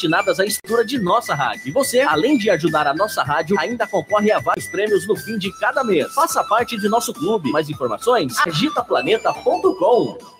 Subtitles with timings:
[0.00, 1.68] destinadas à estrutura de nossa rádio.
[1.68, 5.36] E você, além de ajudar a nossa rádio, ainda concorre a vários prêmios no fim
[5.36, 6.12] de cada mês.
[6.14, 7.50] Faça parte de nosso clube.
[7.50, 8.34] Mais informações?
[8.46, 10.39] agitaplaneta.com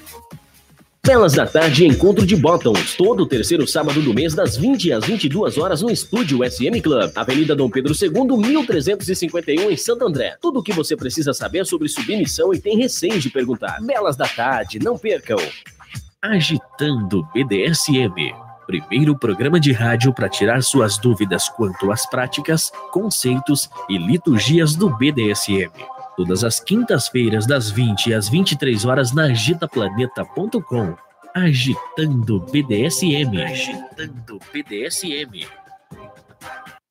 [1.03, 5.57] Belas da Tarde Encontro de Bottoms, todo terceiro sábado do mês, das 20 às 22
[5.57, 10.37] horas, no Estúdio SM Club, Avenida Dom Pedro II, 1351, em Santo André.
[10.39, 13.81] Tudo o que você precisa saber sobre submissão e tem receio de perguntar.
[13.81, 15.39] Belas da Tarde, não percam!
[16.21, 18.35] Agitando BDSM.
[18.67, 24.87] Primeiro programa de rádio para tirar suas dúvidas quanto às práticas, conceitos e liturgias do
[24.87, 25.71] BDSM
[26.15, 30.95] todas as quintas-feiras, das 20 às 23 horas, na agitaplaneta.com.
[31.33, 33.41] Agitando BDSM.
[33.41, 35.45] Agitando BDSM.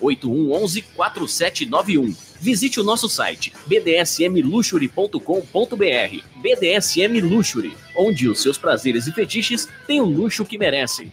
[0.00, 2.14] 8111 4791.
[2.40, 6.24] Visite o nosso site bdsmluxury.com.br.
[6.36, 11.12] BDSM Luxury, onde os seus prazeres e fetiches têm o luxo que merecem.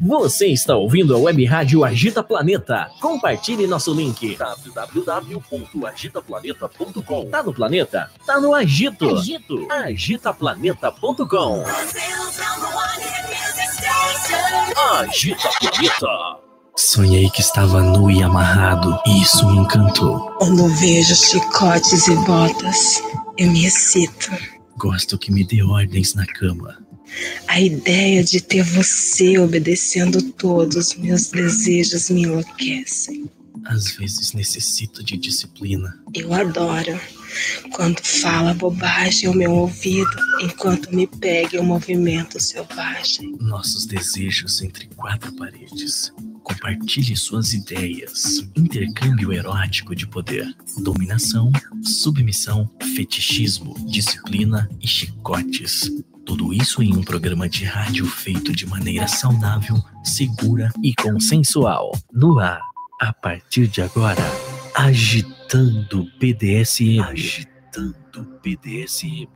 [0.00, 2.88] Você está ouvindo a Web Rádio Agita Planeta.
[3.00, 7.30] Compartilhe nosso link www.agitaplaneta.com.
[7.30, 8.08] Tá no planeta?
[8.24, 9.16] Tá no Agito.
[9.16, 9.66] Agito.
[9.70, 11.64] Agitaplaneta.com.
[11.66, 13.47] Agita
[15.60, 16.38] Planeta.
[16.76, 20.30] Sonhei que estava nu e amarrado, e isso me encantou.
[20.38, 23.02] Quando vejo chicotes e botas,
[23.36, 24.30] eu me excito.
[24.76, 26.78] Gosto que me dê ordens na cama.
[27.48, 33.28] A ideia de ter você obedecendo todos meus desejos me enlouquecem.
[33.64, 35.98] Às vezes necessito de disciplina.
[36.14, 36.98] Eu adoro
[37.72, 40.10] quando fala bobagem ao meu ouvido
[40.40, 43.36] enquanto me pega em um movimento selvagem.
[43.40, 46.12] Nossos desejos entre quatro paredes.
[46.42, 48.48] Compartilhe suas ideias.
[48.56, 50.46] Intercâmbio erótico de poder.
[50.78, 51.52] Dominação,
[51.82, 55.90] submissão, fetichismo, disciplina e chicotes.
[56.24, 61.92] Tudo isso em um programa de rádio feito de maneira saudável, segura e consensual.
[62.12, 62.60] No ar,
[62.98, 64.22] a partir de agora,
[64.74, 67.00] agitando BDSM.
[67.00, 69.28] Agitando BDSM.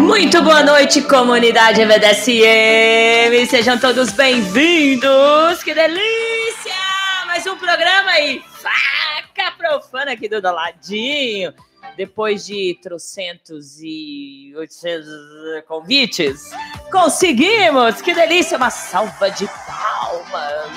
[0.00, 3.46] Muito boa noite, comunidade BDSM.
[3.48, 5.62] Sejam todos bem-vindos.
[5.62, 6.74] Que delícia!
[7.26, 8.42] Mais um programa aí.
[9.40, 11.54] Faca profana aqui do ladinho.
[11.96, 15.08] Depois de trocentos e oitocentos
[15.66, 16.50] convites,
[16.92, 18.02] conseguimos!
[18.02, 18.58] Que delícia!
[18.58, 20.70] Uma salva de palmas.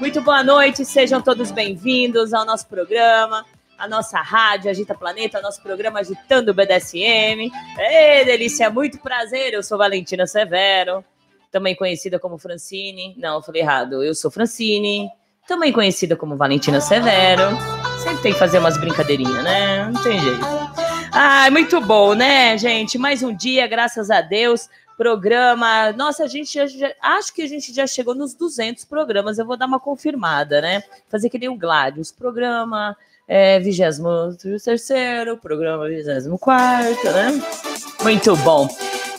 [0.00, 3.44] Muito boa noite, sejam todos bem-vindos ao nosso programa
[3.78, 7.50] a nossa rádio Agita Planeta, nosso programa Agitando o BDSM.
[7.78, 9.52] Ei, delícia, muito prazer.
[9.52, 11.04] Eu sou Valentina Severo,
[11.52, 13.14] também conhecida como Francine.
[13.18, 14.02] Não, eu falei errado.
[14.02, 15.10] Eu sou Francine,
[15.46, 17.42] também conhecida como Valentina Severo.
[18.02, 19.90] Sempre tem que fazer umas brincadeirinhas, né?
[19.92, 20.40] Não tem jeito.
[21.12, 22.98] Ai, muito bom, né, gente?
[22.98, 24.68] Mais um dia, graças a Deus.
[24.96, 25.92] programa.
[25.92, 29.38] Nossa, a gente já, já, acho que a gente já chegou nos 200 programas.
[29.38, 30.82] Eu vou dar uma confirmada, né?
[31.08, 32.12] Fazer que nem o Gladius.
[32.12, 32.96] Programa
[33.28, 34.36] é, 23,
[35.40, 37.42] programa 24, né?
[38.02, 38.68] Muito bom.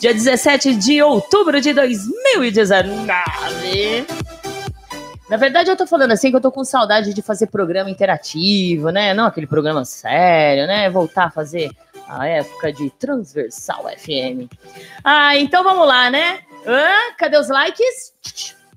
[0.00, 4.06] Dia 17 de outubro de 2019.
[5.28, 8.90] Na verdade, eu tô falando assim que eu tô com saudade de fazer programa interativo,
[8.90, 9.12] né?
[9.12, 10.88] Não aquele programa sério, né?
[10.88, 11.70] Voltar a fazer
[12.08, 14.50] a época de Transversal FM.
[15.04, 16.40] Ah, então vamos lá, né?
[16.66, 18.14] Ah, cadê os likes?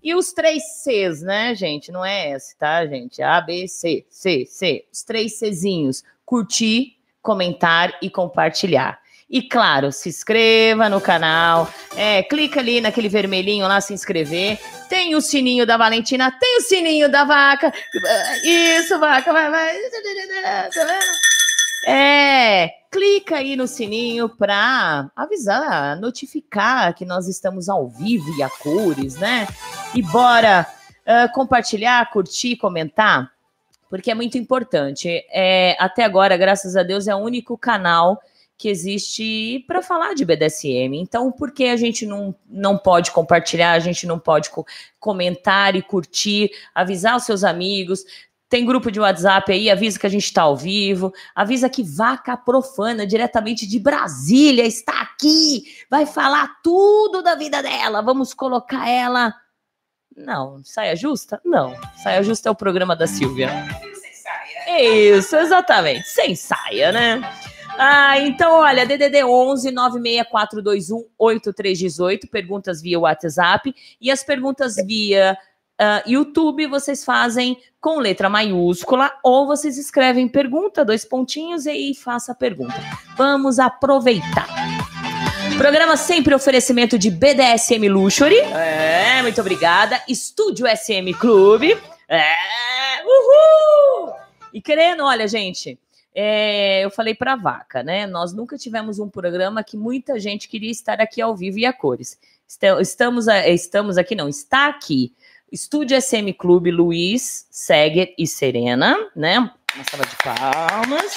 [0.03, 1.92] E os três Cs, né, gente?
[1.92, 3.21] Não é S, tá, gente?
[3.21, 4.86] A, B, C, C, C.
[4.92, 6.03] Os três Cs.
[6.25, 9.00] Curtir, comentar e compartilhar.
[9.31, 14.59] E claro, se inscreva no canal, é, clica ali naquele vermelhinho lá, se inscrever.
[14.89, 17.73] Tem o sininho da Valentina, tem o sininho da vaca.
[18.43, 19.77] Isso, vaca, vai, vai.
[21.87, 28.49] É, clica aí no sininho para avisar, notificar que nós estamos ao vivo e a
[28.49, 29.47] cores, né?
[29.95, 30.67] E bora
[31.07, 33.31] uh, compartilhar, curtir, comentar,
[33.89, 35.25] porque é muito importante.
[35.31, 38.21] É, até agora, graças a Deus, é o único canal
[38.61, 40.93] que existe para falar de BDSM.
[40.93, 44.63] Então, por que a gente não, não pode compartilhar, a gente não pode co
[44.99, 48.05] comentar e curtir, avisar os seus amigos?
[48.47, 52.37] Tem grupo de WhatsApp aí, avisa que a gente está ao vivo, avisa que Vaca
[52.37, 58.03] Profana, diretamente de Brasília, está aqui, vai falar tudo da vida dela.
[58.03, 59.33] Vamos colocar ela.
[60.15, 61.41] Não, saia justa?
[61.43, 61.73] Não,
[62.03, 63.49] saia justa é o programa da Silvia.
[63.99, 65.17] Sem saia.
[65.17, 67.21] Isso, exatamente, sem saia, né?
[67.77, 75.38] Ah, então, olha, DDD 11 96421 8318, perguntas via WhatsApp e as perguntas via
[75.81, 81.95] uh, YouTube vocês fazem com letra maiúscula ou vocês escrevem pergunta, dois pontinhos e aí
[81.95, 82.75] faça a pergunta.
[83.18, 84.47] Vamos aproveitar.
[85.57, 88.38] Programa sempre oferecimento de BDSM Luxury.
[88.38, 90.01] É, muito obrigada.
[90.07, 91.77] Estúdio SM Clube.
[92.07, 94.13] É, uhul!
[94.53, 95.79] E querendo, olha, gente,
[96.13, 98.05] é, eu falei para a vaca, né?
[98.05, 101.73] Nós nunca tivemos um programa que muita gente queria estar aqui ao vivo e a
[101.73, 102.19] cores.
[102.79, 105.13] Estamos, estamos aqui, não, está aqui.
[105.51, 109.39] Estúdio SM Clube Luiz, Seger e Serena, né?
[109.39, 111.13] Uma salva de palmas.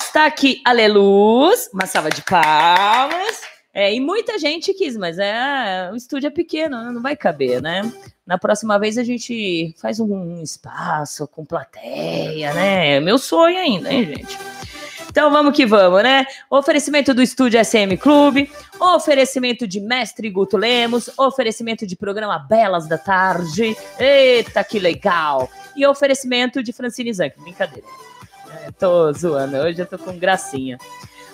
[0.00, 3.37] Está aqui Aleluz, uma salva de palmas.
[3.78, 7.82] É, e muita gente quis, mas é o estúdio é pequeno, não vai caber, né?
[8.26, 12.96] Na próxima vez a gente faz um espaço com plateia, né?
[12.96, 14.36] É meu sonho ainda, hein, gente?
[15.08, 16.26] Então vamos que vamos, né?
[16.50, 22.98] Oferecimento do Estúdio SM Clube, oferecimento de Mestre Guto Lemos, oferecimento de programa Belas da
[22.98, 23.76] Tarde.
[23.96, 25.48] Eita, que legal!
[25.76, 27.40] E oferecimento de Francine Zanck.
[27.40, 27.86] Brincadeira.
[28.60, 30.78] É, tô zoando, hoje eu tô com gracinha.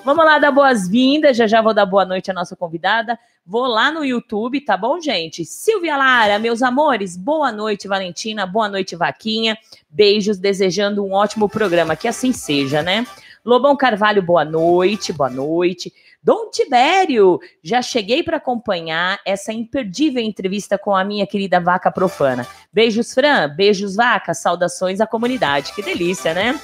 [0.04, 1.34] Vamos lá dar boas-vindas.
[1.34, 3.18] Já já vou dar boa noite à nossa convidada.
[3.46, 5.46] Vou lá no YouTube, tá bom, gente?
[5.46, 8.46] Silvia Lara, meus amores, boa noite, Valentina.
[8.46, 9.56] Boa noite, Vaquinha.
[9.88, 11.96] Beijos, desejando um ótimo programa.
[11.96, 13.06] Que assim seja, né?
[13.42, 15.90] Lobão Carvalho, boa noite, boa noite.
[16.22, 22.46] Dom Tibério, já cheguei para acompanhar essa imperdível entrevista com a minha querida Vaca Profana.
[22.70, 25.72] Beijos, Fran, beijos, Vaca, saudações à comunidade.
[25.74, 26.60] Que delícia, né?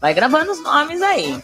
[0.00, 1.42] Vai gravando os nomes aí.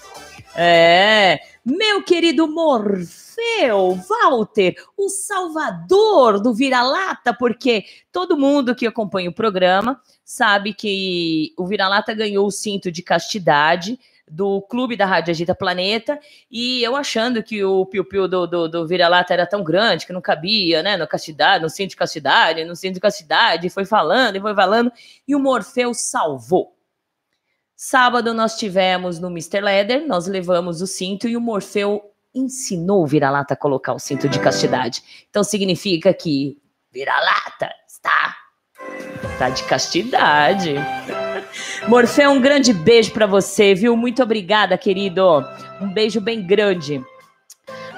[0.56, 9.34] É, meu querido Morfeu, Walter, o salvador do vira-lata, porque todo mundo que acompanha o
[9.34, 15.54] programa sabe que o vira-lata ganhou o cinto de castidade do clube da Rádio Agita
[15.54, 20.12] Planeta, e eu achando que o piu-piu do, do, do vira-lata era tão grande que
[20.12, 24.36] não cabia, né, no castidade, no cinto de castidade, no cinto de castidade, foi falando
[24.36, 24.92] e foi falando,
[25.26, 26.79] e o Morfeu salvou.
[27.82, 29.62] Sábado nós tivemos no Mr.
[29.62, 34.28] Leather, nós levamos o cinto e o Morfeu ensinou o vira-lata a colocar o cinto
[34.28, 35.02] de castidade.
[35.30, 36.58] Então significa que
[36.92, 38.36] vira-lata está
[39.38, 40.74] tá de castidade.
[41.88, 43.96] Morfeu, um grande beijo para você, viu?
[43.96, 45.42] Muito obrigada, querido.
[45.80, 47.02] Um beijo bem grande.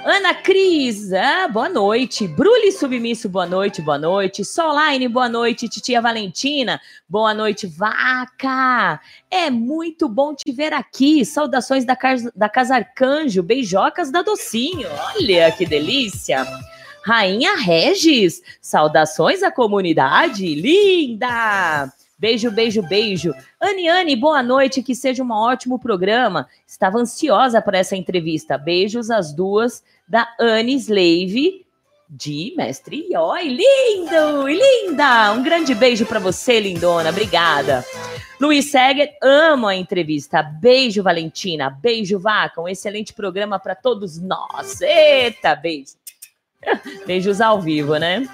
[0.05, 2.27] Ana Cris, ah, boa noite.
[2.27, 4.45] Bruli Submisso, boa noite, boa noite.
[4.45, 5.69] Soline, boa noite.
[5.69, 7.69] Titia Valentina, boa noite.
[7.69, 11.25] Vaca, é muito bom te ver aqui.
[11.25, 11.97] Saudações da,
[12.35, 14.89] da Casa Arcanjo, beijocas da Docinho.
[15.15, 16.45] Olha que delícia.
[17.05, 20.53] Rainha Regis, saudações à comunidade.
[20.53, 21.93] Linda!
[22.23, 23.35] Beijo, beijo, beijo.
[23.61, 26.47] Anne, boa noite, que seja um ótimo programa.
[26.65, 28.57] Estava ansiosa por essa entrevista.
[28.57, 31.67] Beijos às duas da Anne Slave
[32.09, 35.33] de Mestre Oi, lindo e linda!
[35.33, 37.11] Um grande beijo para você, lindona.
[37.11, 37.85] Obrigada.
[38.41, 40.45] Luiz Seger, amo a entrevista.
[40.45, 41.71] Beijo, Valentina.
[41.71, 42.61] Beijo, Vaca.
[42.61, 44.81] Um excelente programa para todos nós.
[44.81, 45.95] Eita, beijo.
[47.05, 48.29] Beijos ao vivo, né?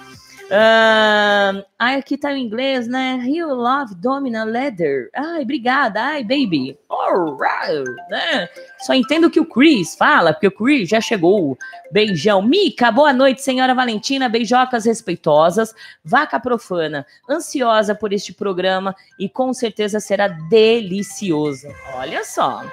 [0.49, 3.23] Uh, ai, aqui tá em inglês, né?
[3.27, 5.11] You love Domina Leather.
[5.15, 6.03] Ai, obrigada.
[6.03, 6.79] Ai, baby.
[6.89, 8.49] Alright, né?
[8.79, 11.57] Só entendo que o Chris fala, porque o Chris já chegou.
[11.93, 12.41] Beijão.
[12.41, 14.27] Mica, boa noite, senhora Valentina.
[14.29, 15.75] Beijocas respeitosas.
[16.03, 17.07] Vaca profana.
[17.29, 21.75] Ansiosa por este programa e com certeza será deliciosa.
[21.95, 22.65] Olha só.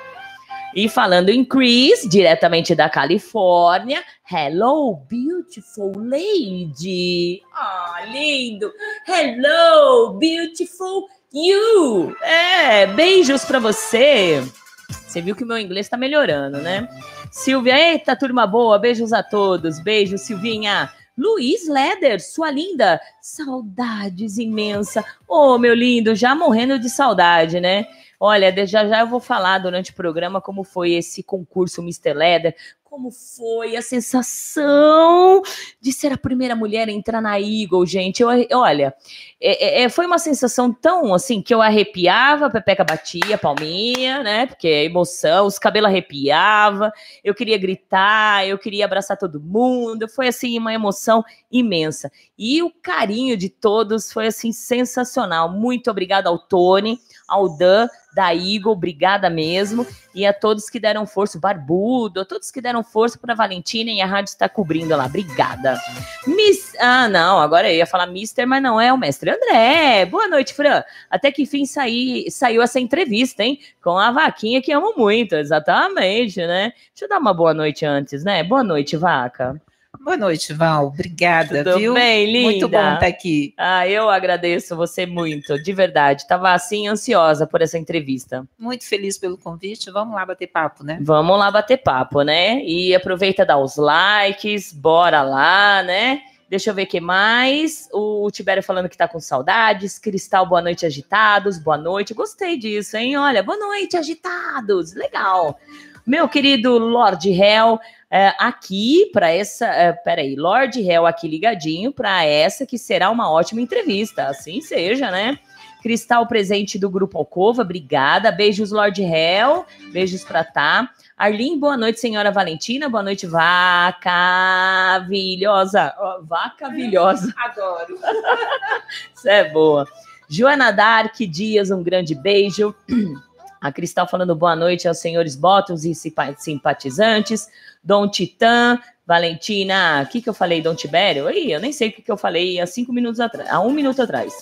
[0.75, 7.41] E falando em Chris, diretamente da Califórnia, hello, beautiful lady.
[7.53, 8.73] Ah, oh, lindo.
[9.07, 12.13] Hello, beautiful you.
[12.21, 14.43] É, beijos para você.
[14.89, 16.89] Você viu que meu inglês tá melhorando, né?
[17.31, 19.79] Silvia, eita, turma boa, beijos a todos.
[19.79, 20.91] Beijo, Silvinha.
[21.17, 25.05] Luiz Leder, sua linda, saudades imensa.
[25.25, 27.87] Ô, oh, meu lindo, já morrendo de saudade, né?
[28.27, 32.11] Olha, já já eu vou falar durante o programa como foi esse concurso Mr.
[32.11, 32.55] Leather,
[32.95, 35.41] como foi a sensação
[35.81, 38.23] de ser a primeira mulher a entrar na Eagle, gente.
[38.23, 38.95] Eu, olha,
[39.39, 44.23] é, é, é, foi uma sensação tão assim que eu arrepiava, a Pepeca batia, palminha,
[44.23, 44.45] né?
[44.45, 46.89] Porque é emoção, os cabelos arrepiava,
[47.21, 50.07] eu queria gritar, eu queria abraçar todo mundo.
[50.07, 52.09] Foi assim uma emoção imensa.
[52.37, 55.51] E o carinho de todos foi assim sensacional.
[55.51, 59.85] Muito obrigada ao Tony, ao Dan da Eagle, obrigada mesmo.
[60.13, 63.35] E a todos que deram força, o Barbudo, a todos que deram força para a
[63.35, 65.05] Valentina e a rádio está cobrindo lá.
[65.05, 65.77] Obrigada.
[66.25, 66.73] Miss...
[66.79, 70.05] Ah, não, agora eu ia falar Mister, mas não é o mestre André.
[70.05, 70.83] Boa noite, Fran.
[71.09, 73.59] Até que fim saí, saiu essa entrevista, hein?
[73.83, 76.71] Com a Vaquinha que amo muito, exatamente, né?
[76.89, 78.43] Deixa eu dar uma boa noite antes, né?
[78.43, 79.61] Boa noite, Vaca.
[80.05, 80.89] Boa noite, Val.
[80.89, 81.95] Obrigada, Tudo viu?
[81.95, 82.43] bem, linda?
[82.43, 83.55] Muito bom estar aqui.
[83.57, 86.21] Ah, eu agradeço você muito, de verdade.
[86.21, 88.47] Estava assim ansiosa por essa entrevista.
[88.55, 89.89] Muito feliz pelo convite.
[89.89, 90.99] Vamos lá bater papo, né?
[91.01, 92.63] Vamos lá bater papo, né?
[92.63, 96.21] E aproveita dar os likes, bora lá, né?
[96.47, 97.89] Deixa eu ver o que mais.
[97.91, 99.97] O Tibério falando que tá com saudades.
[99.97, 101.57] Cristal, boa noite, agitados.
[101.57, 102.13] Boa noite.
[102.13, 103.17] Gostei disso, hein?
[103.17, 104.93] Olha, boa noite, agitados.
[104.93, 105.57] Legal.
[106.05, 107.79] Meu querido Lord Hell,
[108.15, 109.65] é, aqui para essa.
[109.65, 114.27] É, peraí, Lord Hell aqui ligadinho para essa que será uma ótima entrevista.
[114.27, 115.37] Assim seja, né?
[115.83, 118.31] Cristal presente do Grupo Alcova, obrigada.
[118.31, 119.65] Beijos, Lord Hell.
[119.91, 120.89] Beijos para tá.
[121.17, 122.87] Arlene, boa noite, senhora Valentina.
[122.87, 125.93] Boa noite, vaca vilhosa.
[125.99, 127.33] Oh, vaca vilhosa.
[127.37, 127.99] Adoro.
[129.13, 129.85] Isso é boa.
[130.29, 132.73] Joana Dark Dias, um grande beijo.
[133.65, 135.93] A Cristal falando boa noite aos senhores Bottoms e
[136.37, 137.49] simpatizantes.
[137.85, 141.29] Dom Titã, Valentina, o que, que eu falei, Dom Tibério?
[141.29, 143.69] Ih, eu nem sei o que, que eu falei há cinco minutos atrás, há um
[143.71, 144.33] minuto atrás.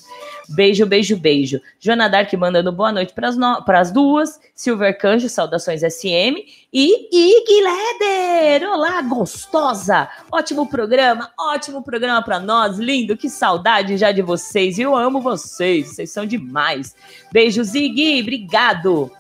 [0.50, 1.62] Beijo, beijo, beijo.
[1.80, 3.94] Joana Dark mandando boa noite para as no...
[3.94, 4.40] duas.
[4.54, 6.36] Silver Canjo, saudações SM.
[6.72, 10.10] E Ig Leder, olá, gostosa.
[10.32, 13.16] Ótimo programa, ótimo programa para nós, lindo.
[13.16, 14.78] Que saudade já de vocês.
[14.78, 16.96] Eu amo vocês, vocês são demais.
[17.32, 19.12] Beijos, Ig, obrigado.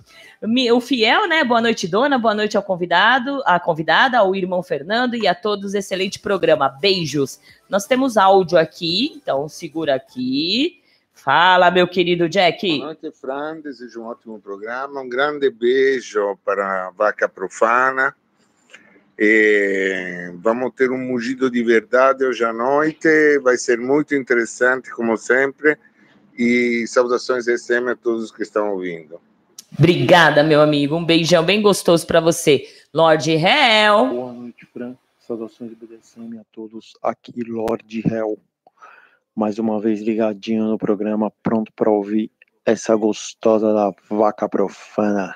[0.74, 1.42] O Fiel, né?
[1.42, 2.20] Boa noite, dona.
[2.20, 5.74] Boa noite ao convidado, à convidada, ao irmão Fernando e a todos.
[5.74, 6.68] Excelente programa.
[6.68, 7.40] Beijos.
[7.70, 10.82] Nós temos áudio aqui, então segura aqui.
[11.14, 12.68] Fala, meu querido Jack.
[12.68, 13.62] Boa noite, Fran.
[13.62, 15.00] Desejo um ótimo programa.
[15.00, 18.14] Um grande beijo para a Vaca Profana.
[19.18, 23.40] E vamos ter um mugido de verdade hoje à noite.
[23.40, 25.78] Vai ser muito interessante, como sempre.
[26.38, 29.22] E saudações SM a todos que estão ouvindo.
[29.77, 30.96] Obrigada, meu amigo.
[30.96, 32.68] Um beijão bem gostoso para você.
[32.94, 34.08] Lorde Hell.
[34.08, 34.96] Boa noite, Fran.
[35.20, 36.94] Saudações de BDSM a todos.
[37.01, 38.38] Aqui, Lorde Hell.
[39.36, 42.30] Mais uma vez ligadinho no programa, pronto para ouvir
[42.65, 45.36] essa gostosa da vaca profana.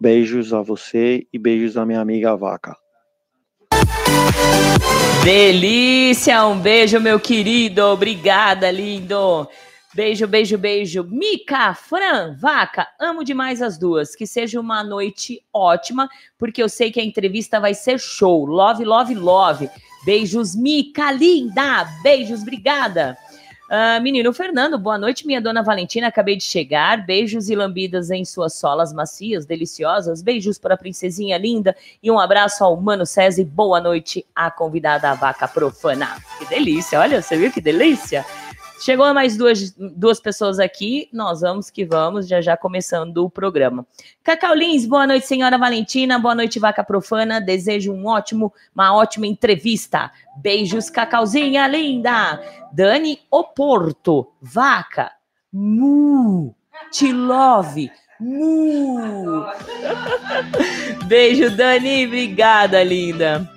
[0.00, 2.76] Beijos a você e beijos à minha amiga vaca.
[5.22, 6.44] Delícia!
[6.46, 7.84] Um beijo, meu querido.
[7.84, 9.48] Obrigada, lindo.
[9.94, 11.04] Beijo, beijo, beijo.
[11.04, 14.16] Mica, Fran, Vaca, amo demais as duas.
[14.16, 16.08] Que seja uma noite ótima,
[16.38, 18.46] porque eu sei que a entrevista vai ser show.
[18.46, 19.68] Love, love, love.
[20.02, 21.84] Beijos, Mica, linda.
[22.02, 23.18] Beijos, obrigada.
[23.68, 26.08] Uh, menino Fernando, boa noite, minha dona Valentina.
[26.08, 27.04] Acabei de chegar.
[27.04, 30.22] Beijos e lambidas em suas solas macias, deliciosas.
[30.22, 33.44] Beijos para a princesinha linda e um abraço ao Mano César.
[33.44, 36.16] Boa noite, a convidada vaca profana.
[36.38, 38.24] Que delícia, olha, você viu que delícia?
[38.82, 43.86] Chegou mais duas, duas pessoas aqui, nós vamos que vamos, já já começando o programa.
[44.24, 49.24] Cacau Lins, boa noite, senhora Valentina, boa noite, Vaca Profana, desejo um ótimo, uma ótima
[49.28, 50.10] entrevista.
[50.36, 52.42] Beijos, Cacauzinha linda.
[52.72, 55.12] Dani Oporto, Vaca,
[55.52, 56.52] mu.
[56.90, 57.88] Te love.
[58.18, 59.46] Mu.
[61.06, 62.06] Beijo, Dani.
[62.06, 63.48] Obrigada, linda.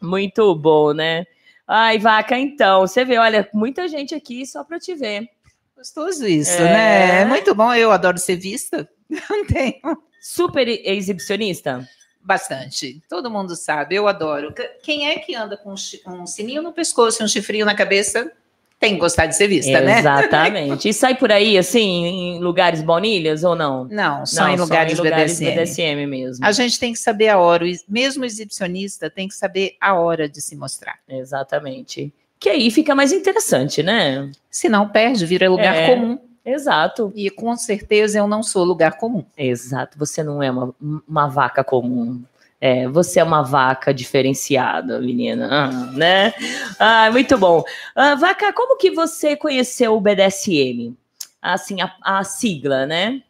[0.00, 1.26] Muito bom, né?
[1.68, 2.80] Ai, vaca, então.
[2.80, 5.28] Você vê, olha, muita gente aqui só para te ver.
[5.76, 6.64] Gostoso isso, É.
[6.64, 7.20] né?
[7.20, 7.72] É muito bom.
[7.74, 8.88] Eu adoro ser vista.
[9.30, 9.80] Não tenho.
[10.20, 11.86] Super exibicionista?
[12.20, 13.00] Bastante.
[13.08, 14.52] Todo mundo sabe, eu adoro.
[14.54, 17.74] Qu- Quem é que anda com um um sininho no pescoço e um chifrinho na
[17.74, 18.30] cabeça
[18.78, 19.98] tem que gostar de ser vista, né?
[19.98, 20.88] Exatamente.
[20.88, 23.84] E sai por aí, assim, em lugares baunilhas ou não?
[23.90, 25.50] Não, só Não, em lugares, BDSM.
[25.50, 26.44] BDSM mesmo.
[26.46, 27.64] A gente tem que saber a hora.
[27.88, 30.96] Mesmo o exibicionista tem que saber a hora de se mostrar.
[31.08, 32.12] Exatamente.
[32.38, 34.30] Que aí fica mais interessante, né?
[34.48, 35.94] Se não perde, vira lugar É.
[35.94, 36.18] comum.
[36.46, 37.12] Exato.
[37.16, 39.24] E com certeza eu não sou lugar comum.
[39.36, 39.98] Exato.
[39.98, 40.72] Você não é uma,
[41.06, 42.22] uma vaca comum.
[42.60, 46.34] É, você é uma vaca diferenciada, menina, ah, né?
[46.78, 47.62] Ah, muito bom.
[47.94, 50.96] Ah, vaca, como que você conheceu o BDSM?
[51.40, 53.22] Assim, a, a sigla, né?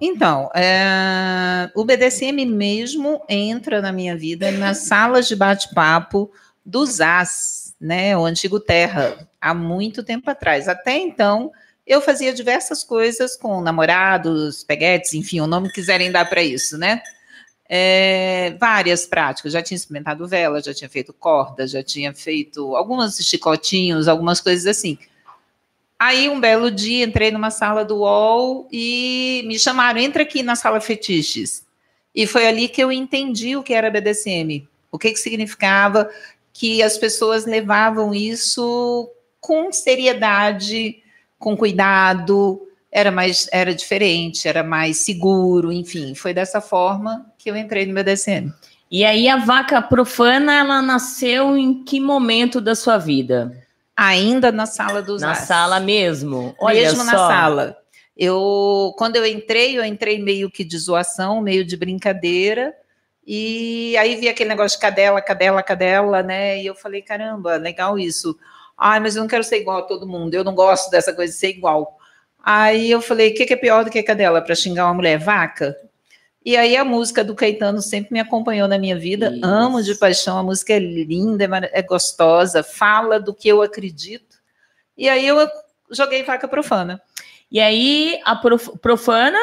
[0.00, 6.30] Então, é, o BDSM mesmo entra na minha vida nas salas de bate-papo
[6.64, 8.16] dos As, né?
[8.16, 10.68] O antigo Terra, há muito tempo atrás.
[10.68, 11.50] Até então,
[11.84, 16.78] eu fazia diversas coisas com namorados, peguetes, enfim, o nome que quiserem dar para isso,
[16.78, 17.02] né?
[17.72, 19.52] É, várias práticas.
[19.52, 24.66] Já tinha experimentado vela, já tinha feito corda, já tinha feito alguns chicotinhos, algumas coisas
[24.66, 24.98] assim.
[25.96, 30.56] Aí, um belo dia, entrei numa sala do UOL e me chamaram, entra aqui na
[30.56, 31.64] sala fetiches.
[32.12, 36.10] E foi ali que eu entendi o que era BDSM, o que, que significava
[36.52, 39.08] que as pessoas levavam isso
[39.40, 41.00] com seriedade,
[41.38, 47.56] com cuidado, era mais, era diferente, era mais seguro, enfim, foi dessa forma que eu
[47.56, 48.52] entrei no BDSM.
[48.90, 53.56] E aí a vaca profana, ela nasceu em que momento da sua vida?
[53.96, 55.38] Ainda na sala dos Na As.
[55.38, 56.54] sala mesmo?
[56.60, 57.28] Olha mesmo na só.
[57.28, 57.76] sala.
[58.16, 62.74] Eu, quando eu entrei, eu entrei meio que de zoação, meio de brincadeira.
[63.26, 66.60] E aí vi aquele negócio de cadela, cadela, cadela, né?
[66.60, 68.36] E eu falei, caramba, legal isso.
[68.76, 70.34] Ai, mas eu não quero ser igual a todo mundo.
[70.34, 71.96] Eu não gosto dessa coisa de ser igual.
[72.42, 75.18] Aí eu falei, o que, que é pior do que cadela para xingar uma mulher?
[75.18, 75.76] Vaca?
[76.44, 79.30] E aí a música do Caetano sempre me acompanhou na minha vida.
[79.34, 79.44] Isso.
[79.44, 84.38] Amo de paixão, a música é linda, é é gostosa, fala do que eu acredito.
[84.96, 85.36] E aí eu
[85.90, 87.00] joguei vaca profana.
[87.50, 89.38] E aí a prof- profana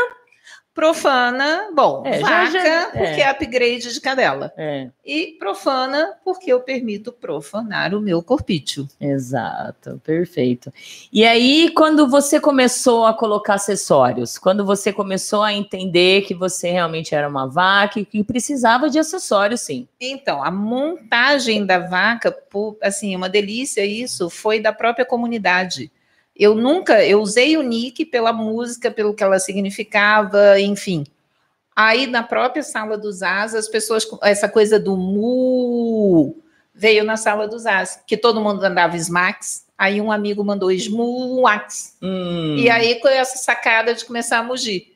[0.87, 3.21] Profana, bom, É, já- vaca, já- porque é.
[3.21, 4.53] é upgrade de cadela.
[4.55, 8.87] É, E profana, porque eu permito profanar o meu corpício.
[9.01, 10.71] exato, perfeito.
[11.11, 16.69] E aí, quando você começou a colocar acessórios, quando você começou a entender que você
[16.69, 19.87] realmente era uma vaca e que precisava de acessórios, sim.
[19.99, 22.31] Então, a montagem da vaca,
[22.83, 25.91] assim, uma delícia isso, foi da própria comunidade.
[26.39, 31.05] Eu nunca, eu usei o nick pela música, pelo que ela significava, enfim.
[31.75, 36.35] Aí, na própria sala dos As, as pessoas, essa coisa do mu
[36.73, 41.95] veio na sala dos As, que todo mundo andava Smax, aí um amigo mandou Smuax.
[42.01, 44.93] Hum, E aí, com essa sacada de começar a mugir.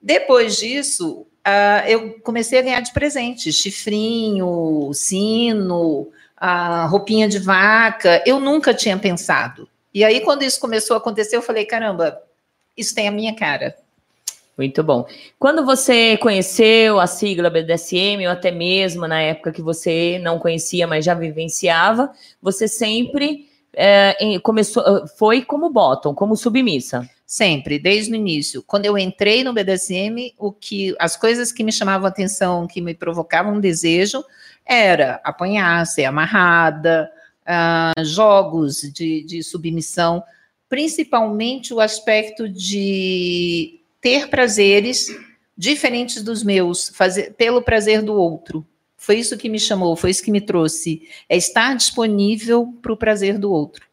[0.00, 8.22] Depois disso, ah, eu comecei a ganhar de presente chifrinho, sino, ah, roupinha de vaca.
[8.26, 9.66] Eu nunca tinha pensado.
[9.92, 12.22] E aí, quando isso começou a acontecer, eu falei: caramba,
[12.76, 13.76] isso tem a minha cara.
[14.56, 15.06] Muito bom.
[15.38, 20.86] Quando você conheceu a sigla BDSM, ou até mesmo na época que você não conhecia,
[20.86, 27.08] mas já vivenciava, você sempre é, começou, ah, foi como bottom, como submissa.
[27.24, 28.62] Sempre, desde o início.
[28.66, 32.92] Quando eu entrei no BDSM, o que as coisas que me chamavam atenção, que me
[32.92, 34.22] provocavam desejo,
[34.66, 37.10] era apanhar, ser amarrada,
[37.50, 40.22] ah, jogos de, de submissão,
[40.68, 45.08] principalmente o aspecto de ter prazeres
[45.56, 48.64] diferentes dos meus, fazer pelo prazer do outro.
[48.96, 51.08] Foi isso que me chamou, foi isso que me trouxe.
[51.28, 53.84] É estar disponível para o prazer do outro.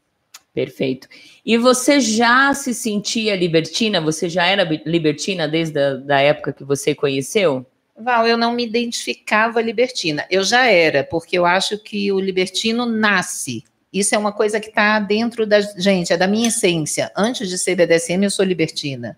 [0.54, 1.08] Perfeito.
[1.46, 4.00] E você já se sentia libertina?
[4.02, 7.66] Você já era libertina desde a da época que você conheceu?
[8.00, 10.26] Val, eu não me identificava libertina.
[10.30, 13.64] Eu já era, porque eu acho que o libertino nasce.
[13.92, 17.12] Isso é uma coisa que está dentro da gente, é da minha essência.
[17.16, 19.18] Antes de ser BDSM, eu sou libertina.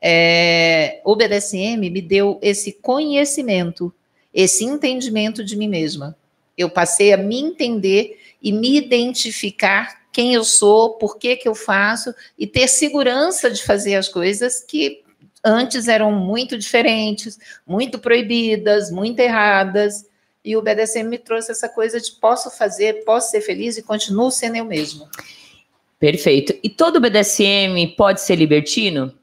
[0.00, 3.94] É, o BDSM me deu esse conhecimento,
[4.34, 6.14] esse entendimento de mim mesma.
[6.58, 11.54] Eu passei a me entender e me identificar quem eu sou, por que, que eu
[11.54, 15.01] faço, e ter segurança de fazer as coisas que
[15.44, 20.06] antes eram muito diferentes, muito proibidas, muito erradas.
[20.44, 24.30] E o BDSM me trouxe essa coisa de posso fazer, posso ser feliz e continuo
[24.30, 25.08] sendo eu mesmo.
[25.98, 26.52] Perfeito.
[26.62, 29.14] E todo BDSM pode ser libertino?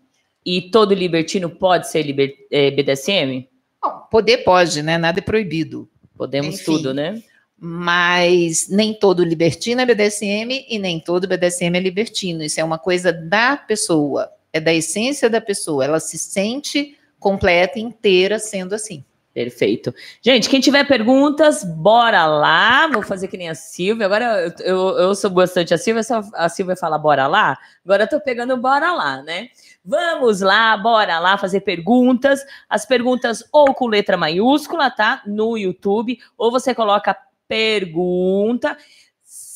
[0.45, 3.47] E todo libertino pode ser liber, é, BDSM?
[3.81, 4.97] Bom, poder pode, né?
[4.97, 5.89] Nada é proibido.
[6.17, 6.63] Podemos Enfim.
[6.63, 7.21] tudo, né?
[7.57, 12.41] Mas nem todo libertino é BDSM e nem todo BDSM é libertino.
[12.41, 15.85] Isso é uma coisa da pessoa, é da essência da pessoa.
[15.85, 19.03] Ela se sente completa, inteira, sendo assim.
[19.31, 19.93] Perfeito.
[20.21, 22.87] Gente, quem tiver perguntas, bora lá.
[22.87, 24.05] Vou fazer que nem a Silvia.
[24.05, 27.57] Agora eu, eu, eu sou bastante a Silvia, só a Silvia fala bora lá.
[27.85, 29.49] Agora eu tô pegando bora lá, né?
[29.85, 32.43] Vamos lá, bora lá fazer perguntas.
[32.67, 35.21] As perguntas ou com letra maiúscula, tá?
[35.25, 37.15] No YouTube, ou você coloca
[37.47, 38.77] pergunta,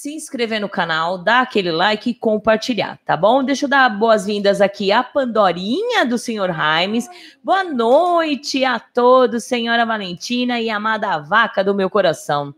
[0.04, 3.42] se inscrever no canal, dar aquele like e compartilhar, tá bom?
[3.42, 7.08] Deixa eu dar boas-vindas aqui à Pandorinha do Senhor Raimes.
[7.42, 12.54] Boa noite a todos, senhora Valentina e amada vaca do meu coração.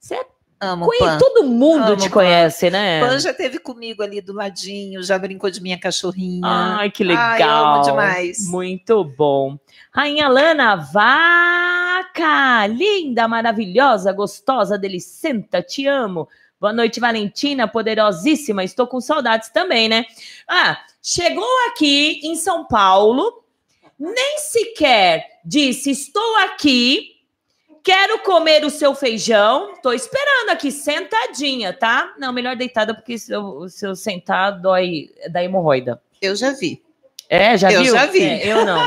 [0.00, 0.20] Você
[0.60, 0.98] Amo conhe...
[0.98, 1.18] Pan.
[1.18, 2.14] Todo mundo Amo te Pan.
[2.14, 2.98] conhece, né?
[2.98, 6.42] Pan já teve comigo ali do ladinho, já brincou de minha cachorrinha.
[6.80, 7.74] Ai, que Ai, legal.
[7.76, 8.50] amo demais.
[8.50, 9.56] Muito bom.
[9.92, 12.66] Rainha Lana, vaca!
[12.66, 16.28] Linda, maravilhosa, gostosa, delicenta, te amo.
[16.60, 18.64] Boa noite, Valentina, poderosíssima.
[18.64, 20.04] Estou com saudades também, né?
[20.46, 23.44] Ah, chegou aqui em São Paulo,
[23.98, 27.16] nem sequer disse estou aqui,
[27.82, 29.72] quero comer o seu feijão.
[29.82, 32.12] Tô esperando aqui, sentadinha, tá?
[32.18, 36.02] Não, melhor deitada, porque se eu, se eu sentar, dói da hemorroida.
[36.20, 36.82] Eu já vi.
[37.30, 37.94] É, já Eu viu?
[37.94, 38.22] já vi.
[38.22, 38.78] É, eu não.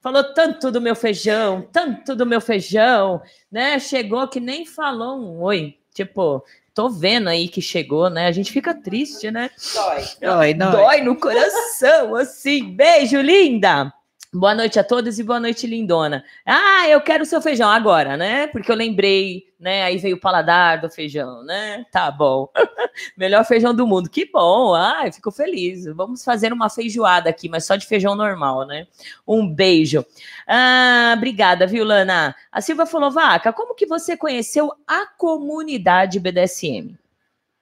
[0.00, 3.78] Falou tanto do meu feijão, tanto do meu feijão, né?
[3.78, 5.76] Chegou que nem falou um oi.
[5.94, 8.26] Tipo, tô vendo aí que chegou, né?
[8.26, 9.48] A gente fica triste, né?
[9.74, 10.04] Dói.
[10.20, 10.72] Dói, dói.
[10.72, 12.74] Dói no coração, assim.
[12.74, 13.92] Beijo, linda!
[14.32, 16.24] Boa noite a todos e boa noite, lindona.
[16.44, 18.48] Ah, eu quero o seu feijão agora, né?
[18.48, 19.82] Porque eu lembrei, né?
[19.82, 21.86] Aí veio o paladar do feijão, né?
[21.90, 22.50] Tá bom.
[23.16, 24.10] Melhor feijão do mundo.
[24.10, 24.74] Que bom.
[24.74, 25.86] Ai, fico feliz.
[25.86, 28.86] Vamos fazer uma feijoada aqui, mas só de feijão normal, né?
[29.26, 30.04] Um beijo.
[30.46, 32.36] Ah, obrigada, viu, Lana?
[32.52, 36.98] A Silva falou, Vaca, como que você conheceu a comunidade BDSM?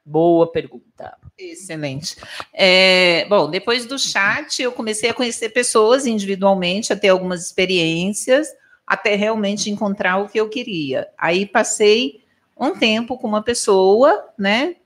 [0.05, 1.17] Boa pergunta.
[1.39, 2.17] Excelente.
[2.53, 8.49] É, bom, depois do chat, eu comecei a conhecer pessoas individualmente, a ter algumas experiências,
[8.87, 11.09] até realmente encontrar o que eu queria.
[11.17, 12.23] Aí passei
[12.59, 14.77] um tempo com uma pessoa, né?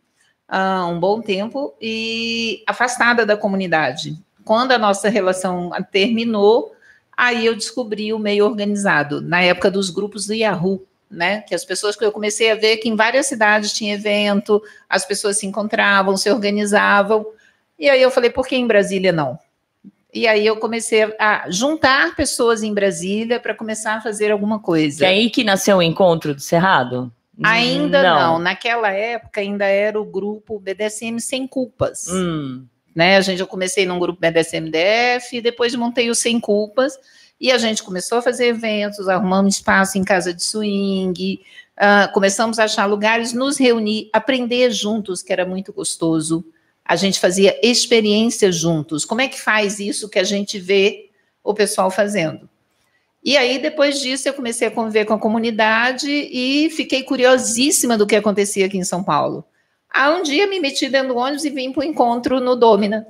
[0.48, 4.16] ah, um bom tempo, e afastada da comunidade.
[4.44, 6.72] Quando a nossa relação terminou,
[7.16, 10.84] aí eu descobri o meio organizado, na época dos grupos do Yahoo.
[11.08, 14.60] Né, que as pessoas que eu comecei a ver que em várias cidades tinha evento,
[14.90, 17.24] as pessoas se encontravam, se organizavam.
[17.78, 19.38] E aí eu falei, por que em Brasília não?
[20.16, 25.00] E aí eu comecei a juntar pessoas em Brasília para começar a fazer alguma coisa.
[25.00, 27.12] Que é aí que nasceu o encontro do Cerrado?
[27.44, 28.38] Ainda não.
[28.38, 32.06] naquela época ainda era o grupo BDSM sem culpas.
[32.08, 32.64] Hum.
[32.94, 33.18] Né?
[33.18, 36.98] A gente eu comecei num grupo BDSM DF, depois montei o sem culpas
[37.38, 41.40] e a gente começou a fazer eventos, arrumamos espaço em casa de swing,
[41.76, 46.42] uh, começamos a achar lugares, nos reunir, aprender juntos, que era muito gostoso.
[46.86, 49.04] A gente fazia experiências juntos.
[49.04, 51.10] Como é que faz isso que a gente vê
[51.42, 52.48] o pessoal fazendo?
[53.24, 58.06] E aí, depois disso, eu comecei a conviver com a comunidade e fiquei curiosíssima do
[58.06, 59.44] que acontecia aqui em São Paulo.
[59.92, 63.04] Aí, um dia, me meti dentro do ônibus e vim para o encontro no Domina.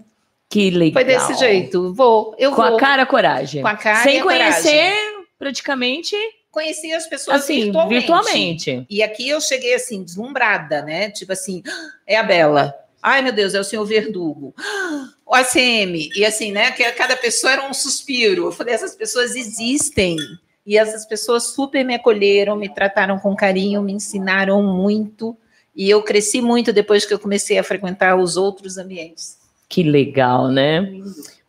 [0.48, 0.94] Que legal.
[0.94, 1.92] Foi desse jeito.
[1.92, 2.76] Vou, eu com vou.
[2.76, 3.60] a cara, a coragem.
[3.60, 5.26] Com a cara Sem a conhecer, coragem.
[5.38, 6.16] praticamente,
[6.50, 7.98] Conheci as pessoas assim, virtualmente.
[7.98, 8.86] virtualmente.
[8.88, 11.10] E aqui eu cheguei assim, deslumbrada, né?
[11.10, 12.74] Tipo assim, "Ah, é a Bela.
[13.08, 14.52] Ai, meu Deus, é o senhor Verdugo.
[14.58, 16.10] "Ah, O ACM.
[16.16, 16.72] E assim, né?
[16.72, 18.46] Que cada pessoa era um suspiro.
[18.46, 20.16] Eu falei, essas pessoas existem.
[20.64, 25.36] E essas pessoas super me acolheram, me trataram com carinho, me ensinaram muito.
[25.74, 29.38] E eu cresci muito depois que eu comecei a frequentar os outros ambientes.
[29.68, 30.80] Que legal, né?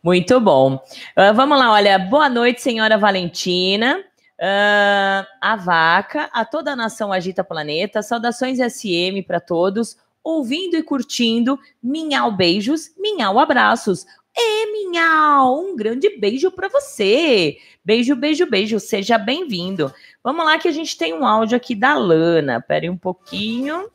[0.00, 0.80] Muito bom.
[1.16, 1.98] Ah, vamos lá, olha.
[1.98, 4.00] Boa noite, senhora Valentina.
[4.40, 8.00] Ah, a vaca, a toda a nação agita planeta.
[8.00, 9.96] Saudações SM para todos.
[10.28, 11.58] Ouvindo e curtindo.
[11.82, 14.04] Minhau beijos, minhau abraços.
[14.36, 17.56] E minhau, um grande beijo para você.
[17.82, 18.78] Beijo, beijo, beijo.
[18.78, 19.90] Seja bem-vindo.
[20.22, 22.60] Vamos lá que a gente tem um áudio aqui da Lana.
[22.60, 23.88] Pera um pouquinho.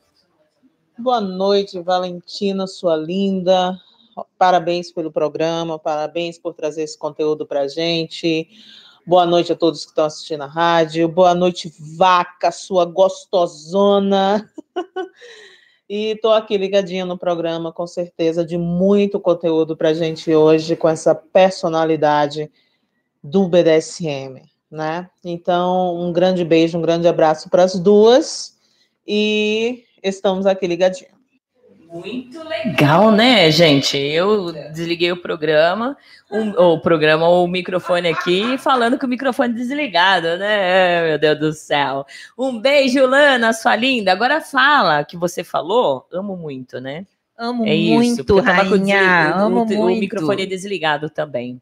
[0.97, 3.79] Boa noite, Valentina, sua linda.
[4.35, 8.49] Parabéns pelo programa, parabéns por trazer esse conteúdo para gente.
[9.05, 11.07] Boa noite a todos que estão assistindo a rádio.
[11.07, 14.51] Boa noite, vaca, sua gostosona.
[15.95, 20.75] e estou aqui ligadinha no programa, com certeza, de muito conteúdo para a gente hoje,
[20.75, 22.51] com essa personalidade
[23.23, 25.07] do BDSM, né?
[25.23, 28.57] Então, um grande beijo, um grande abraço para as duas.
[29.05, 31.12] E estamos aqui ligadinhos.
[31.93, 33.95] Muito legal, né, gente?
[33.95, 35.95] Eu desliguei o programa,
[36.31, 41.09] um, o programa, o microfone aqui, falando com o microfone desligado, né?
[41.09, 42.03] Meu Deus do céu.
[42.35, 44.11] Um beijo, Lana, sua linda.
[44.11, 47.05] Agora fala que você falou, amo muito, né?
[47.37, 49.35] Amo É isso, muito, porque eu tava com o rainha.
[49.35, 49.79] amo o, muito.
[49.79, 51.61] o microfone desligado também.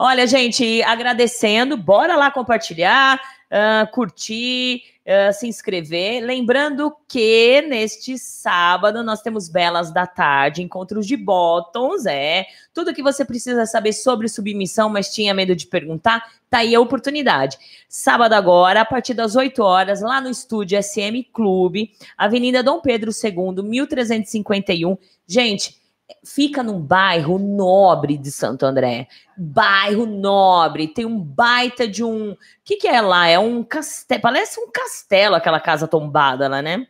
[0.00, 6.22] Olha, gente, agradecendo, bora lá compartilhar, ah, curtir, ah, se inscrever.
[6.22, 12.46] Lembrando que neste sábado nós temos Belas da Tarde, encontros de bottoms, é.
[12.72, 16.80] Tudo que você precisa saber sobre submissão, mas tinha medo de perguntar, tá aí a
[16.80, 17.58] oportunidade.
[17.88, 23.10] Sábado agora, a partir das 8 horas, lá no estúdio SM Clube, Avenida Dom Pedro
[23.10, 24.96] II, 1351.
[25.26, 25.76] Gente,
[26.24, 29.08] fica num bairro nobre de Santo André.
[29.36, 32.32] Bairro nobre, tem um baita de um.
[32.32, 33.26] O que, que é lá?
[33.28, 34.20] É um castelo.
[34.20, 36.86] Parece um castelo aquela casa tombada lá, né?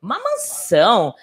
[0.00, 1.14] Uma mansão.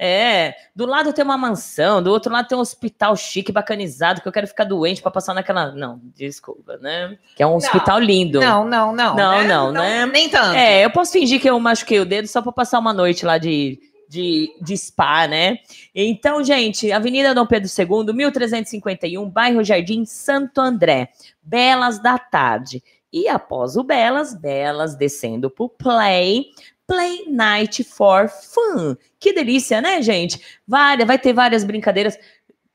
[0.00, 4.28] É, do lado tem uma mansão, do outro lado tem um hospital chique, bacanizado, que
[4.28, 5.72] eu quero ficar doente pra passar naquela.
[5.72, 7.18] Não, desculpa, né?
[7.34, 8.38] Que é um hospital lindo.
[8.38, 9.16] Não, não, não.
[9.16, 9.48] Não, né?
[9.48, 10.06] não, né?
[10.06, 10.54] Nem tanto.
[10.54, 13.38] É, eu posso fingir que eu machuquei o dedo só para passar uma noite lá
[13.38, 15.58] de, de, de spa, né?
[15.94, 21.10] Então, gente, Avenida Dom Pedro II, 1351, bairro Jardim Santo André,
[21.42, 22.82] Belas da Tarde.
[23.12, 26.46] E após o Belas, Belas descendo pro Play,
[26.86, 28.96] Play Night for Fun.
[29.20, 30.40] Que delícia, né, gente?
[30.66, 32.18] Várias, vai ter várias brincadeiras.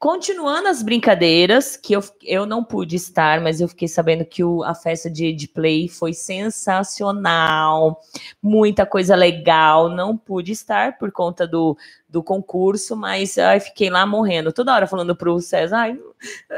[0.03, 4.61] Continuando as brincadeiras, que eu, eu não pude estar, mas eu fiquei sabendo que o,
[4.61, 8.01] a festa de, de play foi sensacional,
[8.41, 9.87] muita coisa legal.
[9.87, 11.77] Não pude estar por conta do,
[12.09, 15.97] do concurso, mas ai, fiquei lá morrendo, toda hora falando pro César, ai,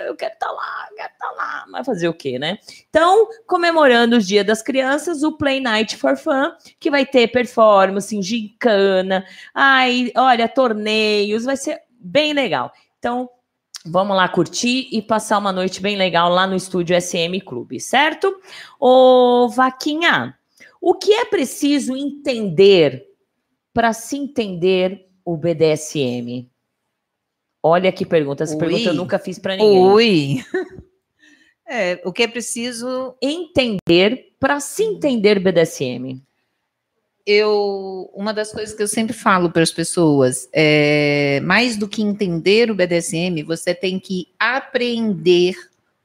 [0.08, 2.58] eu quero estar lá, eu quero estar lá, mas fazer o quê, né?
[2.90, 8.20] Então, comemorando os Dia das Crianças, o Play Night for Fun, que vai ter performance,
[8.24, 12.74] gincana, ai, olha, torneios, vai ser bem legal.
[12.98, 13.30] Então,
[13.86, 18.36] vamos lá curtir e passar uma noite bem legal lá no estúdio SM Clube, certo?
[18.80, 20.38] Ô, Vaquinha,
[20.82, 23.06] o que é preciso entender
[23.74, 26.50] para se entender o BDSM?
[27.62, 28.60] Olha que pergunta, essa Ui.
[28.60, 29.78] pergunta eu nunca fiz para ninguém.
[29.78, 30.44] Ui.
[31.68, 36.22] É, o que é preciso Entender para se entender BDSM.
[37.26, 42.02] Eu uma das coisas que eu sempre falo para as pessoas é mais do que
[42.02, 45.56] entender o BDSM, você tem que aprender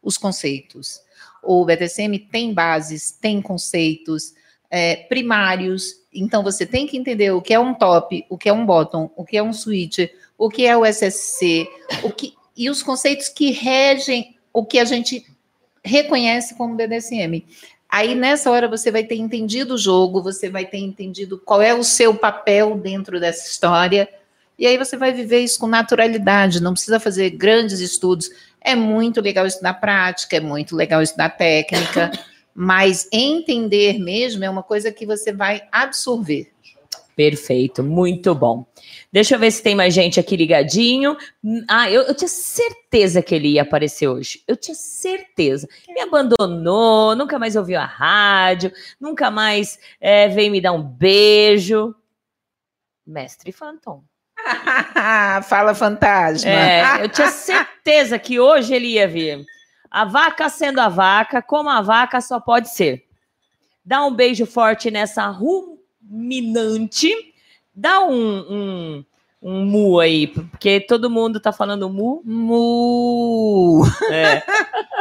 [0.02, 1.00] os conceitos.
[1.42, 4.34] O BDSM tem bases, tem conceitos
[4.70, 8.52] é, primários, então você tem que entender o que é um top, o que é
[8.52, 9.98] um bottom, o que é um switch,
[10.38, 11.68] o que é o SSC,
[12.02, 15.24] o que e os conceitos que regem o que a gente
[15.84, 17.44] reconhece como BDSM.
[17.90, 21.74] Aí nessa hora você vai ter entendido o jogo, você vai ter entendido qual é
[21.74, 24.08] o seu papel dentro dessa história,
[24.60, 28.30] e aí você vai viver isso com naturalidade, não precisa fazer grandes estudos.
[28.60, 32.10] É muito legal estudar prática, é muito legal estudar técnica,
[32.54, 36.52] mas entender mesmo é uma coisa que você vai absorver.
[37.20, 38.64] Perfeito, muito bom.
[39.12, 41.18] Deixa eu ver se tem mais gente aqui ligadinho.
[41.68, 44.42] Ah, eu, eu tinha certeza que ele ia aparecer hoje.
[44.48, 45.68] Eu tinha certeza.
[45.86, 51.94] Me abandonou, nunca mais ouviu a rádio, nunca mais é, veio me dar um beijo.
[53.06, 54.02] Mestre Phantom.
[55.44, 56.50] Fala fantasma.
[56.50, 59.44] É, eu tinha certeza que hoje ele ia vir.
[59.90, 63.04] A vaca sendo a vaca, como a vaca só pode ser.
[63.84, 65.28] Dá um beijo forte nessa
[66.10, 67.12] ruminante.
[67.74, 69.04] Dá um, um,
[69.40, 72.20] um mu aí, porque todo mundo tá falando mu.
[72.24, 73.84] Mu.
[74.10, 74.42] É.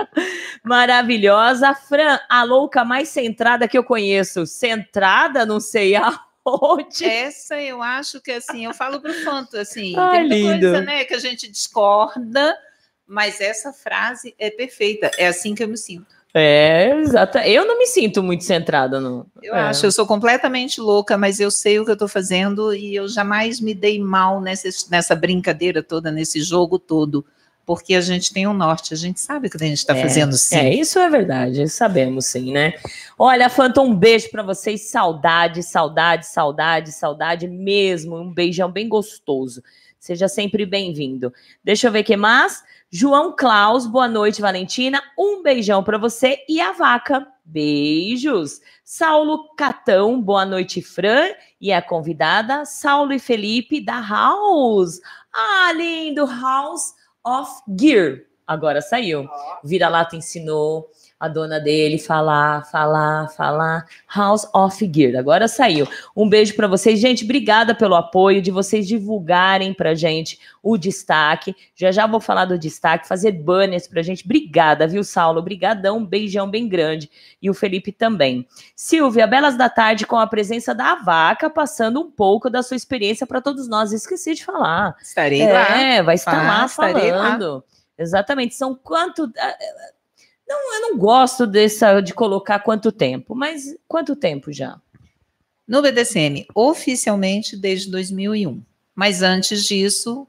[0.64, 1.74] Maravilhosa.
[1.74, 4.46] Fran, a louca mais centrada que eu conheço.
[4.46, 7.04] Centrada, não sei aonde.
[7.04, 10.68] Essa eu acho que assim, eu falo pro Fanto assim, Ai, tem lindo.
[10.68, 12.56] coisa, né, que a gente discorda,
[13.06, 15.10] mas essa frase é perfeita.
[15.18, 16.19] É assim que eu me sinto.
[16.34, 17.48] É, exata.
[17.48, 19.26] Eu não me sinto muito centrada no.
[19.42, 19.62] Eu é.
[19.62, 23.08] acho, eu sou completamente louca, mas eu sei o que eu estou fazendo e eu
[23.08, 27.26] jamais me dei mal nessa, nessa brincadeira toda, nesse jogo todo,
[27.66, 30.02] porque a gente tem um norte, a gente sabe o que a gente está É,
[30.04, 30.58] fazendo sim.
[30.58, 32.76] É, isso é verdade, sabemos sim, né?
[33.18, 39.64] Olha, Fanta, um beijo pra vocês, saudade, saudade, saudade, saudade mesmo, um beijão bem gostoso.
[40.00, 41.34] Seja sempre bem-vindo.
[41.64, 42.64] Deixa eu ver o que mais.
[42.92, 45.00] João Klaus, boa noite, Valentina.
[45.16, 47.28] Um beijão pra você e a vaca.
[47.46, 48.62] Beijos.
[48.84, 51.28] Saulo Catão, boa noite, Fran.
[51.62, 55.00] E a convidada, Saulo e Felipe da House.
[55.32, 58.22] Ah, lindo, House of Gear.
[58.48, 59.30] Agora saiu.
[59.64, 60.90] Vira-lata ensinou,
[61.20, 63.86] a dona dele falar, falar, falar.
[64.08, 65.20] House of Gear.
[65.20, 65.86] Agora saiu.
[66.16, 67.00] Um beijo para vocês.
[67.00, 71.54] Gente, obrigada pelo apoio, de vocês divulgarem pra gente o destaque.
[71.76, 74.24] Já já vou falar do destaque, fazer banners pra gente.
[74.24, 75.40] Obrigada, viu, Saulo?
[75.40, 77.12] Obrigadão, um beijão bem grande.
[77.42, 78.48] E o Felipe também.
[78.74, 83.28] Silvia, belas da tarde com a presença da vaca, passando um pouco da sua experiência
[83.28, 83.92] para todos nós.
[83.92, 84.96] Esqueci de falar.
[85.02, 85.82] Estarei é, lá.
[85.82, 87.24] É, vai estar Ah, lá estarei lá.
[87.24, 87.64] falando.
[87.98, 88.56] Exatamente.
[88.56, 89.30] São quanto.
[90.50, 94.82] Não, eu não gosto dessa de colocar quanto tempo, mas quanto tempo já?
[95.68, 98.60] No BDSM, oficialmente desde 2001.
[98.96, 100.28] Mas antes disso,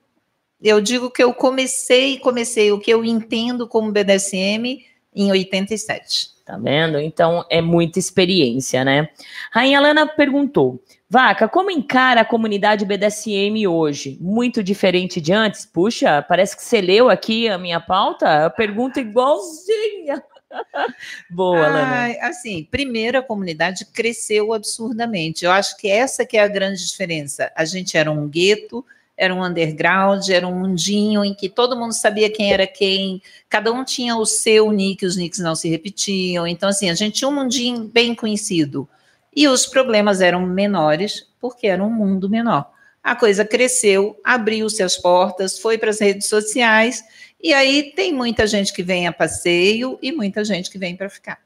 [0.60, 6.32] eu digo que eu comecei, comecei o que eu entendo como BDSM em 87.
[6.50, 6.98] Tá vendo?
[6.98, 9.08] Então é muita experiência, né?
[9.52, 14.18] Rainha Lana perguntou: Vaca, como encara a comunidade BDSM hoje?
[14.20, 15.64] Muito diferente de antes?
[15.64, 18.46] Puxa, parece que você leu aqui a minha pauta.
[18.46, 20.20] A pergunta igualzinha.
[21.30, 22.00] Boa, Lana.
[22.00, 25.44] Ai, assim, primeiro a comunidade cresceu absurdamente.
[25.44, 27.52] Eu acho que essa que é a grande diferença.
[27.54, 28.84] A gente era um gueto,
[29.20, 33.70] era um underground, era um mundinho em que todo mundo sabia quem era quem, cada
[33.70, 36.46] um tinha o seu nick, os nicks não se repetiam.
[36.46, 38.88] Então, assim, a gente tinha um mundinho bem conhecido.
[39.36, 42.72] E os problemas eram menores, porque era um mundo menor.
[43.02, 47.04] A coisa cresceu, abriu-se as portas, foi para as redes sociais,
[47.42, 51.10] e aí tem muita gente que vem a passeio e muita gente que vem para
[51.10, 51.38] ficar.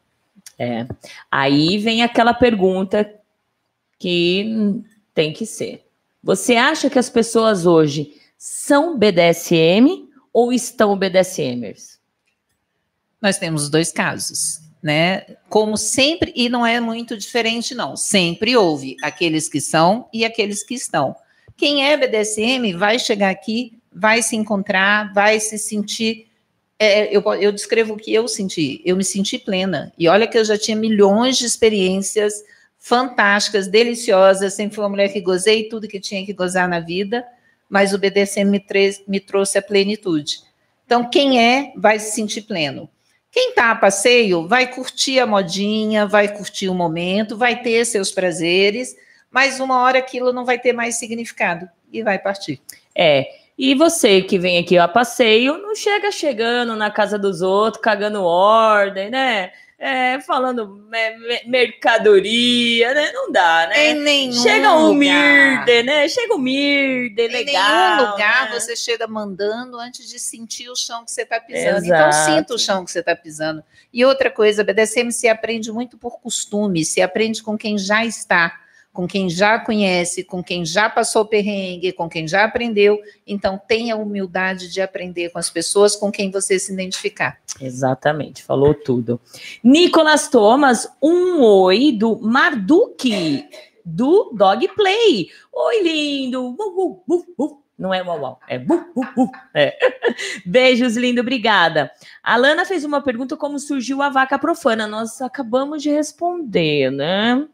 [0.57, 0.87] É.
[1.29, 3.13] Aí vem aquela pergunta
[3.99, 4.81] que
[5.13, 5.84] tem que ser.
[6.25, 11.99] Você acha que as pessoas hoje são BDSM ou estão BDSMers?
[13.21, 15.37] Nós temos dois casos, né?
[15.51, 17.95] Como sempre, e não é muito diferente, não.
[17.95, 21.15] Sempre houve aqueles que são e aqueles que estão.
[21.59, 26.29] Quem é BDSM vai chegar aqui, vai se encontrar, vai se sentir.
[26.79, 28.81] é, eu, eu descrevo o que eu senti.
[28.83, 29.93] Eu me senti plena.
[29.99, 32.43] E olha que eu já tinha milhões de experiências
[32.85, 34.53] fantásticas, deliciosas.
[34.53, 37.25] Sempre fui uma mulher que gozei tudo que tinha que gozar na vida,
[37.67, 38.63] mas o BDSM me,
[39.09, 40.41] me trouxe a plenitude.
[40.85, 42.91] Então, quem é, vai se sentir pleno.
[43.33, 48.11] Quem está a passeio vai curtir a modinha, vai curtir o momento, vai ter seus
[48.11, 48.95] prazeres,
[49.31, 52.61] mas uma hora aquilo não vai ter mais significado e vai partir.
[52.95, 53.27] É.
[53.57, 58.23] E você que vem aqui a passeio, não chega chegando na casa dos outros, cagando
[58.23, 59.53] ordem, né?
[59.79, 63.11] É, falando me- mercadoria, né?
[63.13, 63.91] Não dá, né?
[63.91, 64.97] Em nenhum Chega um lugar.
[65.67, 66.09] mirde, né?
[66.09, 67.97] Chega um mirde, Em legal.
[67.99, 68.59] nenhum lugar né?
[68.61, 71.85] você chega mandando antes de sentir o chão que você está pisando.
[71.85, 72.31] Então, Exato.
[72.31, 73.63] sinta o chão que você está pisando.
[73.93, 78.61] E outra coisa, BDSM se aprende muito por costume, se aprende com quem já está,
[78.95, 82.97] com quem já conhece, com quem já passou perrengue, com quem já aprendeu.
[83.27, 87.37] Então, tenha humildade de aprender com as pessoas com quem você se identificar.
[87.61, 89.21] Exatamente, falou tudo.
[89.65, 93.45] Nicolas Thomas, um oi do Marduk,
[93.85, 95.29] do Dog Play.
[95.53, 96.57] Oi, lindo.
[96.57, 97.65] Uh, uh, uh.
[97.77, 99.31] Não é uau, uau, é bu, bu, bu.
[99.53, 99.77] É.
[100.47, 101.91] Beijos, lindo, obrigada.
[102.23, 104.87] A Lana fez uma pergunta como surgiu a vaca profana.
[104.87, 107.45] Nós acabamos de responder, né?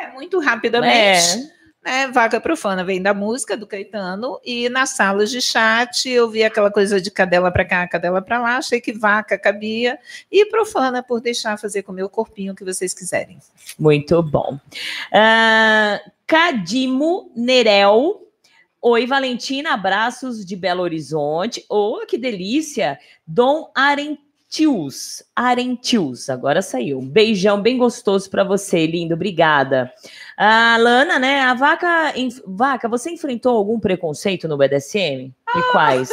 [0.00, 1.52] É, muito rapidamente.
[1.84, 6.44] né, vaca profana vem da música do Caetano e nas salas de chat eu vi
[6.44, 9.98] aquela coisa de cadela para cá, cadela para lá, achei que vaca cabia
[10.30, 13.38] e profana por deixar fazer com o meu corpinho o que vocês quiserem.
[13.78, 14.58] Muito bom.
[15.12, 18.20] Ah, Cadimo Nerel.
[18.80, 21.64] Oi, Valentina, abraços de Belo Horizonte.
[21.68, 22.98] Oh, que delícia!
[23.24, 23.70] Dom
[24.56, 25.22] Arentius.
[25.34, 26.98] Arentius, agora saiu.
[26.98, 29.14] Um beijão bem gostoso para você, lindo.
[29.14, 29.90] Obrigada.
[30.36, 31.40] Ah, Lana, né?
[31.40, 32.12] A vaca.
[32.18, 35.32] enf- Vaca, você enfrentou algum preconceito no BDSM?
[35.56, 36.10] E quais?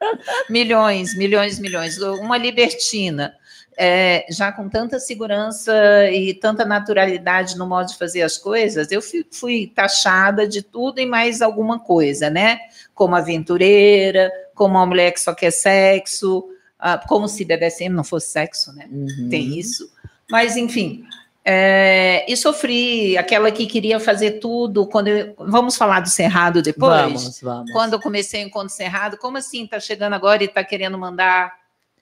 [0.50, 1.98] Milhões, milhões, milhões.
[1.98, 3.34] Uma libertina,
[3.78, 5.72] é, já com tanta segurança
[6.10, 11.00] e tanta naturalidade no modo de fazer as coisas, eu fui, fui taxada de tudo
[11.00, 12.58] e mais alguma coisa, né?
[12.94, 16.44] Como aventureira, como uma mulher que só quer sexo,
[16.80, 18.86] ah, como se BDSM não fosse sexo, né?
[18.90, 19.28] Uhum.
[19.30, 19.90] Tem isso.
[20.30, 21.04] Mas, enfim.
[21.44, 24.86] é, e sofri aquela que queria fazer tudo.
[24.86, 27.00] Quando eu- vamos falar do Cerrado depois?
[27.02, 27.72] Vamos, vamos.
[27.72, 29.66] Quando eu comecei o encontro cerrado, como assim?
[29.66, 31.52] Tá chegando agora e tá querendo mandar?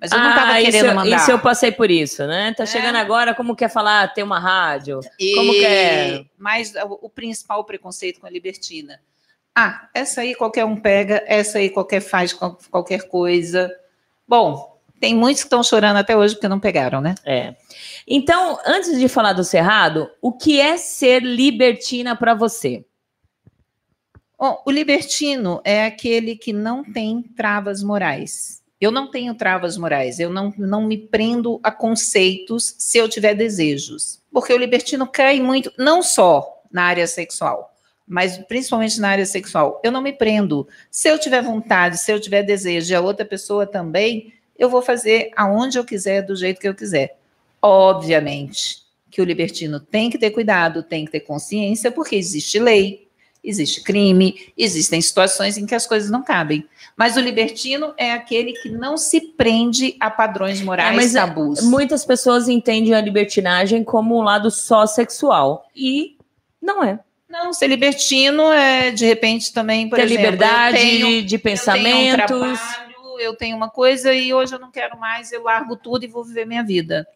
[0.01, 1.17] Mas eu não tava Ah, isso, querendo eu- mandar.
[1.17, 2.53] isso eu passei por isso, né?
[2.57, 2.67] Tá É.
[2.67, 5.01] chegando agora, como quer falar, ter uma rádio?
[5.19, 6.25] E- como que é?
[6.37, 9.01] Mas o, o principal preconceito com a libertina.
[9.55, 13.73] Ah, essa aí qualquer um pega, essa aí qualquer faz qual- qualquer coisa.
[14.29, 17.15] Bom, tem muitos que estão chorando até hoje porque não pegaram, né?
[17.25, 17.55] É.
[18.07, 22.85] Então, antes de falar do Cerrado, o que é ser libertina para você?
[24.39, 28.63] Bom, o libertino é aquele que não tem travas morais.
[28.81, 33.35] Eu não tenho travas morais, eu não, não me prendo a conceitos se eu tiver
[33.35, 34.23] desejos.
[34.31, 37.75] Porque o libertino cai muito, não só na área sexual,
[38.09, 39.81] mas principalmente na área sexual.
[39.85, 40.67] Eu não me prendo.
[40.91, 44.83] Se eu tiver vontade, se eu tiver desejo e a outra pessoa também, eu vou
[44.83, 47.19] fazer aonde eu quiser, do jeito que eu quiser.
[47.61, 53.09] Obviamente que o libertino tem que ter cuidado, tem que ter consciência, porque existe lei,
[53.43, 56.67] existe crime, existem situações em que as coisas não cabem.
[56.97, 61.21] Mas o libertino é aquele que não se prende a padrões morais é, mas é,
[61.21, 61.63] tabus.
[61.63, 66.17] Muitas pessoas entendem a libertinagem como um lado só sexual e
[66.61, 67.01] não é.
[67.29, 71.91] Não, ser libertino é de repente também, por Ter exemplo, liberdade tenho, de pensamentos.
[71.91, 75.43] Eu tenho, um trabalho, eu tenho uma coisa e hoje eu não quero mais, eu
[75.43, 77.07] largo tudo e vou viver minha vida.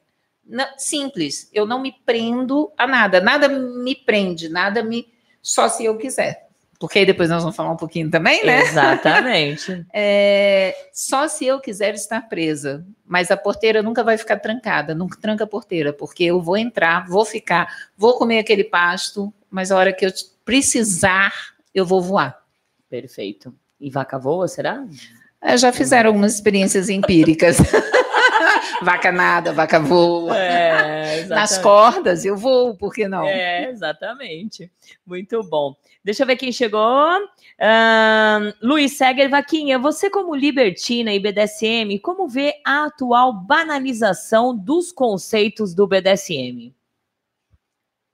[0.77, 5.09] Simples, eu não me prendo a nada, nada me prende, nada me
[5.41, 6.49] só se eu quiser
[6.83, 8.63] porque aí depois nós vamos falar um pouquinho também, né?
[8.63, 9.87] Exatamente.
[9.95, 15.17] é, só se eu quiser estar presa, mas a porteira nunca vai ficar trancada, nunca
[15.21, 19.77] tranca a porteira, porque eu vou entrar, vou ficar, vou comer aquele pasto, mas a
[19.77, 20.11] hora que eu
[20.45, 21.33] precisar,
[21.75, 22.43] eu vou voar.
[22.89, 23.55] Perfeito.
[23.79, 24.85] E vaca voa, será?
[25.41, 27.59] É, já fizeram algumas experiências empíricas.
[28.83, 30.37] vaca nada, vaca voa.
[30.37, 33.25] É, Nas cordas eu vou, por que não?
[33.25, 34.71] É, exatamente.
[35.07, 35.75] Muito bom.
[36.03, 36.81] Deixa eu ver quem chegou.
[36.81, 44.91] Um, Luiz Seger Vaquinha, você como libertina e BDSM, como vê a atual banalização dos
[44.91, 46.75] conceitos do BDSM?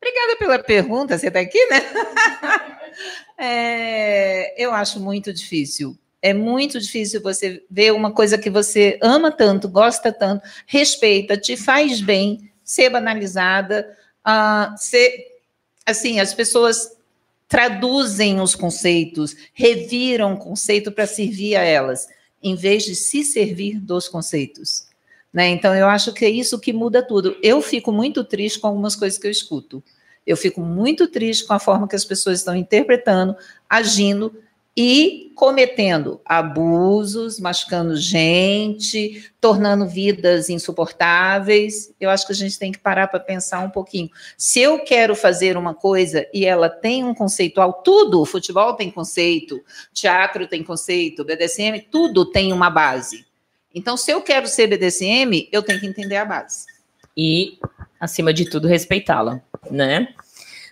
[0.00, 1.80] Obrigada pela pergunta, você está aqui, né?
[3.36, 5.96] é, eu acho muito difícil.
[6.20, 11.56] É muito difícil você ver uma coisa que você ama tanto, gosta tanto, respeita, te
[11.56, 13.96] faz bem, ser banalizada,
[14.26, 15.38] uh, ser
[15.86, 16.96] assim, as pessoas
[17.48, 22.08] traduzem os conceitos, reviram o conceito para servir a elas,
[22.42, 24.87] em vez de se servir dos conceitos.
[25.38, 25.50] Né?
[25.50, 27.36] Então, eu acho que é isso que muda tudo.
[27.40, 29.80] Eu fico muito triste com algumas coisas que eu escuto.
[30.26, 33.36] Eu fico muito triste com a forma que as pessoas estão interpretando,
[33.70, 34.34] agindo
[34.76, 41.94] e cometendo abusos, machucando gente, tornando vidas insuportáveis.
[42.00, 44.10] Eu acho que a gente tem que parar para pensar um pouquinho.
[44.36, 49.62] Se eu quero fazer uma coisa e ela tem um conceitual, tudo, futebol tem conceito,
[49.92, 53.27] teatro tem conceito, BDSM, tudo tem uma base.
[53.74, 56.66] Então, se eu quero ser BDSM, eu tenho que entender a base.
[57.16, 57.58] E,
[58.00, 59.40] acima de tudo, respeitá-la,
[59.70, 60.08] né?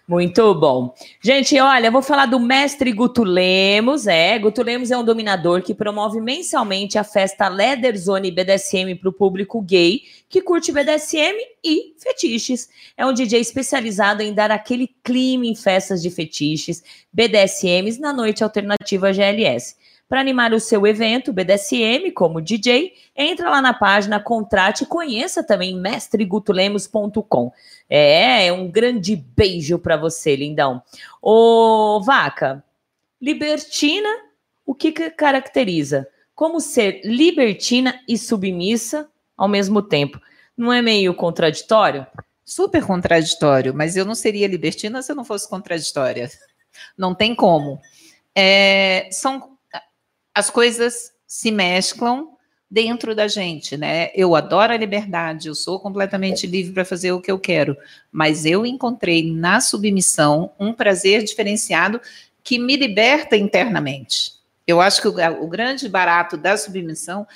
[0.08, 0.94] Muito bom.
[1.20, 4.06] Gente, olha, vou falar do mestre Guto Lemos.
[4.06, 9.08] É, Guto Lemos é um dominador que promove mensalmente a festa Leather Zone BDSM para
[9.08, 12.68] o público gay que curte BDSM e fetiches.
[12.96, 18.44] É um DJ especializado em dar aquele clima em festas de fetiches, BDSMs na noite
[18.44, 19.74] alternativa GLS.
[20.08, 25.42] Para animar o seu evento BDSM como DJ, entra lá na página, contrate e conheça
[25.42, 27.52] também mestregutulemos.com.
[27.90, 30.80] É, é um grande beijo para você, lindão.
[31.20, 32.62] Ô, Vaca,
[33.20, 34.08] libertina,
[34.64, 36.06] o que, que caracteriza?
[36.36, 40.20] Como ser libertina e submissa ao mesmo tempo?
[40.56, 42.06] Não é meio contraditório?
[42.44, 46.30] Super contraditório, mas eu não seria libertina se eu não fosse contraditória.
[46.96, 47.80] Não tem como.
[48.32, 49.55] É, são
[50.36, 52.36] as coisas se mesclam
[52.70, 54.10] dentro da gente, né?
[54.14, 57.74] Eu adoro a liberdade, eu sou completamente livre para fazer o que eu quero,
[58.12, 61.98] mas eu encontrei na submissão um prazer diferenciado
[62.44, 64.34] que me liberta internamente.
[64.66, 67.26] Eu acho que o, o grande barato da submissão,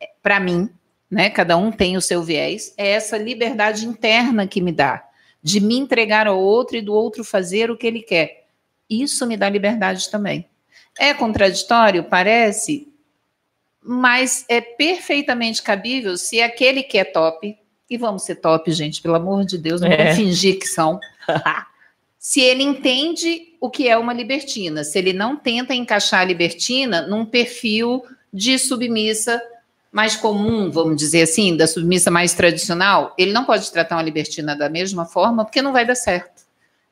[0.00, 0.68] é, para mim,
[1.08, 1.30] né?
[1.30, 5.08] Cada um tem o seu viés, é essa liberdade interna que me dá
[5.40, 8.48] de me entregar ao outro e do outro fazer o que ele quer.
[8.90, 10.44] Isso me dá liberdade também.
[10.98, 12.04] É contraditório?
[12.04, 12.88] Parece,
[13.82, 17.56] mas é perfeitamente cabível se aquele que é top,
[17.88, 19.96] e vamos ser top, gente, pelo amor de Deus, não é.
[19.96, 21.00] vamos fingir que são.
[22.18, 27.02] se ele entende o que é uma libertina, se ele não tenta encaixar a libertina
[27.02, 29.40] num perfil de submissa
[29.90, 34.54] mais comum, vamos dizer assim, da submissa mais tradicional, ele não pode tratar uma libertina
[34.54, 36.42] da mesma forma, porque não vai dar certo.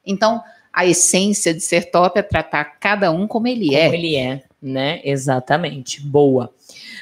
[0.04, 0.42] Então,
[0.76, 3.84] a essência de ser top é tratar cada um como ele como é.
[3.84, 5.00] Como ele é, né?
[5.02, 6.02] Exatamente.
[6.02, 6.52] Boa.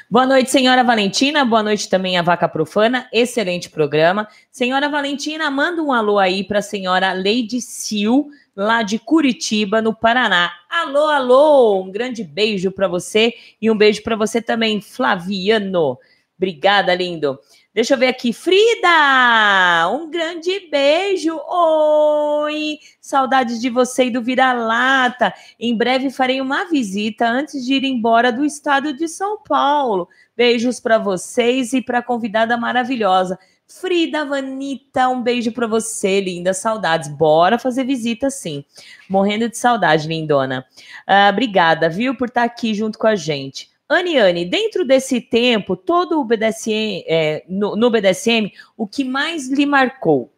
[0.09, 1.43] Boa noite, senhora Valentina.
[1.43, 3.05] Boa noite também a Vaca Profana.
[3.11, 4.29] Excelente programa.
[4.49, 9.93] Senhora Valentina, manda um alô aí para a senhora Lady Sil, lá de Curitiba, no
[9.93, 10.53] Paraná.
[10.69, 11.83] Alô, alô!
[11.83, 15.99] Um grande beijo para você e um beijo para você também, Flaviano.
[16.37, 17.37] Obrigada, lindo.
[17.75, 18.31] Deixa eu ver aqui.
[18.31, 19.89] Frida!
[19.91, 21.37] Um grande beijo.
[21.45, 22.79] Oi!
[23.01, 25.33] Saudades de você e do Vira-Lata.
[25.59, 30.07] Em breve farei uma visita antes de ir embora do estado de São Paulo.
[30.37, 33.37] Beijos para vocês e para a convidada maravilhosa.
[33.67, 36.53] Frida Vanita, um beijo para você, linda.
[36.53, 37.09] Saudades.
[37.09, 38.63] Bora fazer visita, sim.
[39.09, 40.65] Morrendo de saudade, lindona.
[41.05, 43.74] Ah, obrigada, viu, por estar aqui junto com a gente.
[43.87, 49.65] Aniane, dentro desse tempo, todo o BDSM, é, no, no BDSM, o que mais lhe
[49.65, 50.33] marcou?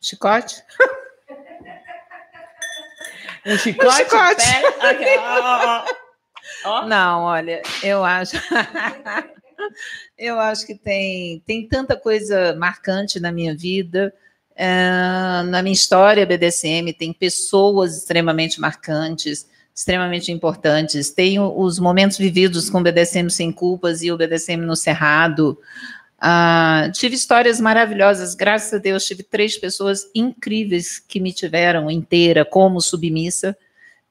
[0.00, 0.62] Chicote?
[3.46, 3.86] Um chicote?
[3.86, 4.42] Um chicote.
[5.18, 5.84] Ó, ó, ó.
[6.64, 6.86] Ó.
[6.86, 8.36] Não, olha, eu acho.
[10.18, 14.12] eu acho que tem, tem tanta coisa marcante na minha vida.
[14.56, 19.48] eh, na minha história BDSM, tem pessoas extremamente marcantes,
[19.78, 21.08] extremamente importantes.
[21.08, 25.56] Tem os momentos vividos com o BDSM sem culpas e o BDSM no Cerrado.
[26.20, 32.44] Ah, tive histórias maravilhosas, graças a Deus, tive três pessoas incríveis que me tiveram inteira
[32.44, 33.56] como submissa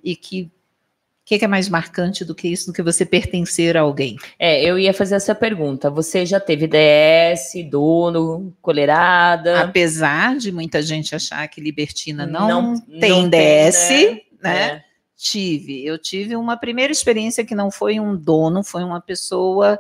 [0.01, 3.76] e que o que, que é mais marcante do que isso, do que você pertencer
[3.76, 4.15] a alguém?
[4.39, 5.89] É, eu ia fazer essa pergunta.
[5.89, 9.59] Você já teve DS, dono, colerada?
[9.59, 14.22] Apesar de muita gente achar que libertina não, Não- tem não tem, DS, né?
[14.41, 14.57] né?
[14.84, 14.86] É.
[15.18, 15.84] Tive.
[15.84, 19.80] Eu tive uma primeira experiência que não foi um dono, foi uma pessoa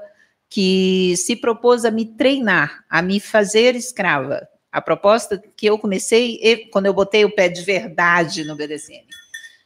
[0.49, 4.47] que se propôs a me treinar, a me fazer escrava.
[4.71, 9.05] A proposta que eu comecei, quando eu botei o pé de verdade no BDSM,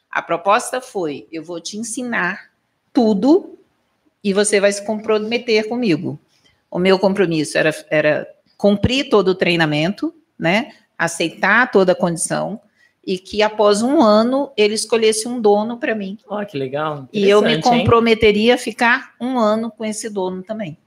[0.09, 2.51] a proposta foi: eu vou te ensinar
[2.91, 3.57] tudo
[4.21, 6.19] e você vai se comprometer comigo.
[6.69, 10.73] O meu compromisso era, era cumprir todo o treinamento, né?
[10.97, 12.61] Aceitar toda a condição
[13.05, 16.17] e que após um ano ele escolhesse um dono para mim.
[16.27, 17.07] Ó, que legal.
[17.11, 17.79] E eu me Interessante, hein?
[17.79, 20.77] comprometeria a ficar um ano com esse dono também.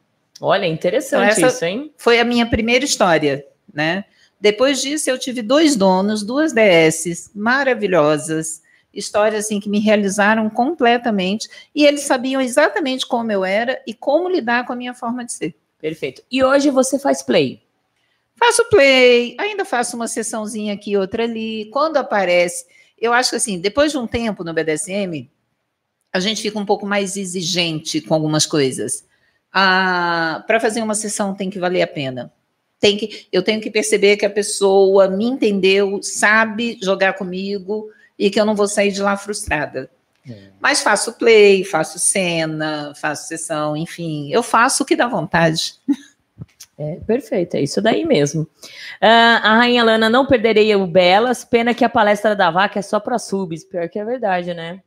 [0.40, 1.92] Olha, interessante Então, isso, hein?
[1.96, 4.04] Foi a minha primeira história, né?
[4.40, 8.62] Depois disso, eu tive dois donos, duas DS maravilhosas,
[8.92, 14.28] histórias assim que me realizaram completamente, e eles sabiam exatamente como eu era e como
[14.28, 15.54] lidar com a minha forma de ser.
[15.80, 16.22] Perfeito.
[16.30, 17.63] E hoje você faz play?
[18.37, 21.68] Faço play, ainda faço uma sessãozinha aqui, outra ali.
[21.72, 22.66] Quando aparece,
[22.99, 25.30] eu acho que assim, depois de um tempo no BDSM,
[26.12, 29.05] a gente fica um pouco mais exigente com algumas coisas.
[29.53, 32.32] Ah, Para fazer uma sessão tem que valer a pena.
[32.80, 38.28] Tem que, eu tenho que perceber que a pessoa me entendeu, sabe jogar comigo e
[38.30, 39.91] que eu não vou sair de lá frustrada.
[40.61, 45.74] Mas faço play, faço cena, faço sessão, enfim, eu faço o que dá vontade.
[46.77, 48.47] É, perfeito, é isso daí mesmo.
[49.01, 52.83] Ah, a Rainha Lana, não perderei o Belas, pena que a palestra da vaca é
[52.83, 54.81] só para subs, pior que é verdade, né?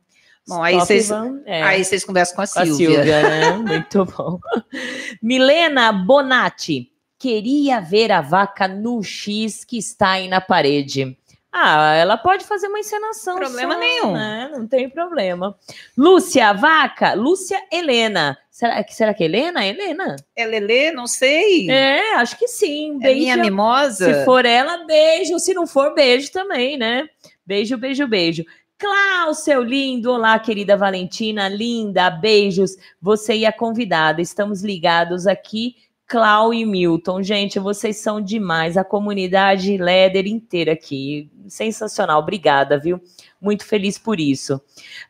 [0.48, 1.62] Bom, aí vocês, vão- é.
[1.64, 2.88] aí vocês conversam com a Com a Silvia.
[2.96, 3.52] Silvia, né?
[3.58, 4.40] Muito bom.
[5.22, 11.18] Milena Bonatti, queria ver a vaca no X que está aí na parede.
[11.60, 13.38] Ah, ela pode fazer uma encenação.
[13.38, 14.14] Problema só, nenhum.
[14.14, 14.50] né?
[14.54, 15.56] Não tem problema.
[15.98, 17.14] Lúcia, vaca.
[17.14, 18.38] Lúcia Helena.
[18.52, 19.66] Será, que- será que é Helena?
[19.66, 20.16] Helena.
[20.36, 20.92] É Lelê?
[20.92, 21.70] Não sei.
[21.70, 23.00] É, acho que sim.
[23.02, 23.50] É minha Beijo.
[23.50, 24.14] mimosa?
[24.14, 25.38] Se for ela, beijo.
[25.40, 27.08] Se não for, beijo também, né?
[27.46, 28.44] Beijo, beijo, beijo.
[28.78, 30.12] Klaus, seu lindo.
[30.12, 32.10] Olá, querida Valentina, linda.
[32.12, 32.76] Beijos.
[33.02, 34.22] Você e a convidada.
[34.22, 35.76] Estamos ligados aqui.
[36.08, 37.22] Clau e Milton.
[37.22, 38.78] Gente, vocês são demais.
[38.78, 41.30] A comunidade Leder inteira aqui.
[41.50, 42.20] Sensacional.
[42.20, 43.02] Obrigada, viu?
[43.42, 44.62] Muito feliz por isso.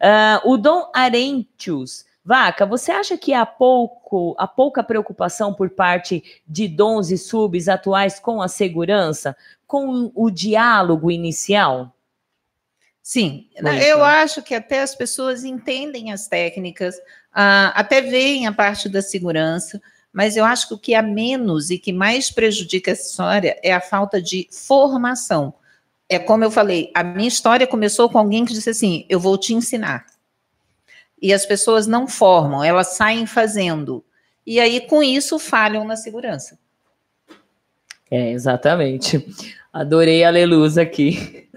[0.02, 2.06] Ah, o Dom Arentius.
[2.26, 7.70] Vaca, você acha que há, pouco, há pouca preocupação por parte de dons e subs
[7.70, 9.34] atuais com a segurança,
[9.66, 11.96] com o diálogo inicial?
[13.02, 13.82] Sim, Muito.
[13.82, 17.00] eu acho que até as pessoas entendem as técnicas,
[17.32, 19.82] ah, até veem a parte da segurança,
[20.18, 23.72] mas eu acho que o que há menos e que mais prejudica essa história é
[23.72, 25.54] a falta de formação.
[26.10, 29.38] É como eu falei, a minha história começou com alguém que disse assim: eu vou
[29.38, 30.08] te ensinar.
[31.22, 34.04] E as pessoas não formam, elas saem fazendo.
[34.44, 36.58] E aí, com isso, falham na segurança.
[38.10, 39.24] É, exatamente.
[39.72, 41.48] Adorei a Leluz aqui.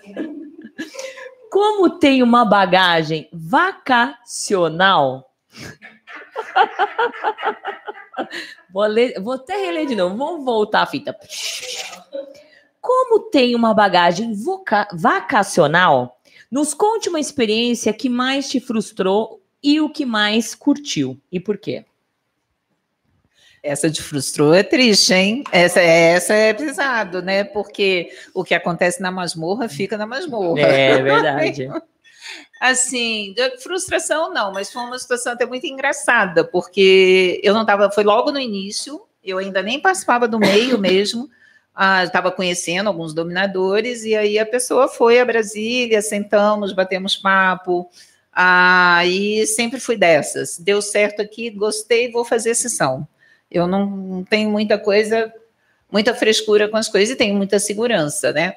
[1.51, 5.33] Como tem uma bagagem vacacional.
[8.73, 10.17] Vou, ler- vou até reler de novo.
[10.17, 11.17] Vamos voltar a fita.
[12.81, 16.19] Como tem uma bagagem voca- vacacional,
[16.51, 21.21] nos conte uma experiência que mais te frustrou e o que mais curtiu.
[21.31, 21.85] E por quê?
[23.63, 25.45] Essa de frustrou é triste, hein?
[25.53, 27.45] Essa, essa é pesado, né?
[27.45, 30.61] Porque o que acontece na masmorra fica na masmorra.
[30.63, 31.69] É verdade.
[32.61, 38.05] Assim, frustração não, mas foi uma situação até muito engraçada, porque eu não estava, foi
[38.05, 41.31] logo no início, eu ainda nem participava do meio mesmo,
[42.05, 47.89] estava ah, conhecendo alguns dominadores, e aí a pessoa foi a Brasília, sentamos, batemos papo,
[48.31, 50.59] ah, e sempre fui dessas.
[50.59, 53.09] Deu certo aqui, gostei, vou fazer sessão.
[53.51, 55.33] Eu não, não tenho muita coisa,
[55.91, 58.57] muita frescura com as coisas e tenho muita segurança, né?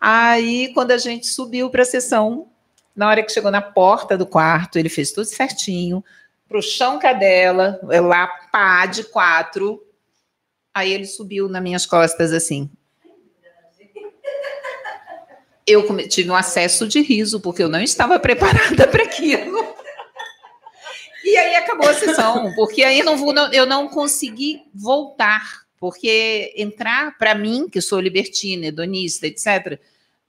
[0.00, 2.48] Aí, quando a gente subiu para a sessão,
[2.96, 6.02] na hora que chegou na porta do quarto, ele fez tudo certinho,
[6.48, 9.84] para o chão cadela, lá pá de quatro.
[10.72, 12.70] Aí ele subiu nas minhas costas assim.
[15.66, 19.74] Eu tive um acesso de riso, porque eu não estava preparada para aquilo.
[21.24, 26.54] E aí acabou a sessão, porque aí não vou, não, eu não consegui voltar, porque
[26.56, 29.80] entrar para mim, que sou libertina, hedonista, etc.,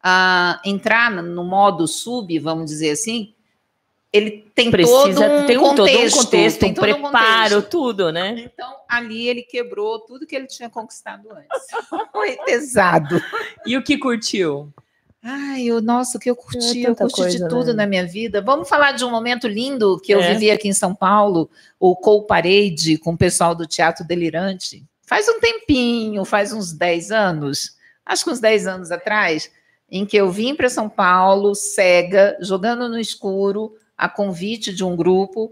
[0.06, 3.34] uh, entrar no modo sub, vamos dizer assim,
[4.12, 7.62] ele tem Precisa, todo um tem um, contexto, todo um contexto, tem um preparo, um
[7.62, 8.50] tudo, né?
[8.52, 11.48] Então, ali ele quebrou tudo que ele tinha conquistado antes.
[12.12, 13.22] Foi pesado.
[13.66, 14.74] E o que curtiu?
[15.22, 17.74] Ai, o nosso que eu curti, é eu curti coisa, de tudo né?
[17.74, 18.42] na minha vida.
[18.42, 20.34] Vamos falar de um momento lindo que eu é.
[20.34, 24.86] vivi aqui em São Paulo, o Cool Parade, com o pessoal do Teatro Delirante.
[25.02, 27.76] Faz um tempinho, faz uns 10 anos,
[28.06, 29.52] acho que uns 10 anos atrás,
[29.90, 34.96] em que eu vim para São Paulo, cega, jogando no escuro, a convite de um
[34.96, 35.52] grupo.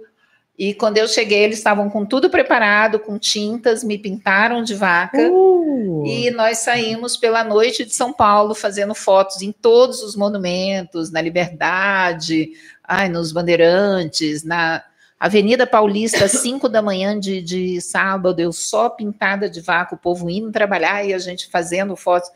[0.58, 5.30] E quando eu cheguei, eles estavam com tudo preparado, com tintas, me pintaram de vaca.
[5.30, 6.06] Uh.
[6.06, 11.22] E nós saímos pela noite de São Paulo fazendo fotos em todos os monumentos, na
[11.22, 12.52] Liberdade,
[12.84, 14.84] ai, nos Bandeirantes, na
[15.20, 19.98] Avenida Paulista, às 5 da manhã de, de sábado, eu só pintada de vaca, o
[19.98, 22.30] povo indo trabalhar e a gente fazendo fotos.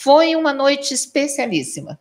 [0.00, 1.98] Foi uma noite especialíssima.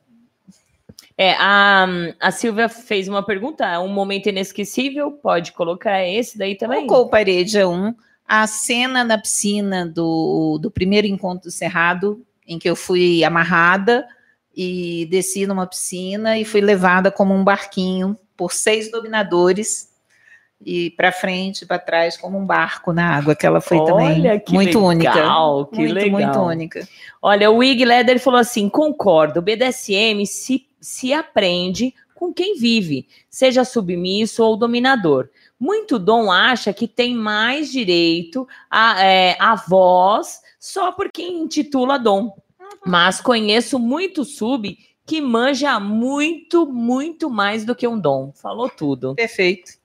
[1.17, 1.87] É, a,
[2.19, 6.85] a Silvia fez uma pergunta, um momento inesquecível, pode colocar esse daí também?
[6.85, 7.95] Colocou parede é um.
[8.27, 14.07] A cena na piscina do, do primeiro encontro do Cerrado, em que eu fui amarrada
[14.55, 19.89] e desci numa piscina e fui levada como um barquinho por seis dominadores
[20.63, 24.43] e para frente, para trás, como um barco na água, que ela foi Olha, também
[24.49, 25.71] muito legal, única.
[25.71, 26.11] Que muito, legal.
[26.11, 26.87] muito única.
[27.21, 33.07] Olha, o Wig Leder falou assim: concordo, o BDSM se, se aprende com quem vive,
[33.29, 35.29] seja submisso ou dominador.
[35.59, 42.35] Muito dom acha que tem mais direito a, é, a voz só porque intitula dom.
[42.85, 48.31] Mas conheço muito sub que manja muito, muito mais do que um dom.
[48.33, 49.15] Falou tudo.
[49.15, 49.76] Perfeito.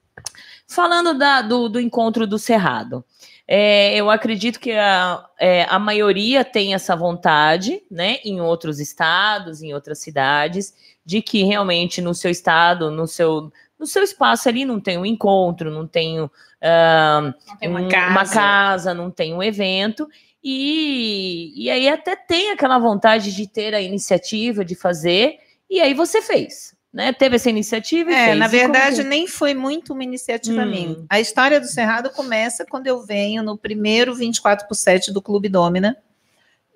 [0.72, 3.04] Falando da, do, do encontro do Cerrado,
[3.46, 9.60] é, eu acredito que a, é, a maioria tem essa vontade, né, em outros estados,
[9.60, 10.72] em outras cidades,
[11.04, 15.04] de que realmente no seu estado, no seu, no seu espaço ali não tem um
[15.04, 16.30] encontro, não tem, uh,
[16.62, 18.10] não tem uma, um, casa.
[18.10, 18.94] uma, casa.
[18.94, 20.08] não tem um evento,
[20.42, 25.36] e, e aí até tem aquela vontade de ter a iniciativa de fazer,
[25.68, 28.38] e aí você fez né, teve essa iniciativa e é, fez.
[28.38, 30.70] Na verdade, nem foi muito uma iniciativa hum.
[30.70, 31.04] minha.
[31.08, 35.48] A história do Cerrado começa quando eu venho no primeiro 24 por 7 do Clube
[35.48, 35.96] Domina.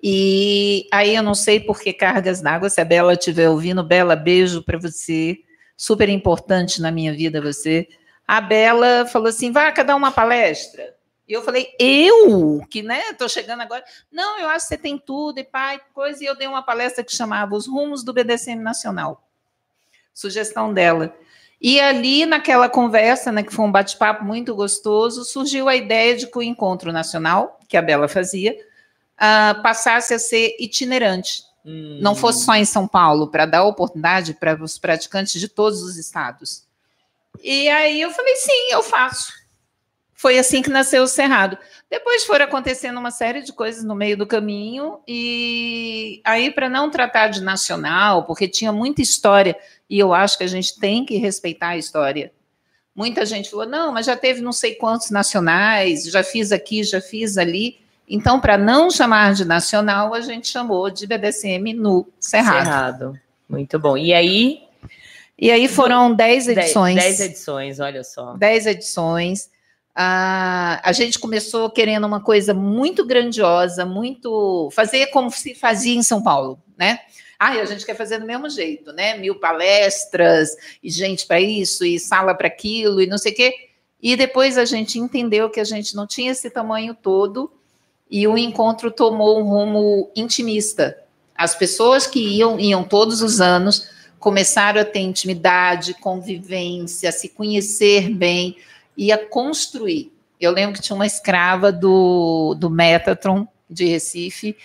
[0.01, 4.15] E aí eu não sei por que cargas d'água, se a Bela estiver ouvindo, Bela,
[4.15, 5.37] beijo para você.
[5.75, 7.87] Super importante na minha vida você.
[8.27, 10.95] A Bela falou assim: vai dar uma palestra.
[11.27, 13.83] E eu falei, eu, que né, tô chegando agora.
[14.09, 16.23] Não, eu acho que você tem tudo e pai, coisa.
[16.23, 19.26] E eu dei uma palestra que chamava Os Rumos do BDSM Nacional
[20.17, 21.15] sugestão dela.
[21.61, 26.25] E ali, naquela conversa, né, que foi um bate-papo muito gostoso, surgiu a ideia de
[26.25, 31.43] que o encontro nacional, que a Bela fazia, uh, passasse a ser itinerante.
[31.63, 31.99] Hum.
[32.01, 35.97] Não fosse só em São Paulo, para dar oportunidade para os praticantes de todos os
[35.97, 36.63] estados.
[37.43, 39.31] E aí eu falei, sim, eu faço.
[40.19, 41.59] Foi assim que nasceu o Cerrado.
[41.91, 46.89] Depois foram acontecendo uma série de coisas no meio do caminho, e aí, para não
[46.89, 49.55] tratar de nacional, porque tinha muita história
[49.87, 52.31] e eu acho que a gente tem que respeitar a história.
[52.95, 56.99] Muita gente falou: não, mas já teve não sei quantos nacionais, já fiz aqui, já
[56.99, 57.79] fiz ali.
[58.09, 62.63] Então, para não chamar de nacional, a gente chamou de BDSM no Cerrado.
[62.63, 63.19] Cerrado.
[63.47, 63.95] Muito bom.
[63.95, 64.63] E aí?
[65.37, 66.95] E aí foram 10 edições.
[66.95, 68.33] 10 edições, olha só.
[68.33, 69.51] 10 edições.
[69.99, 74.69] Ah, a gente começou querendo uma coisa muito grandiosa, muito.
[74.71, 76.99] fazer como se fazia em São Paulo, né?
[77.39, 79.17] Ah, a gente quer fazer do mesmo jeito, né?
[79.17, 83.53] Mil palestras, e gente para isso, e sala para aquilo, e não sei o quê.
[83.99, 87.51] E depois a gente entendeu que a gente não tinha esse tamanho todo,
[88.07, 90.95] e o encontro tomou um rumo intimista.
[91.35, 93.89] As pessoas que iam, iam todos os anos,
[94.19, 98.55] começaram a ter intimidade, convivência, a se conhecer bem
[98.97, 100.11] e a construir.
[100.41, 104.55] Eu lembro que tinha uma escrava do, do Metatron de Recife,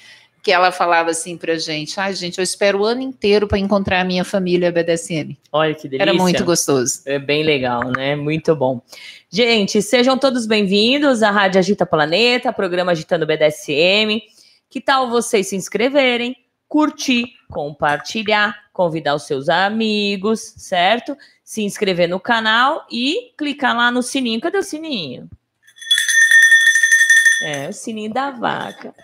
[0.42, 3.58] que ela falava assim pra gente: ai, ah, gente, eu espero o ano inteiro para
[3.58, 5.36] encontrar a minha família BDSM.
[5.52, 6.02] Olha que delícia.
[6.10, 7.02] Era muito gostoso.
[7.06, 8.16] É bem legal, né?
[8.16, 8.80] Muito bom.
[9.30, 14.22] Gente, sejam todos bem-vindos à Rádio Agita Planeta, programa Agitando BDSM.
[14.68, 16.34] Que tal vocês se inscreverem,
[16.66, 21.16] curtir, compartilhar, convidar os seus amigos, certo?
[21.44, 24.40] Se inscrever no canal e clicar lá no sininho.
[24.40, 25.28] Cadê o sininho?
[27.42, 28.94] É, o sininho da vaca.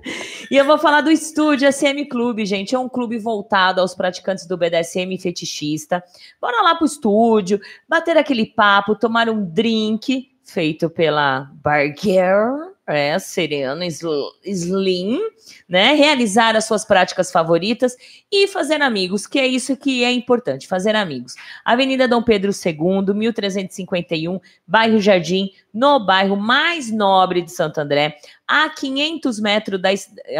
[0.50, 2.74] e eu vou falar do estúdio SM Clube, gente.
[2.74, 6.02] É um clube voltado aos praticantes do BDSM fetichista.
[6.40, 13.18] Bora lá pro estúdio, bater aquele papo, tomar um drink feito pela Bar Girl é,
[13.18, 15.20] Serena Slim,
[15.68, 15.92] né?
[15.92, 17.94] Realizar as suas práticas favoritas
[18.32, 21.34] e fazer amigos, que é isso que é importante, fazer amigos.
[21.64, 28.16] Avenida Dom Pedro II, 1351, bairro Jardim, no bairro mais nobre de Santo André,
[28.46, 29.90] a 500 metros da,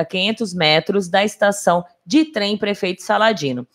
[0.01, 3.67] a 500 metros da estação de trem Prefeito Saladino.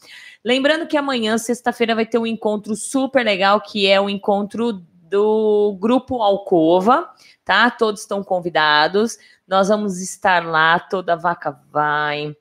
[0.44, 4.84] Lembrando que amanhã, sexta-feira, vai ter um encontro super legal, que é o encontro
[5.14, 7.08] do Grupo Alcova,
[7.46, 7.70] tá?
[7.70, 9.20] Todos estão convidados.
[9.48, 12.36] Nós vamos estar lá, toda vaca vai.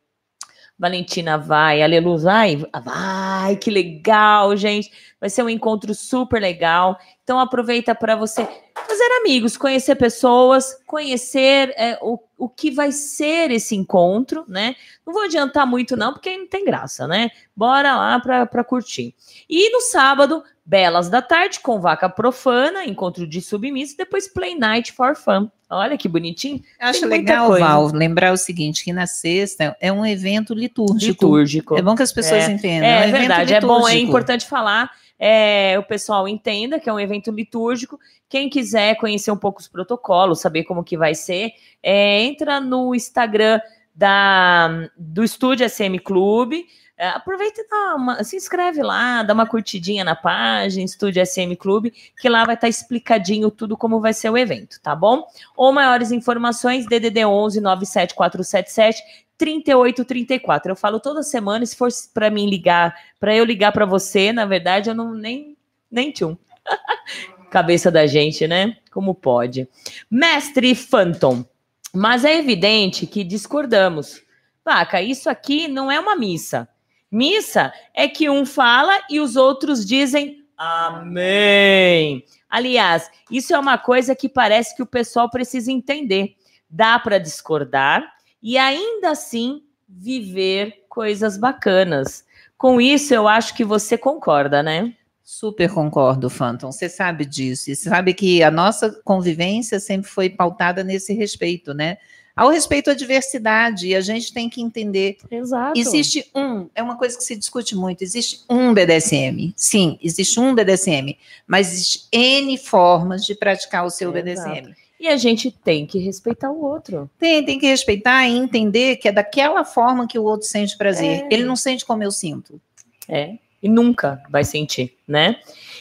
[0.78, 4.90] Valentina vai, Aleluia vai, vai, que legal, gente.
[5.20, 6.98] Vai ser um encontro super legal.
[7.22, 13.52] Então aproveita para você fazer amigos, conhecer pessoas, conhecer é, o, o que vai ser
[13.52, 14.74] esse encontro, né?
[15.06, 17.30] Não vou adiantar muito não, porque não tem graça, né?
[17.54, 19.14] Bora lá para curtir.
[19.48, 24.90] E no sábado Belas da Tarde com Vaca Profana, encontro de submisso, depois Play Night
[24.90, 25.48] for Fun.
[25.70, 26.60] Olha que bonitinho.
[26.80, 27.64] Eu acho legal, coisa.
[27.64, 31.24] Val, lembrar o seguinte, que na sexta é um evento litúrgico.
[31.24, 31.78] Litúrgico.
[31.78, 32.50] É bom que as pessoas é.
[32.50, 32.88] entendam.
[32.88, 34.90] É, é, um verdade, é bom, é importante falar.
[35.24, 37.96] É, o pessoal entenda que é um evento litúrgico.
[38.28, 42.92] Quem quiser conhecer um pouco os protocolos, saber como que vai ser, é, entra no
[42.92, 43.60] Instagram
[43.94, 46.66] da, do Estúdio SM Clube.
[46.96, 51.54] É, aproveita e dá uma, se inscreve lá, dá uma curtidinha na página, Estúdio SM
[51.56, 55.24] Clube, que lá vai estar tá explicadinho tudo como vai ser o evento, tá bom?
[55.56, 59.02] Ou maiores informações, DDD 11 97477
[59.42, 60.70] 3834.
[60.70, 64.46] Eu falo toda semana, se for para mim ligar, para eu ligar para você, na
[64.46, 65.56] verdade, eu não nem
[65.90, 66.36] nem tchum.
[67.50, 68.76] Cabeça da gente, né?
[68.92, 69.68] Como pode?
[70.08, 71.44] Mestre Phantom.
[71.92, 74.22] Mas é evidente que discordamos.
[74.64, 76.68] Vaca, isso aqui não é uma missa.
[77.10, 82.24] Missa é que um fala e os outros dizem amém.
[82.48, 86.36] Aliás, isso é uma coisa que parece que o pessoal precisa entender.
[86.70, 92.24] Dá para discordar e ainda assim viver coisas bacanas.
[92.58, 94.94] Com isso, eu acho que você concorda, né?
[95.22, 96.72] Super concordo, Phantom.
[96.72, 97.70] Você sabe disso.
[97.70, 101.98] E você sabe que a nossa convivência sempre foi pautada nesse respeito, né?
[102.34, 105.18] ao respeito à diversidade, e a gente tem que entender.
[105.30, 105.78] Exato.
[105.78, 109.52] Existe um, é uma coisa que se discute muito, existe um BDSM.
[109.54, 111.16] Sim, existe um BDSM,
[111.46, 114.50] mas existe N formas de praticar o seu Exato.
[114.50, 114.74] BDSM.
[115.02, 117.10] E a gente tem que respeitar o outro.
[117.18, 121.24] Tem, tem que respeitar e entender que é daquela forma que o outro sente prazer.
[121.24, 121.28] É.
[121.28, 122.60] Ele não sente como eu sinto.
[123.08, 125.40] É, e nunca vai sentir, né?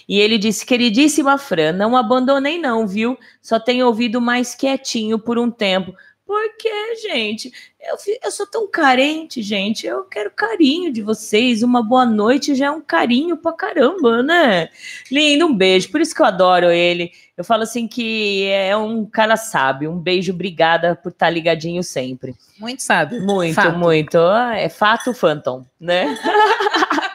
[0.09, 3.15] E ele disse: Queridíssima Fran, não abandonei, não, viu?
[3.43, 5.93] Só tenho ouvido mais quietinho por um tempo.
[6.31, 9.85] Porque, gente, eu, eu sou tão carente, gente.
[9.85, 11.61] Eu quero carinho de vocês.
[11.61, 14.69] Uma boa noite já é um carinho pra caramba, né?
[15.11, 15.91] Lindo, um beijo.
[15.91, 17.11] Por isso que eu adoro ele.
[17.35, 19.91] Eu falo assim que é um cara sábio.
[19.91, 22.33] Um beijo, obrigada por estar tá ligadinho sempre.
[22.57, 23.21] Muito sábio.
[23.21, 23.77] Muito, fato.
[23.77, 24.17] muito.
[24.17, 26.17] Ah, é fato, Phantom, né?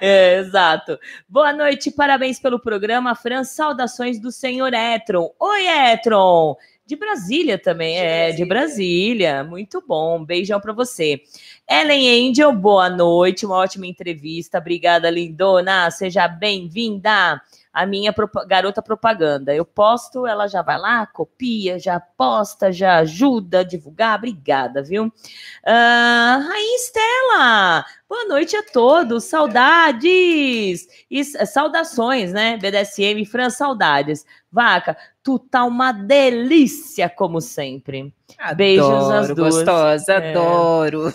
[0.00, 0.98] É, exato.
[1.28, 3.42] Boa noite, parabéns pelo programa, Fran.
[3.42, 5.32] Saudações do senhor Etron.
[5.40, 6.56] Oi, Etron.
[6.88, 8.34] De Brasília também, de é, Brasília.
[8.34, 9.44] de Brasília.
[9.44, 10.24] Muito bom.
[10.24, 11.20] beijão para você.
[11.68, 14.56] Ellen Angel, boa noite, uma ótima entrevista.
[14.56, 15.90] Obrigada, lindona.
[15.90, 17.42] Seja bem-vinda
[17.78, 18.12] a minha
[18.48, 19.54] garota propaganda.
[19.54, 24.18] Eu posto, ela já vai lá, copia, já posta, já ajuda a divulgar.
[24.18, 25.04] Obrigada, viu?
[25.04, 30.88] Uh, aí, Estela, boa noite a todos, saudades!
[31.08, 32.56] E, saudações, né?
[32.56, 34.26] BDSM, Fran, saudades.
[34.50, 38.12] Vaca, tu tá uma delícia, como sempre.
[38.36, 39.54] Adoro, Beijos às duas.
[39.54, 40.30] Gostosa, é.
[40.30, 41.14] adoro.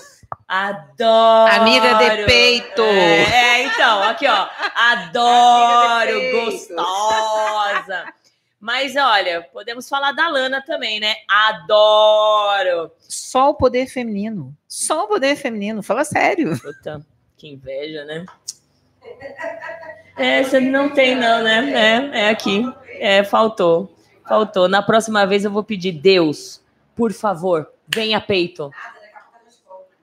[0.54, 1.52] Adoro.
[1.52, 2.84] Amiga de peito.
[2.84, 4.48] É, é então, aqui, ó.
[4.76, 8.06] Adoro, gostosa.
[8.60, 11.16] Mas olha, podemos falar da Lana também, né?
[11.28, 12.92] Adoro.
[13.00, 14.56] Só o poder feminino.
[14.68, 15.82] Só o poder feminino.
[15.82, 16.56] Fala sério.
[16.62, 17.04] Puta,
[17.36, 18.24] que inveja, né?
[20.16, 22.12] É, você não tem, não, né?
[22.14, 22.64] É, é aqui.
[23.00, 23.92] É, faltou.
[24.30, 24.70] Faltou.
[24.70, 26.62] Na próxima vez eu vou pedir, Deus,
[26.96, 28.72] por favor, venha peito.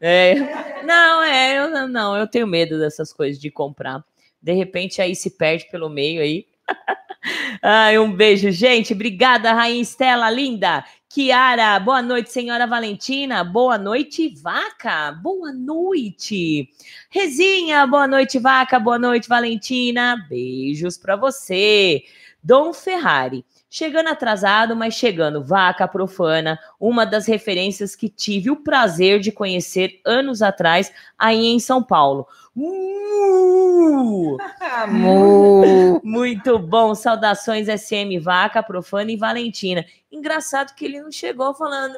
[0.00, 0.34] É.
[0.82, 4.02] Não, é, eu não, eu tenho medo dessas coisas de comprar.
[4.42, 6.46] De repente aí se perde pelo meio aí.
[7.62, 8.94] Ai, um beijo, gente.
[8.94, 10.84] Obrigada, Rainha Estela, linda.
[11.08, 13.44] Kiara, boa noite, senhora Valentina.
[13.44, 15.12] Boa noite, Vaca.
[15.12, 16.70] Boa noite.
[17.10, 18.78] Rezinha, boa noite, Vaca.
[18.78, 20.16] Boa noite, Valentina.
[20.28, 22.04] Beijos para você.
[22.42, 23.44] Dom Ferrari.
[23.72, 25.44] Chegando atrasado, mas chegando.
[25.44, 31.60] Vaca Profana, uma das referências que tive o prazer de conhecer anos atrás, aí em
[31.60, 32.26] São Paulo.
[32.56, 34.36] Uh!
[34.60, 36.00] Amor.
[36.02, 36.96] Muito bom.
[36.96, 39.86] Saudações SM Vaca, Profana e Valentina.
[40.10, 41.96] Engraçado que ele não chegou falando.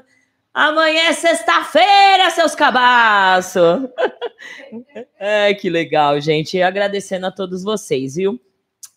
[0.52, 3.88] Amanhã é sexta-feira, seus cabaços!
[5.18, 6.60] é, que legal, gente.
[6.60, 8.38] Agradecendo a todos vocês, viu?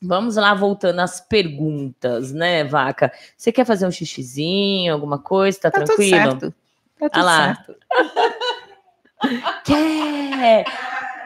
[0.01, 3.11] Vamos lá, voltando às perguntas, né, Vaca?
[3.35, 5.59] Você quer fazer um xixizinho, alguma coisa?
[5.59, 6.11] Tá, Tá tudo tranquilo?
[6.11, 6.53] certo.
[6.99, 7.55] Tá tudo Ah lá.
[7.55, 7.75] certo.
[9.63, 10.65] Quer?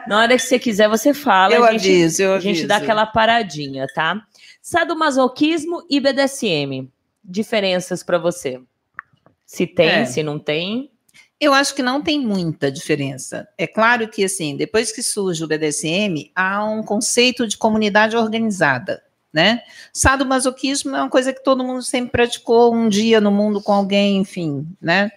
[0.06, 1.54] Na hora que você quiser, você fala.
[1.54, 2.84] Eu a gente, aviso, eu A gente dá aviso.
[2.90, 4.22] aquela paradinha, tá?
[4.62, 6.88] Sadomasoquismo e BDSM.
[7.22, 8.60] Diferenças para você?
[9.44, 10.04] Se tem, É.
[10.06, 10.89] se não tem.
[11.40, 13.48] Eu acho que não tem muita diferença.
[13.56, 19.02] É claro que, assim, depois que surge o BDSM, há um conceito de comunidade organizada,
[19.32, 19.62] né?
[19.92, 24.18] Sadomasoquismo é uma coisa que todo mundo sempre praticou um dia no mundo com alguém,
[24.18, 25.10] enfim, né?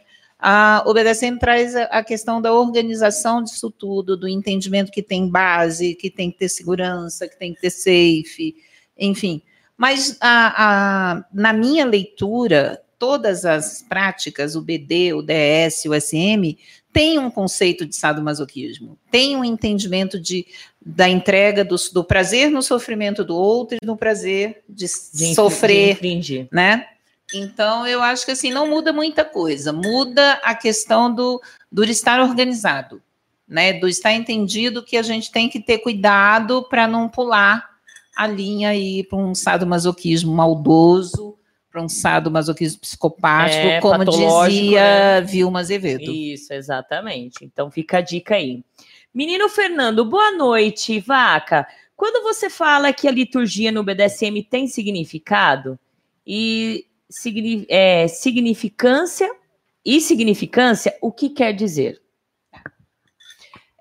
[0.86, 5.96] O BDSM traz a, a questão da organização disso tudo, do entendimento que tem base,
[5.96, 8.54] que tem que ter segurança, que tem que ter safe,
[8.98, 9.42] enfim.
[9.78, 16.58] Mas a- a- na minha leitura, todas as práticas, o BD, o DS, o SM,
[16.94, 20.48] têm um conceito de sadomasoquismo, tem um entendimento de,
[20.82, 26.00] da entrega do, do prazer no sofrimento do outro e no prazer de, De sofrer,
[26.00, 26.88] de né?
[27.34, 32.22] Então, eu acho que assim, não muda muita coisa, muda a questão do, do estar
[32.22, 33.02] organizado,
[33.46, 33.74] né?
[33.74, 37.70] Do estar entendido que a gente tem que ter cuidado para não pular
[38.16, 41.38] a linha aí para um sadomasoquismo maldoso,
[41.74, 44.82] para um sadomasoquismo psicopático, É, como dizia
[45.20, 45.22] né?
[45.22, 46.12] Vilma Azevedo.
[46.12, 47.44] Isso, exatamente.
[47.44, 48.64] Então fica a dica aí.
[49.12, 51.68] Menino Fernando, boa noite, vaca.
[51.96, 55.80] Quando você fala que a liturgia no BDSM tem significado
[56.28, 59.36] e signi- é, significância
[59.84, 62.00] e significância, o que quer dizer?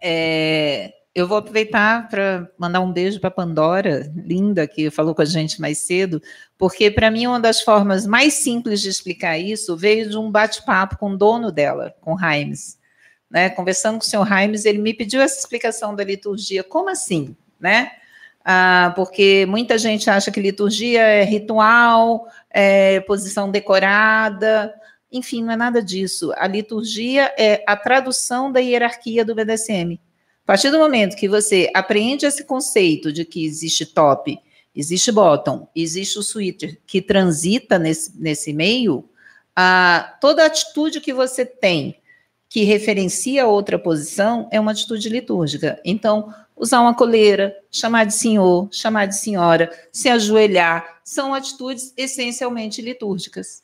[0.02, 5.26] É, eu vou aproveitar para mandar um beijo para Pandora, linda, que falou com a
[5.26, 6.22] gente mais cedo,
[6.56, 10.96] porque para mim uma das formas mais simples de explicar isso veio de um bate-papo
[10.96, 12.78] com o dono dela, com Raimes.
[13.30, 13.50] Né?
[13.50, 16.64] Conversando com o senhor Raimes, ele me pediu essa explicação da liturgia.
[16.64, 17.36] Como assim?
[17.60, 17.92] Né?
[18.44, 24.74] Ah, porque muita gente acha que liturgia é ritual, é posição decorada,
[25.10, 26.32] enfim, não é nada disso.
[26.36, 30.00] A liturgia é a tradução da hierarquia do BDSM.
[30.44, 34.38] A partir do momento que você apreende esse conceito de que existe top,
[34.74, 39.08] existe bottom, existe o switcher que transita nesse, nesse meio,
[39.54, 41.96] ah, toda atitude que você tem
[42.48, 45.80] que referencia outra posição é uma atitude litúrgica.
[45.82, 52.82] Então, usar uma coleira, chamar de senhor, chamar de senhora, se ajoelhar, são atitudes essencialmente
[52.82, 53.62] litúrgicas.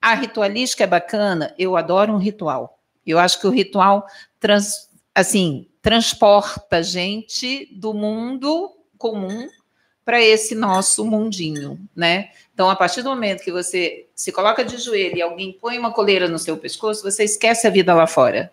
[0.00, 2.78] A ritualística é bacana, eu adoro um ritual.
[3.04, 4.06] Eu acho que o ritual
[4.38, 9.48] trans, assim, transporta a gente do mundo comum
[10.04, 12.28] para esse nosso mundinho, né?
[12.52, 15.90] Então, a partir do momento que você se coloca de joelho e alguém põe uma
[15.90, 18.52] coleira no seu pescoço, você esquece a vida lá fora.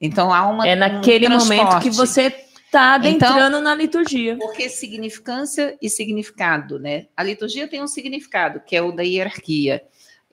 [0.00, 2.22] Então, há uma É naquele um momento que você
[2.66, 4.36] está Então- adentrando na liturgia.
[4.36, 7.06] Porque significância e significado, né?
[7.16, 9.84] A liturgia tem um significado, que é o da hierarquia.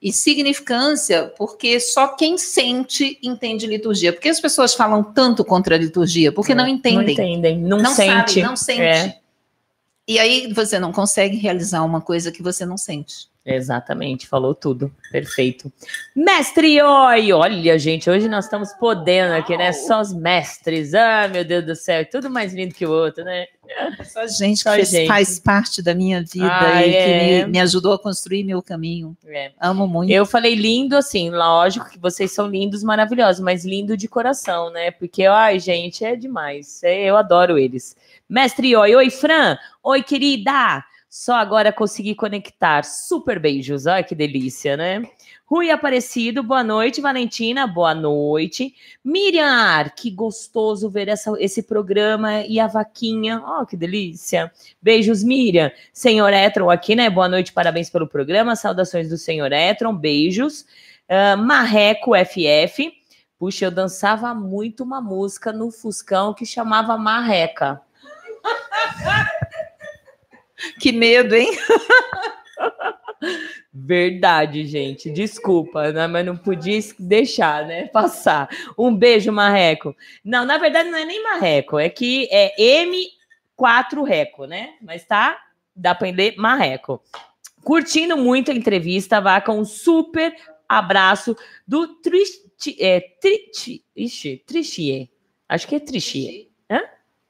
[0.01, 4.11] E significância, porque só quem sente entende liturgia.
[4.11, 6.31] Por que as pessoas falam tanto contra a liturgia?
[6.31, 7.05] Porque não entendem.
[7.05, 8.33] Não entendem, não, Não sente.
[8.33, 8.81] sabe, não sente.
[8.81, 9.19] É,
[10.07, 13.29] E aí você não consegue realizar uma coisa que você não sente.
[13.45, 14.91] Exatamente, falou tudo.
[15.11, 15.71] Perfeito.
[16.15, 17.33] Mestre Oi!
[17.33, 19.71] Olha, gente, hoje nós estamos podendo aqui, né?
[19.71, 20.93] Só os mestres.
[20.93, 23.47] Ah, meu Deus do céu, tudo mais lindo que o outro, né?
[24.03, 25.07] Só gente Só que gente.
[25.07, 27.05] faz parte da minha vida Ah, e é.
[27.05, 29.15] que me, me ajudou a construir meu caminho.
[29.25, 29.51] É.
[29.59, 30.11] Amo muito.
[30.11, 34.91] Eu falei lindo, assim, lógico que vocês são lindos, maravilhosos, mas lindo de coração, né?
[34.91, 36.83] Porque, ai, gente, é demais.
[36.83, 37.95] É, eu adoro eles.
[38.29, 39.57] Mestre Oi, oi, Fran.
[39.83, 40.83] Oi, querida.
[41.13, 42.85] Só agora consegui conectar.
[42.85, 43.85] Super beijos.
[43.85, 45.03] Olha que delícia, né?
[45.45, 47.01] Rui Aparecido, boa noite.
[47.01, 48.73] Valentina, boa noite.
[49.03, 53.43] Miriam, que gostoso ver essa, esse programa e a vaquinha.
[53.45, 54.49] Oh, que delícia.
[54.81, 55.69] Beijos, Miriam.
[55.91, 57.09] Senhor Etron aqui, né?
[57.09, 58.55] Boa noite, parabéns pelo programa.
[58.55, 60.61] Saudações do Senhor Etron, beijos.
[61.09, 62.89] Uh, Marreco FF.
[63.37, 67.81] Puxa, eu dançava muito uma música no Fuscão que chamava Marreca.
[70.79, 71.51] Que medo, hein?
[73.73, 75.09] Verdade, gente.
[75.09, 76.07] Desculpa, né?
[76.07, 77.87] mas não podia deixar, né?
[77.93, 78.49] Passar.
[78.77, 79.95] Um beijo, Marreco.
[80.23, 84.73] Não, na verdade não é nem Marreco, é que é M4 Reco, né?
[84.81, 85.39] Mas tá,
[85.75, 87.01] dá para entender Marreco.
[87.63, 90.35] Curtindo muito a entrevista, Vaca, um super
[90.67, 91.35] abraço
[91.67, 93.03] do Tristi, é,
[93.95, 95.11] ixi, Trichie.
[95.47, 96.49] Acho que é Trichie.
[96.69, 96.81] Hã?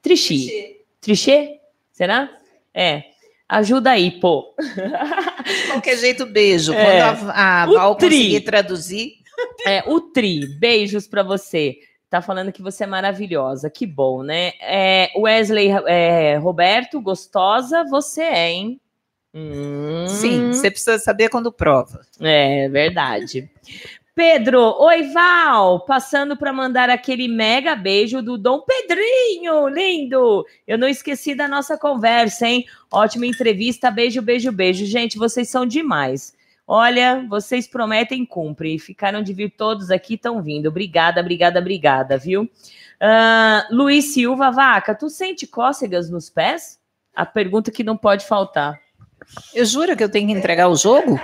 [0.01, 0.85] Trichie.
[1.01, 1.59] Trichie?
[1.91, 2.29] Será?
[2.73, 3.10] É.
[3.51, 4.55] Ajuda aí, pô.
[4.57, 6.71] De qualquer jeito, beijo.
[6.73, 7.01] É.
[7.01, 8.09] Quando a, a Val tri.
[8.09, 9.11] conseguir traduzir.
[9.67, 11.75] É, o Tri, beijos para você.
[12.09, 14.53] Tá falando que você é maravilhosa, que bom, né?
[14.61, 18.79] É, Wesley é, Roberto, gostosa você é, hein?
[19.33, 20.07] Hum.
[20.07, 22.01] Sim, você precisa saber quando prova.
[22.21, 23.49] É verdade.
[24.13, 30.45] Pedro, oi Val, passando para mandar aquele mega beijo do Dom Pedrinho, lindo.
[30.67, 32.65] Eu não esqueci da nossa conversa, hein?
[32.91, 34.85] Ótima entrevista, beijo, beijo, beijo.
[34.85, 36.35] Gente, vocês são demais.
[36.67, 38.79] Olha, vocês prometem cumprir.
[38.79, 40.67] Ficaram de vir todos aqui, estão vindo.
[40.67, 42.43] Obrigada, obrigada, obrigada, viu?
[42.43, 46.77] Uh, Luiz Silva, vaca, tu sente cócegas nos pés?
[47.15, 48.77] A pergunta que não pode faltar.
[49.53, 51.17] Eu juro que eu tenho que entregar o jogo?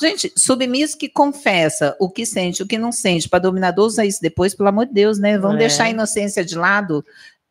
[0.00, 4.22] Gente, submisso que confessa o que sente, o que não sente, para dominador usar isso
[4.22, 5.38] depois, pelo amor de Deus, né?
[5.38, 5.60] Vamos é.
[5.60, 7.04] deixar a inocência de lado.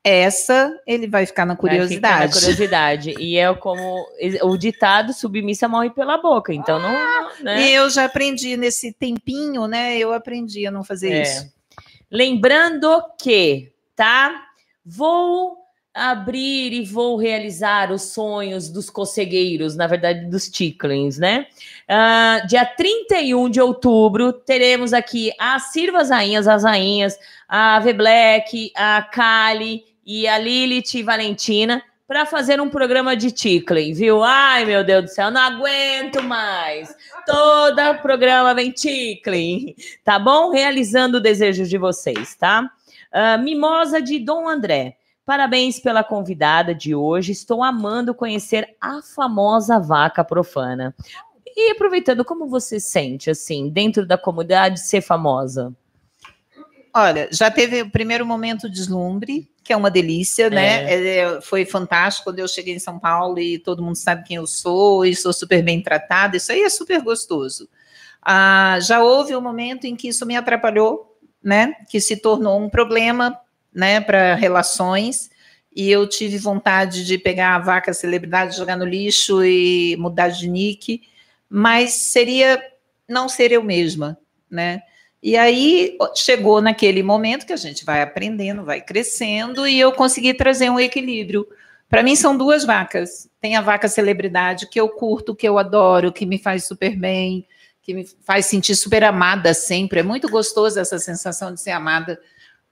[0.03, 2.15] Essa ele vai ficar na curiosidade.
[2.15, 3.15] Ficar na curiosidade.
[3.19, 4.03] E é como
[4.43, 6.53] o ditado: submissa morre pela boca.
[6.53, 7.43] Então não.
[7.43, 7.69] Né?
[7.69, 9.97] Eu já aprendi nesse tempinho, né?
[9.97, 11.21] Eu aprendi a não fazer é.
[11.21, 11.53] isso.
[12.09, 14.47] Lembrando que, tá?
[14.83, 15.58] Vou
[15.99, 21.47] abrir e vou realizar os sonhos dos cocegueiros, na verdade, dos ticklings, né?
[21.89, 28.71] Uh, dia 31 de outubro, teremos aqui as Sirvas Rainhas, as Rainhas, a V Black,
[28.75, 34.23] a Kali e a Lilith e Valentina para fazer um programa de tickling, viu?
[34.23, 36.95] Ai, meu Deus do céu, não aguento mais.
[37.23, 40.49] Todo programa vem tickling, tá bom?
[40.49, 42.67] Realizando o desejo de vocês, tá?
[43.13, 44.98] Uh, Mimosa de Dom André.
[45.29, 47.33] Parabéns pela convidada de hoje.
[47.33, 50.95] Estou amando conhecer a famosa vaca profana.
[51.55, 55.71] E aproveitando, como você sente, assim, dentro da comunidade, ser famosa?
[56.91, 60.91] Olha, já teve o primeiro momento de deslumbre, que é uma delícia, né?
[60.91, 61.17] É.
[61.19, 64.47] É, foi fantástico quando eu cheguei em São Paulo e todo mundo sabe quem eu
[64.47, 66.37] sou e sou super bem tratada.
[66.37, 67.69] Isso aí é super gostoso.
[68.19, 71.75] Ah, já houve um momento em que isso me atrapalhou, né?
[71.87, 73.39] Que se tornou um problema
[73.73, 75.29] né, para relações,
[75.75, 80.47] e eu tive vontade de pegar a vaca celebridade, jogar no lixo e mudar de
[80.47, 81.01] nick,
[81.49, 82.61] mas seria
[83.07, 84.17] não ser eu mesma,
[84.49, 84.81] né?
[85.21, 90.33] E aí chegou naquele momento que a gente vai aprendendo, vai crescendo, e eu consegui
[90.33, 91.47] trazer um equilíbrio.
[91.89, 93.29] Para mim são duas vacas.
[93.41, 97.45] Tem a vaca celebridade que eu curto, que eu adoro, que me faz super bem,
[97.81, 99.99] que me faz sentir super amada sempre.
[99.99, 102.19] É muito gostoso essa sensação de ser amada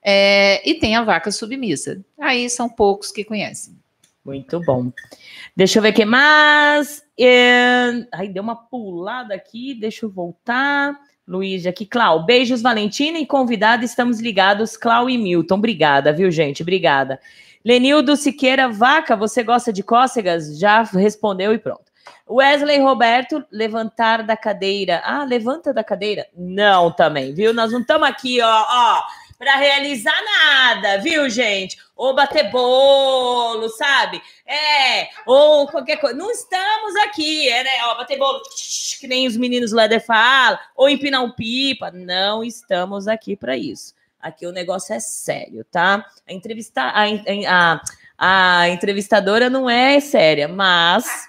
[0.10, 2.02] é, e tem a vaca submissa.
[2.18, 3.78] Aí são poucos que conhecem.
[4.24, 4.90] Muito bom.
[5.54, 7.04] Deixa eu ver o que mais.
[7.20, 8.06] É...
[8.14, 10.98] Aí deu uma pulada aqui, deixa eu voltar.
[11.28, 12.26] Luiz aqui, Clau.
[12.26, 15.56] Beijos, Valentina e convidada, estamos ligados, Clau e Milton.
[15.56, 16.62] Obrigada, viu, gente?
[16.62, 17.20] Obrigada.
[17.66, 20.58] Lenildo Siqueira, vaca, você gosta de cócegas?
[20.58, 21.92] Já respondeu e pronto.
[22.30, 25.02] Wesley Roberto, levantar da cadeira.
[25.04, 26.28] Ah, levanta da cadeira?
[26.34, 27.54] Não, também, viu?
[27.54, 29.04] Nós não estamos aqui, ó, ó
[29.38, 31.78] para realizar nada, viu, gente?
[31.96, 34.22] Ou bater bolo, sabe?
[34.46, 36.18] É, ou qualquer coisa.
[36.18, 37.70] Não estamos aqui, é, né?
[37.84, 38.42] Ó, bater bolo,
[39.00, 41.92] que nem os meninos Leder falam, ou empinar um pipa.
[41.92, 43.94] Não estamos aqui para isso.
[44.20, 46.04] Aqui o negócio é sério, tá?
[46.28, 47.04] A entrevista, a,
[47.48, 47.82] a,
[48.18, 51.28] a entrevistadora não é séria, mas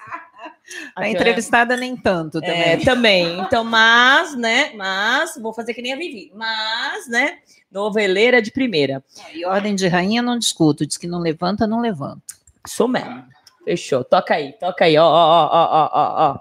[0.95, 2.61] a entrevistada nem tanto também.
[2.61, 3.39] É, também.
[3.39, 4.71] Então, mas, né?
[4.75, 6.31] Mas, vou fazer que nem a Vivi.
[6.35, 7.39] Mas, né?
[7.71, 9.03] Noveleira de primeira.
[9.33, 10.85] E ordem de rainha não discuto.
[10.85, 12.21] Diz que não levanta, não levanta.
[12.67, 13.23] Sou mesmo.
[13.63, 14.03] Fechou.
[14.03, 14.97] Toca aí, toca aí.
[14.97, 16.39] Ó, ó, ó, ó, ó, ó.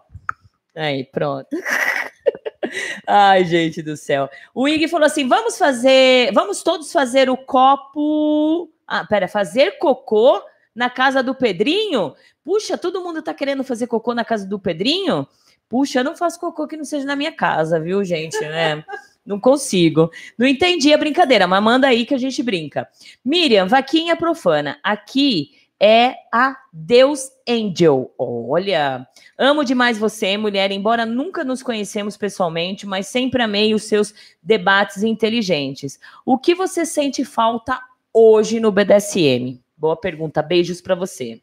[0.74, 1.48] Aí, pronto.
[3.06, 4.28] Ai, gente do céu.
[4.54, 8.70] O Ig falou assim: vamos fazer, vamos todos fazer o copo.
[8.86, 10.42] Ah, pera, fazer cocô
[10.74, 12.14] na casa do Pedrinho?
[12.48, 15.28] Puxa, todo mundo tá querendo fazer cocô na casa do Pedrinho?
[15.68, 18.40] Puxa, eu não faço cocô que não seja na minha casa, viu, gente?
[18.40, 18.82] Né?
[19.26, 20.10] Não consigo.
[20.38, 22.88] Não entendi a brincadeira, mas manda aí que a gente brinca.
[23.22, 24.78] Miriam, vaquinha profana.
[24.82, 28.10] Aqui é a Deus Angel.
[28.16, 34.14] Olha, amo demais você, mulher, embora nunca nos conhecemos pessoalmente, mas sempre amei os seus
[34.42, 36.00] debates inteligentes.
[36.24, 37.78] O que você sente falta
[38.10, 39.60] hoje no BDSM?
[39.76, 40.40] Boa pergunta.
[40.40, 41.42] Beijos para você.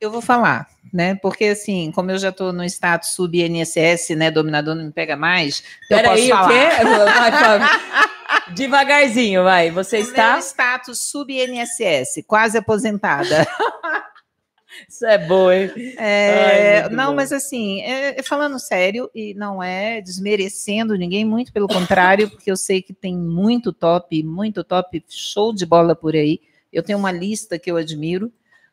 [0.00, 1.14] Eu vou falar, né?
[1.16, 4.30] Porque assim, como eu já estou no status sub-NSS, né?
[4.30, 5.62] Dominador não me pega mais.
[5.88, 6.46] Pera eu posso aí, falar.
[6.46, 7.60] o quê?
[8.30, 9.70] Vai, Devagarzinho, vai.
[9.70, 10.32] Você o está.
[10.32, 13.46] Meu status sub-NSS, quase aposentada.
[14.88, 15.70] Isso é bom, hein?
[15.98, 17.16] É, Ai, não, bom.
[17.16, 22.50] mas assim, é, é, falando sério, e não é desmerecendo ninguém, muito pelo contrário, porque
[22.50, 26.40] eu sei que tem muito top, muito top, show de bola por aí.
[26.72, 28.32] Eu tenho uma lista que eu admiro,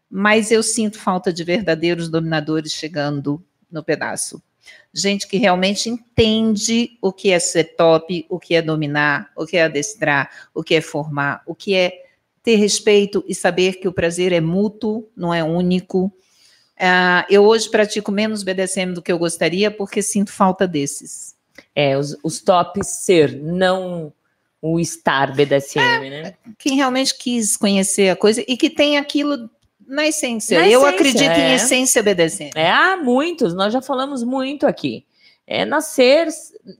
[0.09, 4.41] mas eu sinto falta de verdadeiros dominadores chegando no pedaço.
[4.93, 9.57] Gente que realmente entende o que é ser top, o que é dominar, o que
[9.57, 12.05] é adestrar, o que é formar, o que é
[12.41, 16.05] ter respeito e saber que o prazer é mútuo, não é único.
[16.77, 21.35] Uh, eu hoje pratico menos BDSM do que eu gostaria porque sinto falta desses.
[21.75, 24.13] É, os, os tops ser, não
[24.61, 26.33] o estar BDSM, é, né?
[26.57, 29.49] Quem realmente quis conhecer a coisa e que tem aquilo
[29.87, 30.59] na essência.
[30.59, 31.49] Na eu essência, acredito é.
[31.49, 32.51] em essência BDSM.
[32.55, 35.05] É, há muitos, nós já falamos muito aqui.
[35.49, 36.27] É nascer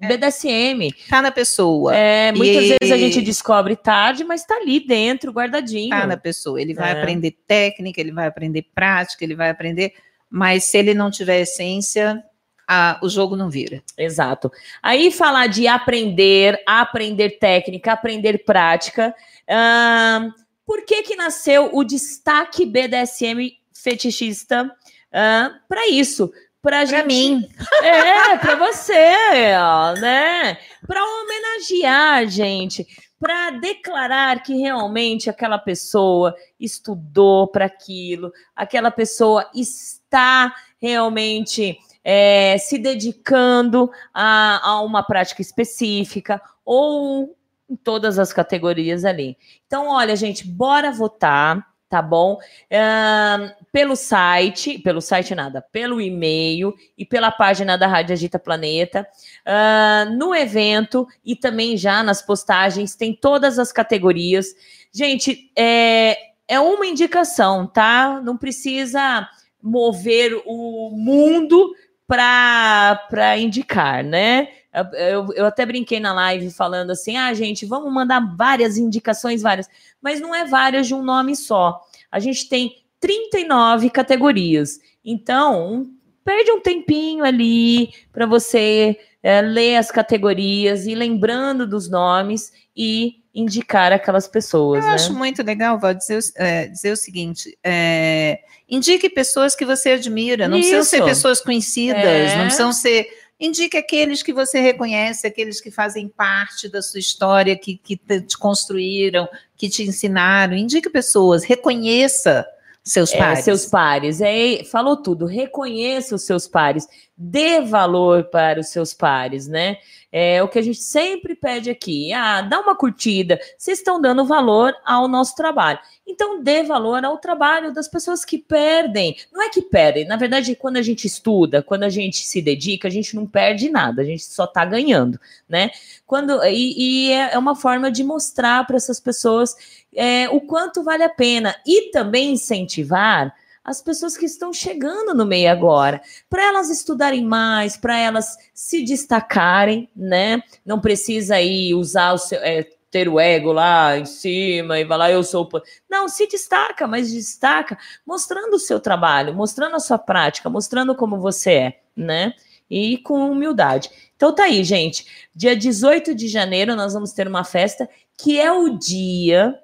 [0.01, 0.08] é.
[0.08, 0.93] BDSM.
[1.10, 1.95] Tá na pessoa.
[1.95, 2.76] É, muitas e...
[2.80, 5.89] vezes a gente descobre tarde, mas tá ali dentro, guardadinho.
[5.89, 6.62] Tá na pessoa.
[6.62, 6.99] Ele vai é.
[6.99, 9.93] aprender técnica, ele vai aprender prática, ele vai aprender.
[10.30, 12.22] Mas se ele não tiver essência,
[12.68, 13.82] a, o jogo não vira.
[13.97, 14.51] Exato.
[14.84, 19.16] Aí falar de aprender, aprender técnica, aprender prática.
[19.49, 20.34] Hum,
[20.68, 26.30] por que que nasceu o destaque BDSM fetichista uh, para isso?
[26.61, 27.07] Pra, gente...
[27.07, 27.47] mim.
[27.82, 30.57] É, para você, ó, né?
[30.86, 32.86] Para homenagear, gente,
[33.18, 42.78] para declarar que realmente aquela pessoa estudou para aquilo, aquela pessoa está realmente é, se
[42.78, 47.37] dedicando a, a uma prática específica ou
[47.70, 49.38] em todas as categorias ali.
[49.65, 52.34] Então, olha, gente, bora votar, tá bom?
[52.36, 59.07] Uh, pelo site, pelo site nada, pelo e-mail e pela página da Rádio Agita Planeta.
[59.45, 64.47] Uh, no evento e também já nas postagens, tem todas as categorias.
[64.91, 68.22] Gente, é, é uma indicação, tá?
[68.22, 69.28] Não precisa
[69.61, 71.74] mover o mundo
[72.08, 74.47] para indicar, né?
[74.93, 79.68] Eu, eu até brinquei na live falando assim: ah, gente, vamos mandar várias indicações, várias,
[80.01, 81.82] mas não é várias de um nome só.
[82.12, 84.80] A gente tem 39 categorias.
[85.03, 85.88] Então,
[86.24, 93.24] perde um tempinho ali para você é, ler as categorias e lembrando dos nomes e
[93.38, 94.84] indicar aquelas pessoas.
[94.84, 94.96] Eu né?
[94.96, 100.48] acho muito legal, vou dizer, é, dizer o seguinte: é, indique pessoas que você admira,
[100.48, 100.70] não Isso.
[100.70, 102.36] precisam ser pessoas conhecidas, é.
[102.36, 103.08] não precisam ser
[103.40, 108.36] Indique aqueles que você reconhece, aqueles que fazem parte da sua história, que, que te
[108.36, 110.56] construíram, que te ensinaram.
[110.56, 112.48] Indique pessoas, reconheça
[112.84, 113.46] seus é, pares.
[113.46, 114.22] Seus pares.
[114.22, 115.28] É, falou tudo.
[115.28, 116.88] Reconheça os seus pares.
[117.16, 119.78] Dê valor para os seus pares, né?
[120.20, 122.11] É o que a gente sempre pede aqui.
[122.11, 123.39] Ah, dá uma curtida.
[123.55, 125.78] Vocês estão dando valor ao nosso trabalho.
[126.07, 129.15] Então, dê valor ao trabalho das pessoas que perdem.
[129.32, 132.88] Não é que perdem, na verdade, quando a gente estuda, quando a gente se dedica,
[132.88, 135.70] a gente não perde nada, a gente só está ganhando, né?
[136.07, 139.55] Quando, e, e é, é uma forma de mostrar para essas pessoas
[139.95, 143.36] é, o quanto vale a pena e também incentivar
[143.68, 148.82] as pessoas que estão chegando no meio agora, para elas estudarem mais, para elas se
[148.82, 150.41] destacarem, né?
[150.65, 154.97] Não precisa aí usar o seu, é, ter o ego lá em cima e vai
[154.97, 155.49] lá, eu sou.
[155.89, 161.20] Não, se destaca, mas destaca mostrando o seu trabalho, mostrando a sua prática, mostrando como
[161.20, 162.34] você é, né?
[162.70, 163.89] E com humildade.
[164.15, 165.28] Então tá aí, gente.
[165.36, 169.59] Dia 18 de janeiro nós vamos ter uma festa que é o dia.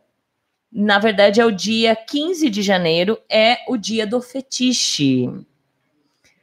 [0.75, 5.29] Na verdade, é o dia 15 de janeiro, é o dia do fetiche.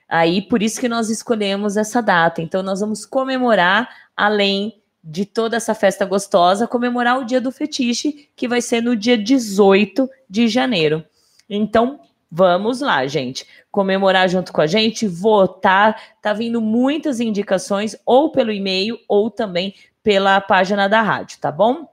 [0.08, 2.40] Aí, por isso que nós escolhemos essa data.
[2.40, 8.28] Então, nós vamos comemorar, além de toda essa festa gostosa, comemorar o dia do fetiche,
[8.36, 11.04] que vai ser no dia 18 de janeiro.
[11.48, 11.98] Então,
[12.30, 13.44] vamos lá, gente.
[13.68, 16.00] Comemorar junto com a gente, votar.
[16.22, 19.74] Tá vindo muitas indicações, ou pelo e-mail, ou também
[20.04, 21.88] pela página da rádio, tá bom?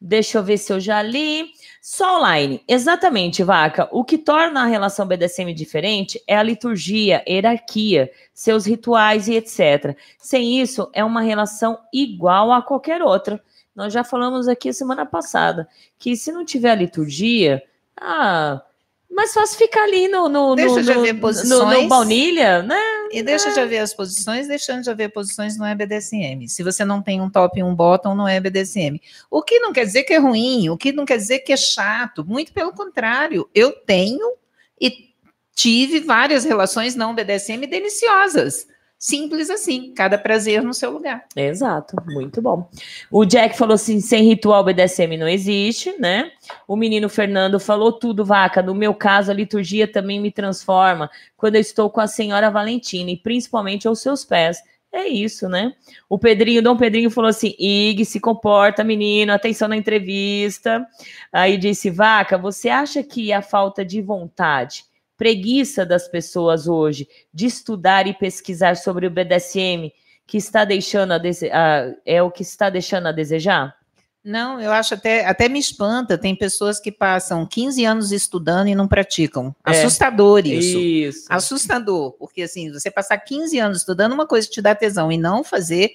[0.00, 1.50] Deixa eu ver se eu já li.
[1.82, 2.62] Só online.
[2.66, 3.88] Exatamente, Vaca.
[3.92, 9.96] O que torna a relação BDSM diferente é a liturgia, hierarquia, seus rituais e etc.
[10.18, 13.42] Sem isso, é uma relação igual a qualquer outra.
[13.74, 15.68] Nós já falamos aqui semana passada
[15.98, 17.62] que se não tiver a liturgia,
[17.96, 18.62] ah,
[19.10, 22.80] mas fácil ficar ali no, no, Deixa no, no, no, no baunilha, né?
[23.12, 26.48] E deixa de haver as posições, deixando de haver posições não é BDSM.
[26.48, 29.00] Se você não tem um top e um bottom, não é BDSM.
[29.30, 31.56] O que não quer dizer que é ruim, o que não quer dizer que é
[31.56, 32.24] chato.
[32.24, 34.34] Muito pelo contrário, eu tenho
[34.80, 35.10] e
[35.54, 38.66] tive várias relações não BDSM deliciosas.
[39.02, 41.24] Simples assim, cada prazer no seu lugar.
[41.34, 42.68] Exato, muito bom.
[43.10, 46.30] O Jack falou assim: sem ritual BDSM não existe, né?
[46.68, 48.60] O menino Fernando falou tudo, vaca.
[48.60, 53.10] No meu caso, a liturgia também me transforma quando eu estou com a senhora Valentina
[53.10, 54.62] e principalmente aos seus pés.
[54.92, 55.72] É isso, né?
[56.06, 60.86] O Pedrinho, Dom Pedrinho falou assim: Ig, se comporta, menino, atenção na entrevista.
[61.32, 64.84] Aí disse: Vaca, você acha que a falta de vontade,
[65.20, 69.92] preguiça das pessoas hoje de estudar e pesquisar sobre o BDSM
[70.26, 73.76] que está deixando a dese- a- é o que está deixando a desejar?
[74.24, 76.16] Não, eu acho até, até me espanta.
[76.16, 79.54] Tem pessoas que passam 15 anos estudando e não praticam.
[79.66, 79.72] É.
[79.72, 80.78] Assustador isso.
[80.78, 81.26] Isso.
[81.28, 85.18] Assustador, porque assim, você passar 15 anos estudando uma coisa que te dá tesão e
[85.18, 85.90] não fazer,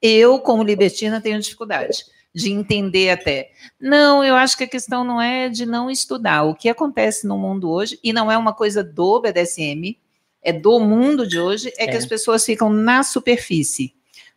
[0.00, 2.04] eu, como libertina, tenho dificuldade
[2.34, 3.50] de entender até.
[3.80, 6.44] Não, eu acho que a questão não é de não estudar.
[6.44, 9.98] O que acontece no mundo hoje, e não é uma coisa do BDSM,
[10.42, 11.96] é do mundo de hoje, é, que É.
[11.96, 13.94] as pessoas ficam na superfície.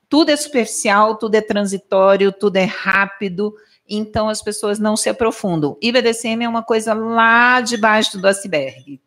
[0.09, 3.53] Tudo é superficial, tudo é transitório, tudo é rápido,
[3.87, 5.77] então as pessoas não se aprofundam.
[5.81, 8.99] E BDSM é uma coisa lá debaixo do iceberg.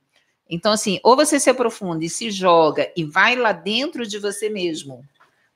[0.49, 4.49] Então, assim, ou você se aprofunda e se joga e vai lá dentro de você
[4.49, 5.05] mesmo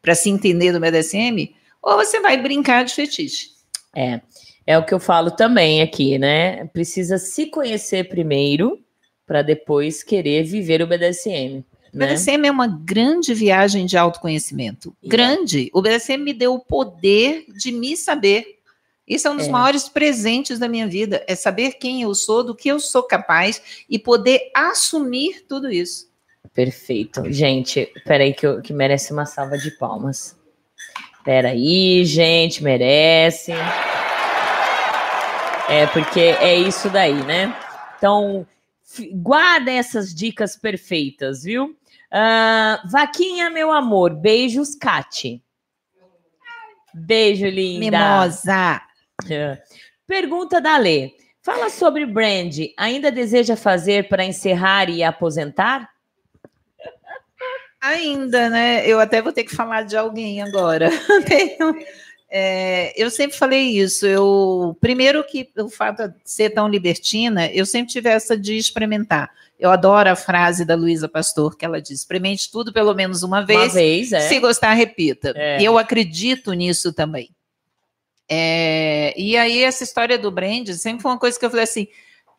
[0.02, 3.51] para se entender do BDSM, ou você vai brincar de fetiche.
[3.94, 4.20] É,
[4.66, 6.65] é o que eu falo também aqui, né?
[6.66, 8.78] Precisa se conhecer primeiro
[9.27, 11.65] para depois querer viver o BDSM.
[11.93, 12.07] O Né?
[12.07, 14.94] BDSM é uma grande viagem de autoconhecimento.
[15.02, 15.09] É.
[15.09, 15.70] Grande.
[15.73, 18.59] O BDSM me deu o poder de me saber.
[19.07, 19.51] Isso é um dos É.
[19.51, 21.24] maiores presentes da minha vida.
[21.27, 26.09] É saber quem eu sou, do que eu sou capaz e poder assumir tudo isso.
[26.55, 27.23] Perfeito.
[27.32, 30.36] Gente, peraí que, eu- que merece uma salva de palmas.
[31.24, 33.52] Peraí, gente, merece.
[35.68, 37.55] É, porque é isso daí, né?
[37.97, 38.47] Então,
[39.12, 41.76] guarda essas dicas perfeitas, viu?
[42.10, 45.42] Ah, Vaquinha, meu amor, beijos, Cati.
[46.92, 47.78] Beijo, linda.
[47.78, 48.82] Mimosa.
[49.30, 49.62] É.
[50.06, 51.12] Pergunta da Lê.
[51.42, 52.55] Fala sobre brand.
[52.76, 55.88] Ainda deseja fazer para encerrar e aposentar?
[57.81, 58.86] Ainda, né?
[58.86, 60.90] Eu até vou ter que falar de alguém agora.
[62.32, 64.07] É, eu sempre falei isso.
[64.07, 69.28] Eu primeiro que o fato de ser tão libertina, eu sempre tive essa de experimentar.
[69.59, 73.39] Eu adoro a frase da Luísa Pastor que ela diz: experimente tudo pelo menos uma
[73.39, 73.74] Uma vez.
[73.74, 74.20] vez, é.
[74.28, 75.32] Se gostar, repita.
[75.35, 75.61] É.
[75.61, 77.31] E eu acredito nisso também.
[78.28, 81.89] É, e aí, essa história do brand sempre foi uma coisa que eu falei assim: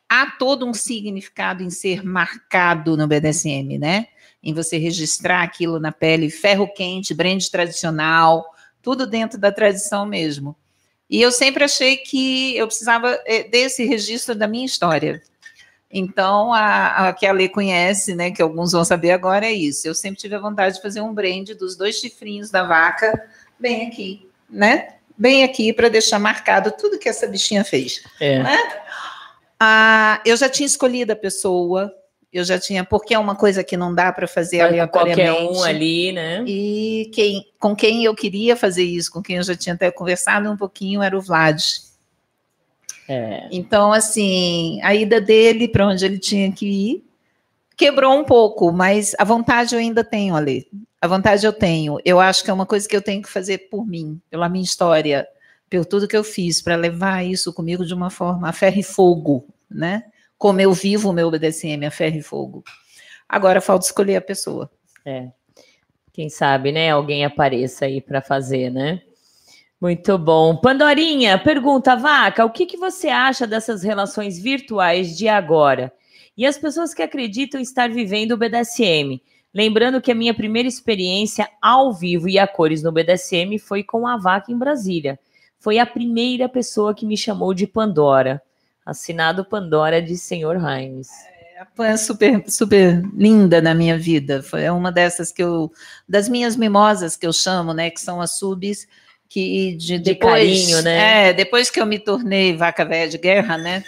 [0.08, 4.06] há todo um significado em ser marcado no BDSM, né?
[4.42, 8.44] Em você registrar aquilo na pele, ferro quente, brand tradicional,
[8.82, 10.56] tudo dentro da tradição mesmo.
[11.08, 15.22] E eu sempre achei que eu precisava eh, desse registro da minha história.
[15.90, 19.86] Então, a, a que a Lê conhece, né, que alguns vão saber agora, é isso.
[19.86, 23.28] Eu sempre tive a vontade de fazer um brand dos dois chifrinhos da vaca,
[23.60, 24.94] bem aqui, né?
[25.18, 28.02] Bem aqui, para deixar marcado tudo que essa bichinha fez.
[28.18, 28.42] É.
[29.60, 31.94] Ah, eu já tinha escolhido a pessoa,
[32.32, 35.30] eu já tinha, porque é uma coisa que não dá para fazer com aleatoriamente.
[35.30, 36.42] qualquer um ali, né?
[36.46, 40.50] E quem, com quem eu queria fazer isso, com quem eu já tinha até conversado
[40.50, 41.62] um pouquinho, era o Vlad.
[43.08, 43.48] É.
[43.50, 47.04] Então, assim, a ida dele para onde ele tinha que ir
[47.76, 50.68] quebrou um pouco, mas a vontade eu ainda tenho, Ale.
[51.00, 51.98] A vontade eu tenho.
[52.04, 54.62] Eu acho que é uma coisa que eu tenho que fazer por mim, pela minha
[54.62, 55.26] história,
[55.68, 58.82] por tudo que eu fiz, para levar isso comigo de uma forma a ferro e
[58.84, 60.04] fogo, né?
[60.42, 62.64] Como eu vivo o meu BDSM, a ferro e fogo.
[63.28, 64.68] Agora falta escolher a pessoa.
[65.06, 65.28] É.
[66.12, 66.90] Quem sabe, né?
[66.90, 69.02] Alguém apareça aí para fazer, né?
[69.80, 70.56] Muito bom.
[70.56, 75.92] Pandorinha, pergunta, Vaca, o que, que você acha dessas relações virtuais de agora?
[76.36, 79.22] E as pessoas que acreditam estar vivendo o BDSM?
[79.54, 84.08] Lembrando que a minha primeira experiência ao vivo e a cores no BDSM foi com
[84.08, 85.20] a Vaca em Brasília.
[85.60, 88.42] Foi a primeira pessoa que me chamou de Pandora.
[88.84, 91.08] Assinado Pandora de Senhor Heinz.
[91.60, 94.42] A Pan é super, super linda na minha vida.
[94.42, 95.72] Foi uma dessas que eu,
[96.08, 97.90] das minhas mimosas que eu chamo, né?
[97.90, 98.88] Que são as subs,
[99.28, 101.28] que de, De depois, carinho, né?
[101.28, 103.84] É, depois que eu me tornei vaca velha de guerra, né?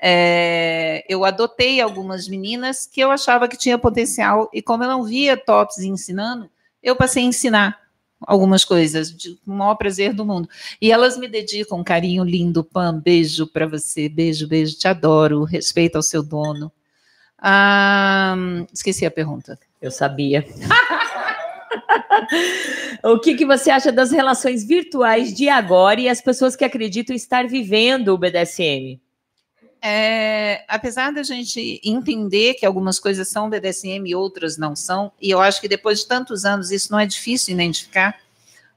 [0.00, 5.04] é, eu adotei algumas meninas que eu achava que tinha potencial e como eu não
[5.04, 6.48] via tops ensinando,
[6.82, 7.80] eu passei a ensinar
[8.20, 10.48] algumas coisas de, o maior prazer do mundo.
[10.80, 15.44] E elas me dedicam um carinho lindo, Pam, beijo para você, beijo, beijo, te adoro,
[15.44, 16.72] respeito ao seu dono.
[17.38, 18.34] Ah,
[18.72, 19.58] esqueci a pergunta.
[19.80, 20.44] Eu sabia.
[23.04, 27.14] o que, que você acha das relações virtuais de agora e as pessoas que acreditam
[27.14, 29.00] estar vivendo o BDSM?
[29.80, 35.30] É, apesar da gente entender que algumas coisas são BDSM e outras não são, e
[35.30, 38.18] eu acho que depois de tantos anos isso não é difícil identificar,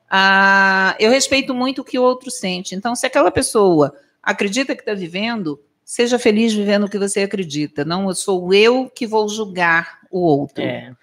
[0.09, 2.75] ah, eu respeito muito o que o outro sente.
[2.75, 7.83] Então, se aquela pessoa acredita que está vivendo, seja feliz vivendo o que você acredita.
[7.83, 10.63] Não sou eu que vou julgar o outro.
[10.63, 10.93] É.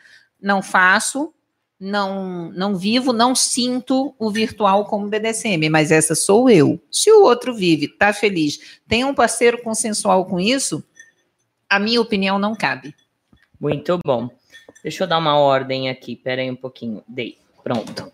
[0.40, 1.32] Não faço,
[1.80, 6.80] não, não vivo, não sinto o virtual como BDSM, mas essa sou eu.
[6.90, 10.84] Se o outro vive, está feliz, tem um parceiro consensual com isso,
[11.68, 12.94] a minha opinião não cabe.
[13.60, 14.28] Muito bom.
[14.82, 16.16] Deixa eu dar uma ordem aqui.
[16.16, 17.02] Pera aí um pouquinho.
[17.06, 17.36] Dei.
[17.62, 18.10] Pronto.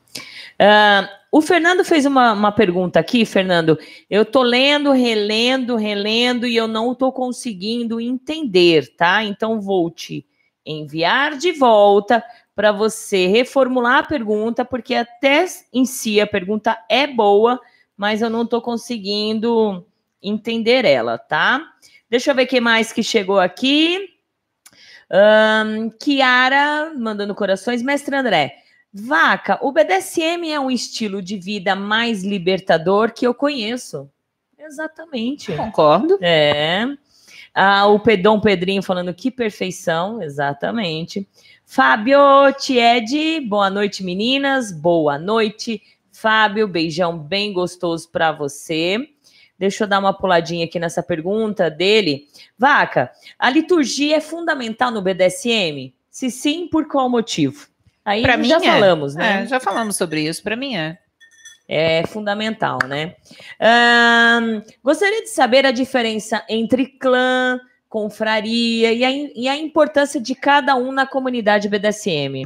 [0.58, 3.78] Ah, o Fernando fez uma, uma pergunta aqui, Fernando.
[4.08, 9.22] Eu tô lendo, relendo, relendo e eu não tô conseguindo entender, tá?
[9.22, 10.26] Então vou te
[10.64, 12.24] enviar de volta
[12.54, 17.60] para você reformular a pergunta, porque até em si a pergunta é boa,
[17.96, 19.84] mas eu não tô conseguindo
[20.22, 21.60] entender ela, tá?
[22.08, 24.08] Deixa eu ver quem mais que chegou aqui.
[25.10, 28.56] Ahn, Kiara mandando corações, mestre André.
[28.92, 34.08] Vaca, o BDSM é um estilo de vida mais libertador que eu conheço.
[34.56, 35.52] Exatamente.
[35.52, 36.16] Concordo.
[36.22, 36.86] É.
[37.54, 41.28] Ah, o Pedom Pedrinho falando que perfeição, exatamente.
[41.64, 42.18] Fábio
[42.58, 44.72] Tied, boa noite, meninas.
[44.72, 45.80] Boa noite.
[46.12, 49.08] Fábio, beijão bem gostoso para você.
[49.56, 52.26] Deixa eu dar uma puladinha aqui nessa pergunta dele.
[52.58, 55.94] Vaca, a liturgia é fundamental no BDSM?
[56.10, 57.68] Se sim, por qual motivo?
[58.04, 58.60] Aí Pra mim já é.
[58.60, 59.42] falamos, né?
[59.42, 60.98] É, já falamos sobre isso, para mim é.
[61.66, 63.16] É fundamental, né?
[63.58, 67.58] Ahn, gostaria de saber a diferença entre clã,
[67.88, 72.44] confraria e a, e a importância de cada um na comunidade BDSM.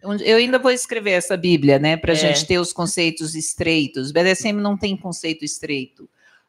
[0.00, 2.18] Eu ainda vou escrever essa Bíblia, né, para a É.
[2.18, 4.12] gente ter os conceitos estreitos.
[4.12, 6.08] BDSM não tem conceito estreito.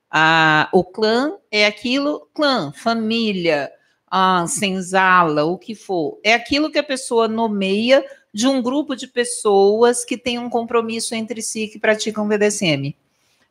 [0.09, 3.71] Ah, o clã é aquilo, clã, família,
[4.09, 6.19] ah, senzala, o que for.
[6.23, 8.03] É aquilo que a pessoa nomeia
[8.33, 12.95] de um grupo de pessoas que tem um compromisso entre si que praticam BDSM.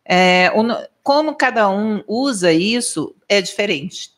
[0.05, 0.51] É,
[1.03, 4.11] como cada um usa isso é diferente.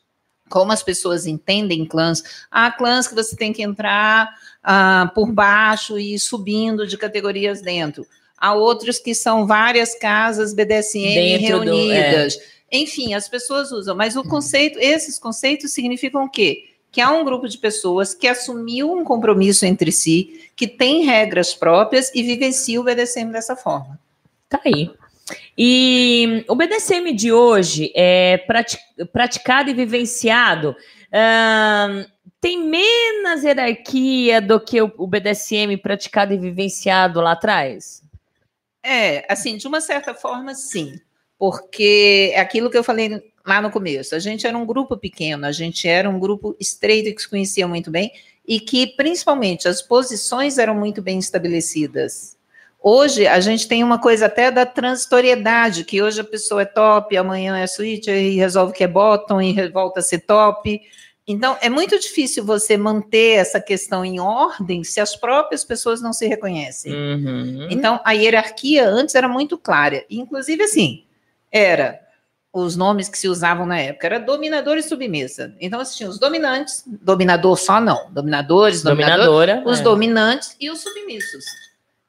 [0.49, 2.23] Como as pessoas entendem clãs.
[2.49, 4.29] Há clãs que você tem que entrar
[4.63, 8.05] ah, por baixo e subindo de categorias dentro.
[8.37, 12.37] Há outros que são várias casas BDSM Dentro do- reunidas.
[12.71, 16.69] Enfim, as pessoas usam, mas o conceito, esses conceitos significam o quê?
[16.91, 21.53] Que há um grupo de pessoas que assumiu um compromisso entre si, que tem regras
[21.53, 23.99] próprias e vivencia o BDSM dessa forma.
[24.47, 24.89] Tá aí.
[25.57, 28.79] E o BDSM de hoje é prati-
[29.11, 30.75] praticado e vivenciado.
[31.11, 32.05] ahn,
[32.39, 38.01] tem menos hierarquia do que o BDSM praticado e vivenciado lá atrás?
[38.83, 40.99] É, assim, de uma certa forma, sim.
[41.41, 45.47] Porque é aquilo que eu falei lá no começo, a gente era um grupo pequeno,
[45.47, 48.11] a gente era um grupo estreito que se conhecia muito bem
[48.47, 52.37] e que, principalmente, as posições eram muito bem estabelecidas.
[52.79, 57.17] Hoje, a gente tem uma coisa até da transitoriedade, que hoje a pessoa é top,
[57.17, 60.79] amanhã é switch, e resolve que é bottom, e volta a ser top.
[61.25, 66.13] Então, é muito difícil você manter essa questão em ordem se as próprias pessoas não
[66.13, 66.93] se reconhecem.
[66.93, 67.67] Uhum.
[67.71, 70.05] Então, a hierarquia antes era muito clara.
[70.07, 71.03] Inclusive, assim,
[71.51, 71.99] era
[72.53, 75.55] os nomes que se usavam na época, era dominador e submissa.
[75.59, 79.63] Então, você tinha os dominantes, dominador só não, dominadores, dominador, Dominadora.
[79.65, 79.83] os é.
[79.83, 81.45] dominantes e os submissos.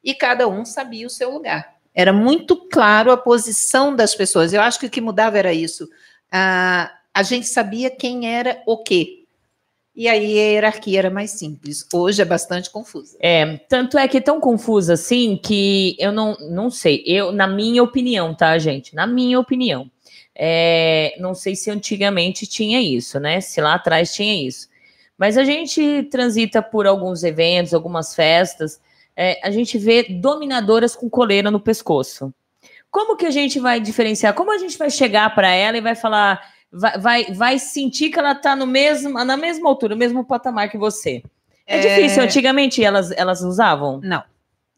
[0.02, 1.74] E cada um sabia o seu lugar.
[1.94, 4.52] Era muito claro a posição das pessoas.
[4.52, 5.88] Eu acho que o que mudava era isso.
[6.30, 9.21] Ah, a gente sabia quem era o quê.
[9.94, 11.86] E aí a hierarquia era mais simples.
[11.92, 13.16] Hoje é bastante confusa.
[13.20, 17.02] É, tanto é que é tão confuso assim que eu não, não sei.
[17.06, 18.94] Eu, na minha opinião, tá, gente?
[18.94, 19.90] Na minha opinião.
[20.34, 23.40] É, não sei se antigamente tinha isso, né?
[23.42, 24.68] Se lá atrás tinha isso.
[25.18, 28.80] Mas a gente transita por alguns eventos, algumas festas,
[29.14, 32.32] é, a gente vê dominadoras com coleira no pescoço.
[32.90, 34.34] Como que a gente vai diferenciar?
[34.34, 36.40] Como a gente vai chegar para ela e vai falar,
[36.72, 40.70] vai, vai, vai sentir que ela tá no mesmo, na mesma altura, no mesmo patamar
[40.70, 41.22] que você?
[41.66, 41.80] É, É.
[41.96, 42.22] difícil.
[42.22, 44.00] Antigamente elas, elas usavam?
[44.02, 44.22] Não,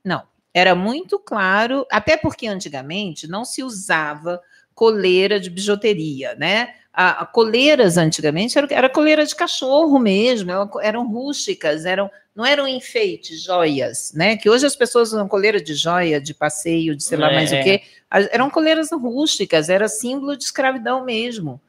[0.05, 0.23] não.
[0.53, 4.41] Era muito claro, até porque antigamente não se usava
[4.75, 6.75] coleira de bijuteria, né?
[6.93, 12.45] A, a coleiras antigamente era, era coleira de cachorro mesmo, eram, eram rústicas, eram não
[12.45, 14.37] eram enfeites, joias, né?
[14.37, 17.53] Que hoje as pessoas usam coleira de joia, de passeio, de sei lá É, mais
[17.53, 17.62] o é.
[17.62, 17.83] quê.
[18.11, 21.61] As- Eram coleiras rústicas, era símbolo de escravidão mesmo.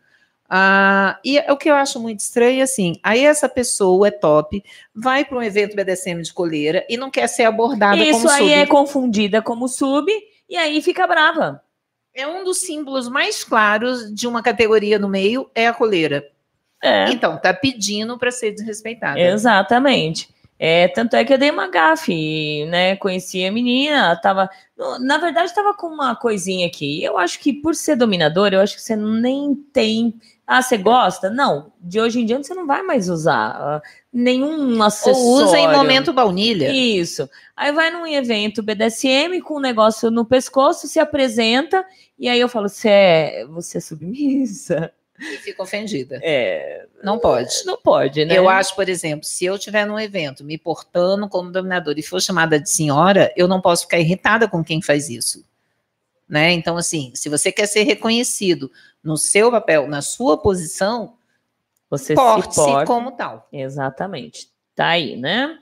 [0.50, 4.64] Ah, e o que eu acho muito estranho é assim, aí essa pessoa é top,
[4.94, 8.42] vai para um evento BDSM de coleira e não quer ser abordada Isso como aí
[8.42, 8.52] sub.
[8.54, 10.12] é confundida como sub
[10.48, 11.62] e aí fica brava.
[12.14, 16.26] É um dos símbolos mais claros de uma categoria no meio, é a coleira.
[16.82, 17.10] É.
[17.10, 19.20] Então, tá pedindo para ser desrespeitada.
[19.20, 20.30] Exatamente.
[20.58, 22.96] É, tanto é que eu dei uma gafe, né?
[22.96, 24.50] Conheci a menina, tava.
[25.02, 27.04] Na verdade, tava com uma coisinha aqui.
[27.04, 30.14] Eu acho que por ser dominador, eu acho que você nem tem.
[30.48, 31.30] Ah, você gosta?
[31.30, 31.72] Não.
[31.80, 33.82] De hoje em diante você não vai mais usar ah,
[34.14, 35.20] nenhum acessório.
[35.20, 36.72] Ou usa em momento baunilha.
[36.72, 37.28] Isso.
[37.56, 41.84] Aí vai num evento BDSM com um negócio no pescoço, se apresenta,
[42.18, 44.92] e aí eu falo: você é, você é submissa?
[45.20, 46.20] E fica ofendida.
[46.22, 46.86] É.
[47.02, 47.66] Não pode.
[47.66, 48.38] Não pode, né?
[48.38, 52.22] Eu acho, por exemplo, se eu estiver num evento me portando como dominador e for
[52.22, 55.44] chamada de senhora, eu não posso ficar irritada com quem faz isso.
[56.28, 56.54] Né?
[56.54, 58.72] Então, assim, se você quer ser reconhecido
[59.04, 61.18] no seu papel, na sua posição,
[61.90, 62.86] Você se porte-se porta.
[62.86, 63.48] como tal.
[63.54, 64.50] Exatamente.
[64.76, 65.58] Tá aí, né?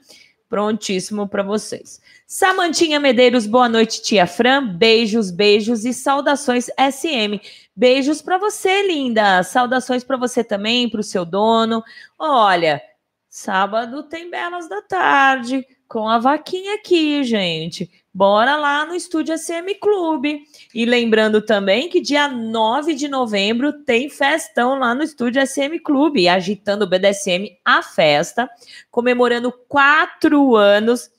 [0.48, 2.00] Prontíssimo para vocês.
[2.26, 4.66] Samantinha Medeiros, boa noite, tia Fran.
[4.74, 7.38] Beijos, beijos e saudações SM.
[7.76, 9.42] Beijos para você, linda.
[9.42, 11.82] Saudações para você também, para o seu dono.
[12.18, 12.80] Olha,
[13.28, 17.90] sábado tem belas da tarde com a vaquinha aqui, gente.
[18.16, 20.44] Bora lá no Estúdio SM Clube.
[20.72, 26.28] E lembrando também que dia 9 de novembro tem festão lá no Estúdio SM Clube,
[26.28, 28.48] agitando o BDSM a festa,
[28.88, 31.10] comemorando quatro anos.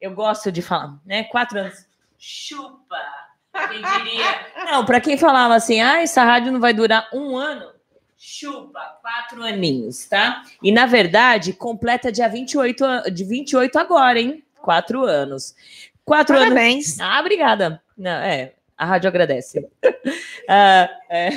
[0.00, 1.24] Eu gosto de falar, né?
[1.24, 1.84] Quatro anos.
[2.16, 2.96] Chupa!
[3.68, 4.46] Quem diria?
[4.70, 7.72] Não, para quem falava assim, ah, essa rádio não vai durar um ano.
[8.16, 10.42] Chupa, quatro aninhos, tá?
[10.62, 14.44] E na verdade, completa dia 28, a- de 28 agora, hein?
[14.60, 15.54] Quatro anos.
[16.06, 16.48] Quatro anos.
[16.48, 17.00] Parabéns.
[17.00, 17.82] Ah, obrigada.
[17.98, 19.68] Não, é, a rádio agradece.
[20.48, 21.30] Ah, é.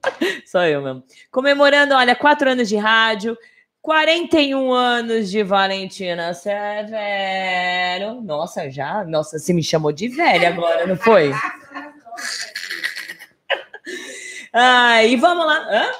[0.46, 1.04] Só eu mesmo.
[1.30, 3.36] Comemorando, olha, quatro anos de rádio,
[3.82, 8.22] 41 anos de Valentina Severo.
[8.22, 9.04] Nossa, já?
[9.04, 11.32] Nossa, você me chamou de velha agora, não foi?
[14.56, 15.66] Ah, e vamos lá.
[15.68, 15.92] Hã?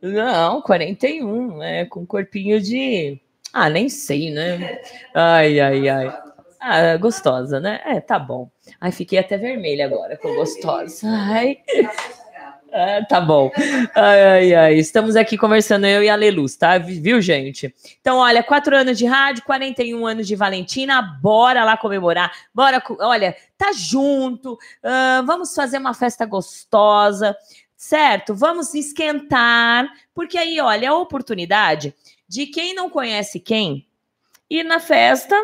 [0.00, 1.84] Não, 41, né?
[1.86, 3.20] Com corpinho de.
[3.52, 4.80] Ah, nem sei, né?
[5.12, 6.23] Ai, ai, ai.
[6.66, 7.78] Ah, gostosa, né?
[7.84, 8.50] É, tá bom.
[8.80, 11.06] Ai, fiquei até vermelha agora com gostosa.
[11.06, 11.58] Ai.
[12.72, 13.52] Ah, tá bom.
[13.94, 14.74] Ai, ai, ai.
[14.76, 16.78] Estamos aqui conversando, eu e a Leluz, tá?
[16.78, 17.72] Viu, gente?
[18.00, 22.32] Então, olha, quatro anos de rádio, 41 anos de Valentina, bora lá comemorar.
[22.54, 24.58] Bora, olha, tá junto.
[24.82, 27.36] ah, vamos fazer uma festa gostosa,
[27.76, 28.34] certo?
[28.34, 31.94] Vamos esquentar, porque aí, olha, é a oportunidade
[32.26, 33.86] de quem não conhece quem
[34.48, 35.36] ir na festa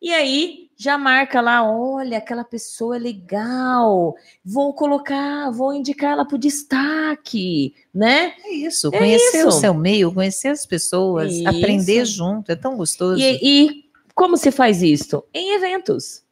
[0.00, 4.14] e aí já marca lá, olha, aquela pessoa é legal,
[4.44, 8.34] vou colocar, vou indicar ela para o destaque, né?
[8.44, 9.48] É isso, É conhecer isso.
[9.48, 11.48] o seu meio, conhecer as pessoas, Isso.
[11.48, 13.18] aprender junto, é tão gostoso.
[13.20, 15.24] E, e como se faz isso?
[15.32, 16.22] Em eventos.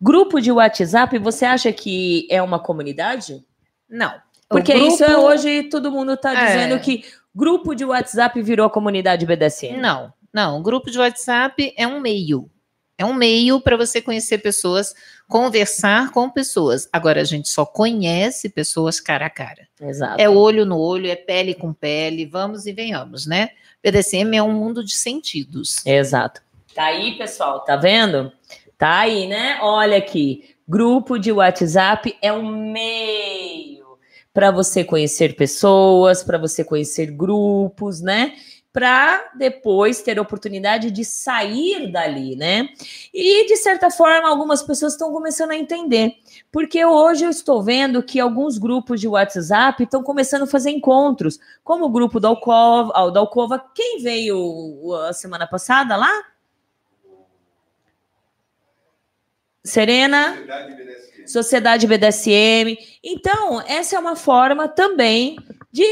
[0.00, 3.44] Grupo de WhatsApp, você acha que é uma comunidade?
[3.88, 4.14] Não.
[4.48, 6.46] Porque isso é grupo- hoje todo mundo está É.
[6.46, 9.76] dizendo que grupo de WhatsApp virou a comunidade BDSM.
[9.76, 10.62] Não, não.
[10.62, 12.50] Grupo de WhatsApp é um meio.
[13.00, 14.94] É um meio para você conhecer pessoas,
[15.26, 16.86] conversar com pessoas.
[16.92, 19.66] Agora, a gente só conhece pessoas cara a cara.
[19.80, 20.20] Exato.
[20.20, 23.52] É olho no olho, é pele com pele, vamos e venhamos, né?
[23.82, 25.80] BDSM é um mundo de sentidos.
[25.86, 26.42] Exato.
[26.74, 28.30] Tá aí, pessoal, tá vendo?
[28.76, 29.58] Tá aí, né?
[29.62, 30.54] Olha aqui.
[30.68, 33.96] Grupo de WhatsApp é um meio
[34.30, 38.34] para você conhecer pessoas, para você conhecer grupos, né?
[38.72, 42.68] Para depois ter oportunidade de sair dali, né?
[43.12, 46.14] E de certa forma, algumas pessoas estão começando a entender,
[46.52, 51.40] porque hoje eu estou vendo que alguns grupos de WhatsApp estão começando a fazer encontros,
[51.64, 53.58] como o grupo da Alcova, ah, da Alcova.
[53.74, 56.12] Quem veio a semana passada lá?
[59.64, 60.36] Serena?
[61.26, 62.76] Sociedade BDSM.
[63.02, 65.36] Então, essa é uma forma também
[65.72, 65.84] de,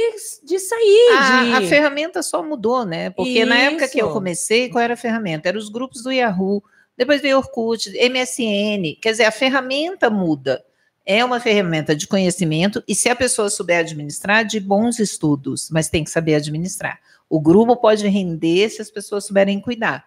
[0.45, 1.09] de sair.
[1.45, 1.53] de...
[1.53, 3.11] A, a ferramenta só mudou, né?
[3.11, 4.15] Porque na época que eu Isso.
[4.15, 5.49] comecei, qual era a ferramenta?
[5.49, 6.63] Eram os grupos do Yahoo,
[6.97, 8.99] depois veio Orkut, MSN.
[9.01, 10.65] Quer dizer, a ferramenta muda.
[11.07, 15.89] É uma ferramenta de conhecimento e se a pessoa souber administrar, de bons estudos, mas
[15.89, 17.01] tem que saber administrar.
[17.31, 20.05] O grupo pode render se as pessoas souberem cuidar.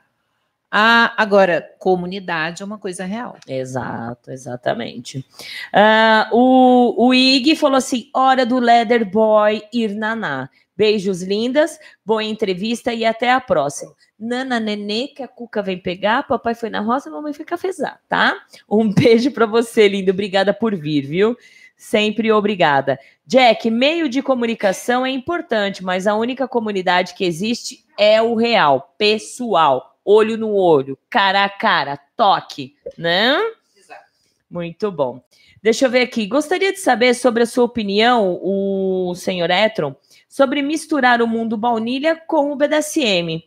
[0.71, 3.35] Ah, agora, comunidade é uma coisa real.
[3.45, 5.25] Exato, exatamente.
[5.73, 10.49] Ah, o, o Ig falou assim: hora do Leather Boy ir naná.
[10.77, 13.93] Beijos lindas, boa entrevista e até a próxima.
[14.17, 18.35] Nana Nenê, que a Cuca vem pegar, papai foi na roça, mamãe foi cafezar, tá?
[18.69, 20.11] Um beijo para você, lindo.
[20.11, 21.35] Obrigada por vir, viu?
[21.75, 22.99] Sempre obrigada.
[23.27, 28.95] Jack, meio de comunicação é importante, mas a única comunidade que existe é o real,
[28.97, 33.37] pessoal, olho no olho, cara a cara, toque, né?
[33.77, 34.01] Exato.
[34.49, 35.23] Muito bom.
[35.61, 36.25] Deixa eu ver aqui.
[36.25, 39.95] Gostaria de saber sobre a sua opinião, o senhor Etron,
[40.27, 43.43] sobre misturar o mundo baunilha com o BDSM.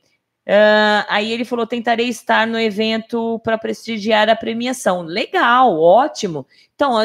[0.47, 5.02] Uh, aí ele falou: tentarei estar no evento para prestigiar a premiação.
[5.02, 6.47] Legal, ótimo.
[6.74, 6.97] Então,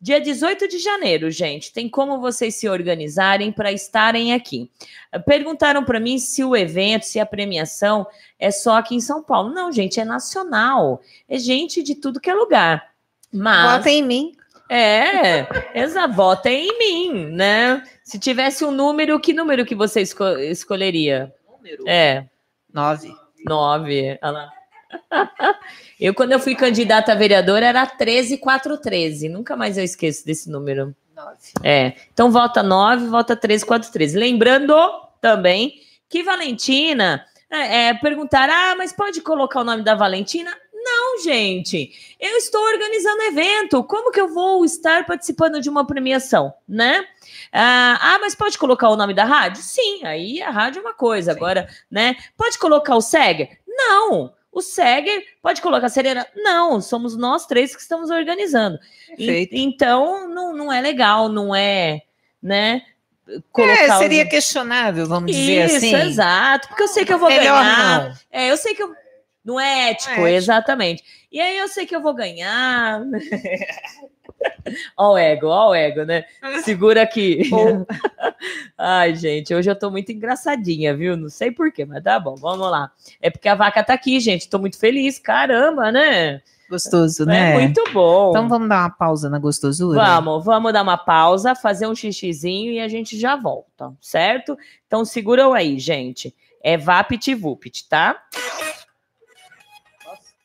[0.00, 4.70] dia 18 de janeiro, gente, tem como vocês se organizarem para estarem aqui.
[5.26, 8.06] Perguntaram para mim se o evento, se a premiação
[8.38, 9.52] é só aqui em São Paulo.
[9.52, 11.02] Não, gente, é nacional.
[11.28, 12.90] É gente de tudo que é lugar.
[13.32, 13.76] Mas.
[13.78, 14.32] Vota em mim.
[14.72, 17.82] É, essa vota em mim, né?
[18.04, 21.34] Se tivesse um número, que número que você esco escolheria?
[21.50, 21.84] Número?
[21.88, 22.26] É.
[22.72, 23.12] Nove.
[23.44, 24.18] Nove.
[24.22, 24.59] Olha lá.
[26.00, 29.28] Eu, quando eu fui candidata a vereadora, era 13413.
[29.28, 30.96] Nunca mais eu esqueço desse número.
[31.14, 31.36] Nove.
[31.62, 31.92] É.
[32.10, 34.14] Então, vota 9, vota 1343.
[34.14, 34.74] Lembrando
[35.20, 35.74] também
[36.08, 40.50] que Valentina é, é, perguntar: ah, mas pode colocar o nome da Valentina?
[40.72, 41.92] Não, gente.
[42.18, 43.84] Eu estou organizando evento.
[43.84, 47.04] Como que eu vou estar participando de uma premiação, né?
[47.52, 49.62] Ah, ah, mas pode colocar o nome da rádio?
[49.62, 51.32] Sim, aí a rádio é uma coisa.
[51.32, 51.36] Sim.
[51.36, 52.16] Agora, né?
[52.36, 53.58] Pode colocar o Seger?
[53.68, 54.32] Não.
[54.52, 56.26] O Seger pode colocar a Serena?
[56.34, 58.78] Não, somos nós três que estamos organizando.
[59.16, 62.02] E, então, não, não é legal, não é,
[62.42, 62.82] né?
[63.52, 64.30] Colocar é, seria os...
[64.30, 65.94] questionável, vamos Isso, dizer assim.
[65.94, 68.08] exato, porque eu sei que eu vou Melhor ganhar.
[68.08, 68.14] Não.
[68.30, 68.92] É, eu sei que eu
[69.44, 71.04] não é ético, não é ético, exatamente.
[71.30, 73.02] E aí eu sei que eu vou ganhar.
[74.96, 76.24] ó o ego, ó o ego, né?
[76.64, 77.50] Segura aqui.
[78.76, 81.16] Ai, gente, hoje eu tô muito engraçadinha, viu?
[81.16, 82.90] Não sei porquê, mas tá bom, vamos lá.
[83.20, 84.48] É porque a vaca tá aqui, gente.
[84.48, 86.40] Tô muito feliz, caramba, né?
[86.70, 87.50] Gostoso, é né?
[87.50, 88.30] É muito bom.
[88.30, 90.00] Então vamos dar uma pausa na gostosura?
[90.00, 94.56] Vamos, vamos dar uma pausa, fazer um xixizinho e a gente já volta, certo?
[94.86, 96.34] Então seguram aí, gente.
[96.62, 98.22] É VaptVupt, tá?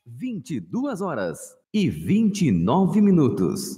[0.06, 3.78] 22 horas e 29 minutos.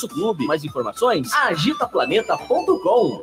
[0.00, 0.46] nosso clube.
[0.46, 1.32] Mais informações?
[1.32, 3.22] agitaplaneta.com.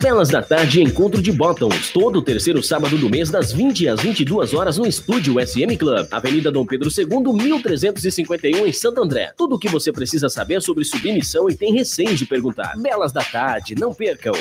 [0.00, 4.54] Belas da Tarde Encontro de Bottoms, todo terceiro sábado do mês, das 20 às 22
[4.54, 9.30] horas, no estúdio SM Club, Avenida Dom Pedro II, 1351, em Santo André.
[9.36, 12.78] Tudo o que você precisa saber sobre submissão e tem receio de perguntar.
[12.78, 14.32] Belas da Tarde, não percam!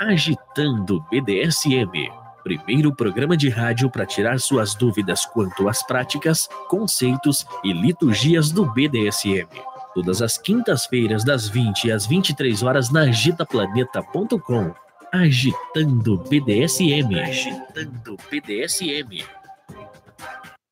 [0.00, 2.10] Agitando BDSM.
[2.42, 8.66] Primeiro programa de rádio para tirar suas dúvidas quanto às práticas, conceitos e liturgias do
[8.66, 9.46] BDSM
[9.94, 14.72] todas as quintas-feiras das 20 às 23 horas na agitaplaneta.com.
[15.12, 17.20] Agitando BDSM.
[17.20, 19.24] Agitando BDSM.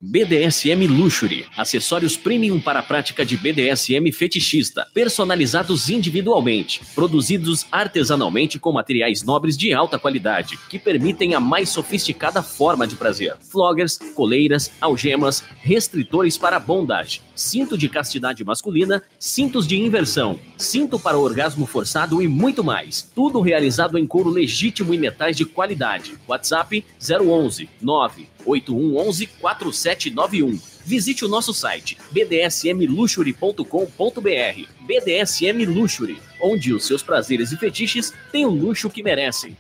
[0.03, 8.73] BDSM Luxury, acessórios premium para a prática de BDSM fetichista, personalizados individualmente, produzidos artesanalmente com
[8.73, 13.37] materiais nobres de alta qualidade, que permitem a mais sofisticada forma de prazer.
[13.43, 21.19] Floggers, coleiras, algemas, restritores para bondage, cinto de castidade masculina, cintos de inversão, cinto para
[21.19, 23.09] orgasmo forçado e muito mais.
[23.15, 26.19] Tudo realizado em couro legítimo e metais de qualidade.
[26.29, 30.61] WhatsApp 011 9 8111 4791.
[30.85, 34.69] Visite o nosso site bdsmluxury.com.br.
[34.81, 39.57] BDSM Luxury, onde os seus prazeres e fetiches têm o luxo que merecem.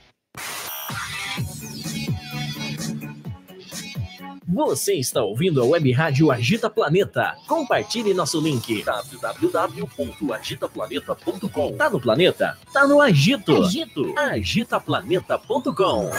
[4.60, 7.34] Você está ouvindo a Web Rádio Agita Planeta.
[7.46, 11.76] Compartilhe nosso link www.agitaplaneta.com.
[11.78, 12.58] Tá no planeta?
[12.70, 13.56] Tá no Agito.
[13.56, 14.12] Agito.
[14.18, 16.10] Agitaplaneta.com.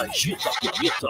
[0.00, 1.08] Agita Planeta.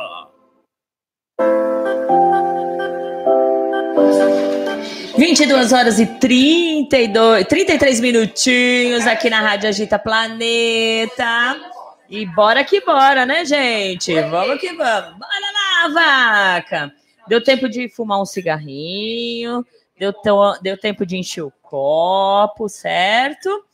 [5.16, 11.56] 22 horas e 32, 33 minutinhos aqui na Rádio Agita Planeta.
[12.08, 14.14] E bora que bora, né, gente?
[14.22, 15.18] Vamos que vamos.
[15.18, 16.92] Bora lá, vaca!
[17.26, 19.64] Deu tempo de fumar um cigarrinho,
[19.98, 20.12] deu,
[20.60, 23.64] deu tempo de encher o copo, certo?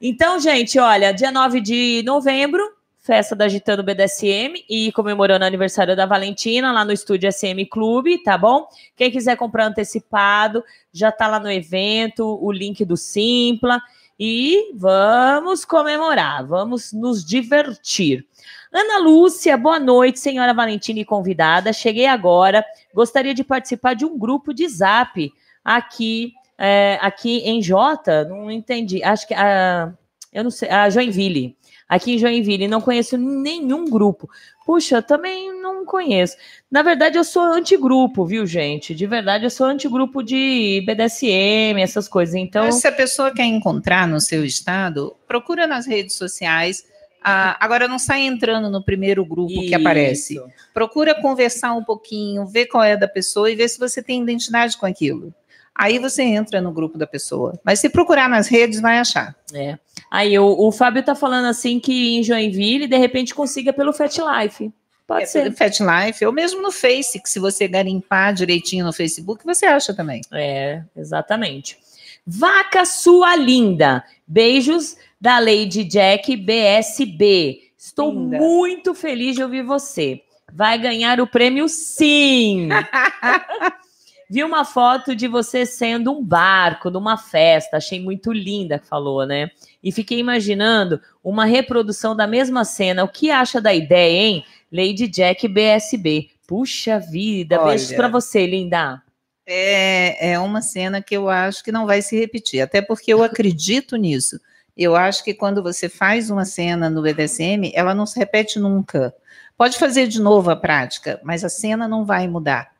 [0.00, 2.62] Então, gente, olha, dia 9 de novembro,
[2.98, 8.18] festa da Agitando BDSM e comemorando o aniversário da Valentina lá no estúdio SM Clube,
[8.18, 8.66] tá bom?
[8.96, 13.80] Quem quiser comprar antecipado, já tá lá no evento, o link do Simpla
[14.22, 18.26] e vamos comemorar, vamos nos divertir.
[18.70, 21.72] Ana Lúcia, boa noite, senhora Valentina e convidada.
[21.72, 22.62] Cheguei agora,
[22.94, 25.32] gostaria de participar de um grupo de zap
[25.64, 29.90] aqui, é, aqui em Jota, não entendi, acho que a,
[30.30, 31.56] eu não sei, a Joinville
[31.90, 34.30] aqui em Joinville, não conheço nenhum grupo.
[34.64, 35.49] Puxa, também
[35.80, 36.36] não conheço.
[36.70, 38.94] Na verdade, eu sou antigrupo, viu, gente?
[38.94, 42.34] De verdade, eu sou antigrupo de BDSM, essas coisas.
[42.34, 46.84] Então, Mas se a pessoa quer encontrar no seu estado, procura nas redes sociais.
[47.22, 50.34] Ah, agora não sai entrando no primeiro grupo que aparece.
[50.34, 50.46] Isso.
[50.72, 54.76] Procura conversar um pouquinho, ver qual é da pessoa e ver se você tem identidade
[54.78, 55.34] com aquilo.
[55.74, 57.58] Aí você entra no grupo da pessoa.
[57.64, 59.34] Mas se procurar nas redes, vai achar.
[59.54, 59.78] É.
[60.10, 64.14] Aí o, o Fábio tá falando assim que em Joinville, de repente, consiga pelo Fat
[64.18, 64.72] Life.
[65.10, 65.52] Pode É ser.
[65.56, 69.92] Fat Life, ou mesmo no Face, que se você garimpar direitinho no Facebook, você acha
[69.92, 70.20] também.
[70.32, 71.76] É, exatamente.
[72.24, 74.04] Vaca sua linda.
[74.24, 77.58] Beijos da Lady Jack BSB.
[77.76, 78.38] Estou Linda.
[78.38, 80.20] muito feliz de ouvir você.
[80.52, 82.68] Vai ganhar o prêmio sim.
[84.30, 89.50] Vi uma foto de você sendo um barco numa festa, achei muito linda, falou, né?
[89.82, 93.02] E fiquei imaginando uma reprodução da mesma cena.
[93.02, 94.44] O que acha da ideia, hein?
[94.72, 96.30] Lady Jack BSB.
[96.46, 97.96] Puxa vida, Olha.
[97.96, 99.02] pra você, linda.
[99.46, 103.22] É, é uma cena que eu acho que não vai se repetir, até porque eu
[103.22, 104.40] acredito nisso.
[104.76, 109.14] Eu acho que quando você faz uma cena no BDSM, ela não se repete nunca.
[109.56, 112.72] Pode fazer de novo a prática, mas a cena não vai mudar.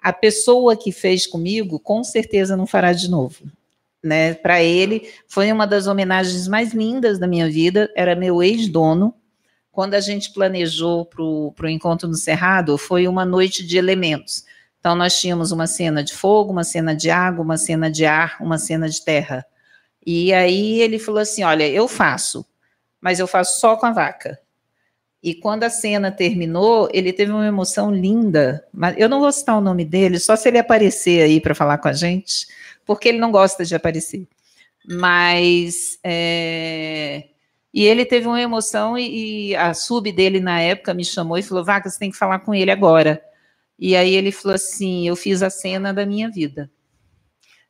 [0.00, 3.44] A pessoa que fez comigo, com certeza não fará de novo.
[4.02, 4.34] Né?
[4.34, 7.90] Para ele, foi uma das homenagens mais lindas da minha vida.
[7.96, 9.12] Era meu ex-dono.
[9.78, 14.44] Quando a gente planejou para o encontro no Cerrado, foi uma noite de elementos.
[14.80, 18.38] Então, nós tínhamos uma cena de fogo, uma cena de água, uma cena de ar,
[18.40, 19.46] uma cena de terra.
[20.04, 22.44] E aí ele falou assim: Olha, eu faço,
[23.00, 24.40] mas eu faço só com a vaca.
[25.22, 28.66] E quando a cena terminou, ele teve uma emoção linda.
[28.72, 31.78] Mas eu não vou citar o nome dele, só se ele aparecer aí para falar
[31.78, 32.48] com a gente,
[32.84, 34.26] porque ele não gosta de aparecer.
[34.84, 36.00] Mas.
[36.02, 37.28] é,
[37.72, 41.42] E ele teve uma emoção, e, e a sub dele na época me chamou e
[41.42, 43.22] falou: Vaca, você tem que falar com ele agora.
[43.78, 46.70] E aí ele falou assim: Eu fiz a cena da minha vida.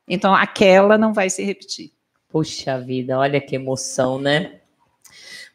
[0.07, 1.91] Então aquela não vai se repetir.
[2.29, 4.59] Puxa vida, olha que emoção, né?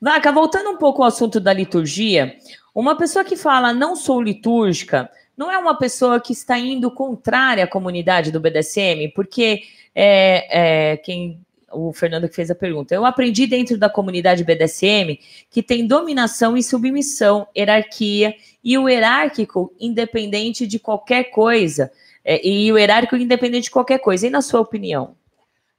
[0.01, 2.37] Vaca, voltando um pouco ao assunto da liturgia,
[2.75, 7.65] uma pessoa que fala não sou litúrgica, não é uma pessoa que está indo contrária
[7.65, 9.63] à comunidade do BDSM, porque
[9.95, 11.41] é, é, quem
[11.75, 12.95] o Fernando que fez a pergunta.
[12.95, 15.19] Eu aprendi dentro da comunidade BDSM
[15.51, 21.91] que tem dominação e submissão, hierarquia e o hierárquico independente de qualquer coisa.
[22.25, 24.27] É, e o hierárquico independente de qualquer coisa.
[24.27, 25.17] E na sua opinião?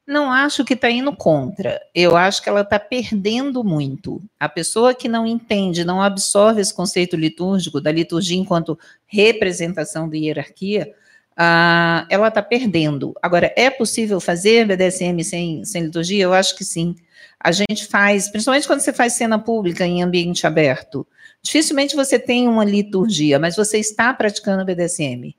[0.08, 1.82] Não acho que está indo contra.
[1.94, 4.22] Eu acho que ela está perdendo muito.
[4.40, 8.78] A pessoa que não entende, não absorve esse conceito litúrgico, da liturgia enquanto
[9.08, 10.94] representação da hierarquia,
[11.38, 13.14] ah, ela está perdendo.
[13.22, 16.24] Agora, é possível fazer BDSM sem, sem liturgia?
[16.24, 16.95] Eu acho que sim.
[17.40, 21.06] a gente faz, principalmente quando você faz cena pública em ambiente aberto,
[21.41, 25.36] dificilmente você tem uma liturgia, mas você está praticando BDSM,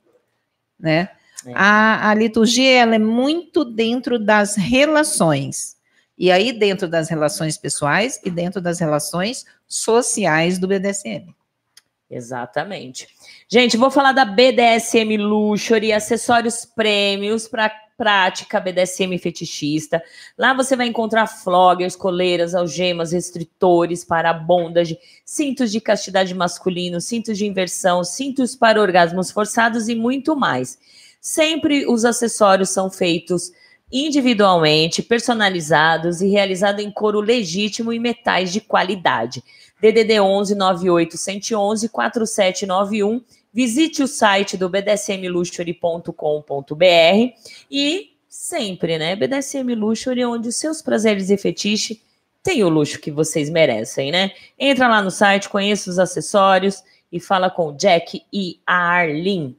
[0.78, 1.08] né?
[1.54, 5.76] A, a liturgia ela é muito dentro das relações.
[6.18, 11.34] E aí, dentro das relações pessoais e dentro das relações sociais do BDSM.
[12.10, 13.08] Exatamente.
[13.48, 20.02] Gente, vou falar da BDSM Luxury, acessórios prêmios para prática BDSM fetichista.
[20.36, 27.38] Lá você vai encontrar floggers, coleiras, algemas, restritores para bondage, cintos de castidade masculino, cintos
[27.38, 30.76] de inversão, cintos para orgasmos forçados e muito mais.
[31.20, 33.52] Sempre os acessórios são feitos
[33.92, 39.42] individualmente, personalizados e realizados em couro legítimo e metais de qualidade.
[39.80, 43.22] DDD 11 98 111 4791.
[43.52, 47.32] Visite o site do bdsmluxury.com.br
[47.70, 49.16] e sempre, né?
[49.16, 52.00] BDSM Luxury, onde os seus prazeres e fetiche
[52.42, 54.32] têm o luxo que vocês merecem, né?
[54.58, 59.56] Entra lá no site, conheça os acessórios e fala com o Jack e a Arlene.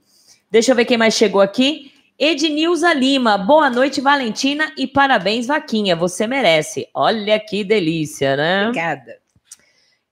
[0.50, 1.92] Deixa eu ver quem mais chegou aqui.
[2.20, 6.88] Ednilza Lima, boa noite, Valentina, e parabéns, Vaquinha, você merece.
[6.94, 8.70] Olha que delícia, né?
[8.70, 9.18] Obrigada.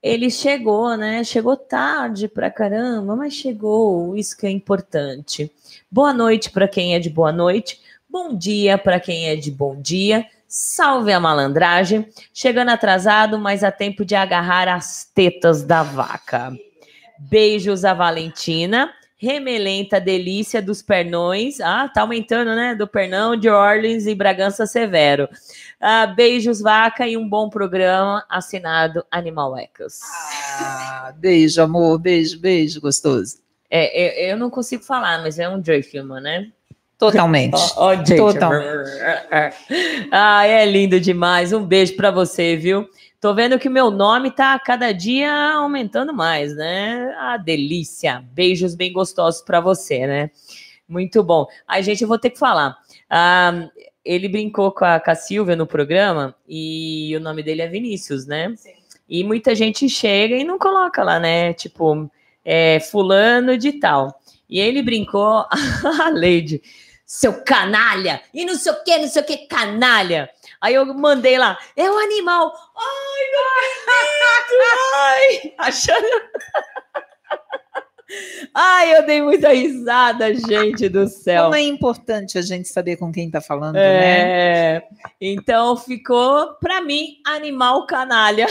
[0.06, 1.24] Ele chegou, né?
[1.24, 5.50] Chegou tarde pra caramba, mas chegou, isso que é importante.
[5.90, 9.74] Boa noite para quem é de boa noite, bom dia para quem é de bom
[9.74, 10.24] dia.
[10.46, 16.56] Salve a malandragem, chegando atrasado, mas a tempo de agarrar as tetas da vaca.
[17.18, 21.60] Beijos a Valentina remelenta delícia dos pernões.
[21.60, 22.74] Ah, tá aumentando, né?
[22.74, 25.28] Do Pernão, de Orleans e Bragança Severo.
[25.80, 30.00] Ah, beijos, vaca, e um bom programa assinado Animal Ecos.
[30.60, 33.38] Ah, beijo, amor, beijo, beijo, gostoso.
[33.70, 36.52] É, eu, eu não consigo falar, mas é um Dreyfilman, né?
[36.98, 37.54] Totalmente.
[37.76, 38.16] Ó, ó, gente.
[38.16, 38.90] Totalmente.
[40.10, 41.52] Ah, é lindo demais.
[41.52, 42.88] Um beijo para você, viu?
[43.26, 47.12] Tô vendo que meu nome tá cada dia aumentando mais, né?
[47.18, 48.24] Ah, delícia.
[48.30, 50.30] Beijos bem gostosos para você, né?
[50.88, 51.44] Muito bom.
[51.66, 52.78] Aí, gente, eu vou ter que falar.
[53.10, 53.68] Ah,
[54.04, 58.28] ele brincou com a, com a Silvia no programa e o nome dele é Vinícius,
[58.28, 58.54] né?
[58.56, 58.70] Sim.
[59.08, 61.52] E muita gente chega e não coloca lá, né?
[61.52, 62.08] Tipo,
[62.44, 64.20] é, fulano de tal.
[64.48, 66.62] E ele brincou, a Leide,
[67.04, 70.30] seu canalha, e não sei o que, não sei o que, canalha.
[70.66, 72.52] Aí eu mandei lá, é um animal.
[72.76, 73.42] Ai, não
[74.40, 76.06] acredito, ai, achando...
[78.52, 81.44] Ai, eu dei muita risada, gente do céu.
[81.44, 84.76] Como é importante a gente saber com quem tá falando, né?
[84.76, 84.88] É,
[85.20, 88.46] então ficou para mim animal canalha.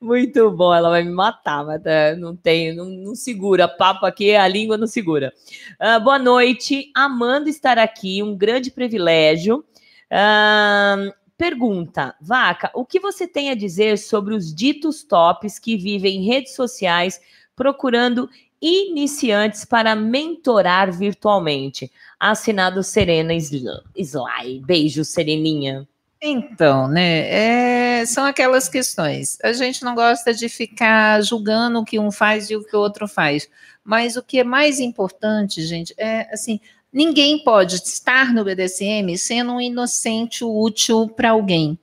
[0.00, 3.68] Muito bom, ela vai me matar, mas é, não tem, não, não segura.
[3.68, 5.32] Papo aqui, a língua não segura.
[5.78, 9.64] Ah, boa noite, amando estar aqui, um grande privilégio.
[10.10, 10.96] Ah,
[11.36, 16.26] pergunta, Vaca, o que você tem a dizer sobre os ditos tops que vivem em
[16.26, 17.20] redes sociais
[17.54, 18.28] procurando
[18.60, 21.90] iniciantes para mentorar virtualmente?
[22.18, 24.60] Assinado Serena Sl- Sly.
[24.64, 25.86] Beijo, Sereninha.
[26.24, 28.00] Então, né?
[28.00, 29.36] é, são aquelas questões.
[29.42, 32.78] A gente não gosta de ficar julgando o que um faz e o que o
[32.78, 33.48] outro faz.
[33.84, 36.60] Mas o que é mais importante, gente, é assim:
[36.92, 41.76] ninguém pode estar no BDSM sendo um inocente útil para alguém.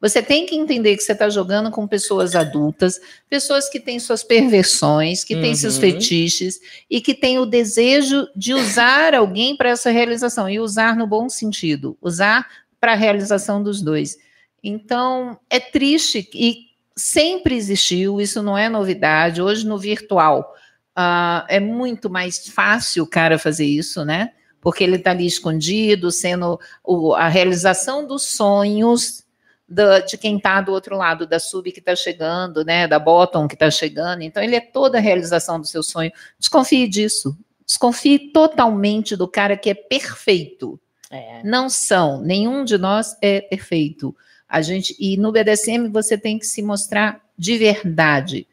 [0.00, 3.00] Você tem que entender que você está jogando com pessoas adultas,
[3.30, 5.80] pessoas que têm suas perversões, que têm seus Uhum.
[5.80, 6.58] fetiches
[6.90, 11.28] e que têm o desejo de usar alguém para essa realização e usar no bom
[11.28, 12.48] sentido, usar
[12.82, 14.18] para a realização dos dois.
[14.60, 16.64] Então, é triste e
[16.96, 19.40] sempre existiu, isso não é novidade.
[19.40, 20.52] Hoje, no virtual,
[20.96, 24.32] ah, é muito mais fácil o cara fazer isso, né?
[24.60, 29.22] Porque ele está ali escondido, sendo o- a realização dos sonhos
[29.68, 32.88] de quem está do outro lado, da sub que está chegando, né?
[32.88, 34.22] Da bottom que está chegando.
[34.22, 36.10] Então, ele é toda a realização do seu sonho.
[36.36, 37.38] Desconfie disso.
[37.64, 40.80] Desconfie totalmente do cara que é perfeito
[41.12, 41.42] É.
[41.44, 44.16] não são, nenhum de nós é perfeito.
[44.48, 48.46] A gente e no BDSM você tem que se mostrar de verdade.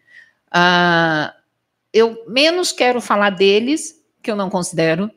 [0.51, 1.33] Ah,
[1.93, 5.09] eu menos quero falar deles, que eu não considero.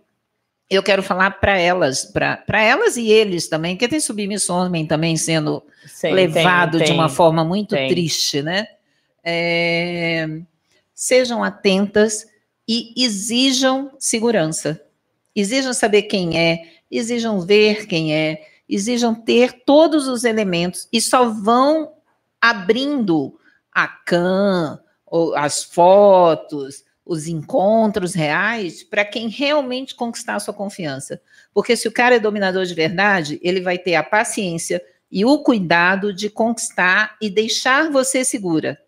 [0.70, 5.16] Eu quero falar para elas, para elas e eles também, porque tem submisso homem também
[5.16, 7.16] sendo Sim, levado tem- de uma tem.
[7.16, 7.88] forma muito tem.
[7.88, 8.66] triste, né?
[9.22, 10.26] É,
[10.94, 12.26] sejam atentas
[12.66, 14.80] e exijam segurança.
[15.36, 16.62] Exijam saber quem é,
[16.92, 21.94] exijam ver quem é, exijam ter todos os elementos e só vão
[22.40, 23.38] abrindo
[23.72, 24.78] a CAM,
[25.34, 31.20] as fotos, os encontros reais para quem realmente conquistar a sua confiança.
[31.52, 35.38] Porque se o cara é dominador de verdade, ele vai ter a paciência e o
[35.38, 38.78] cuidado de conquistar e deixar você segura.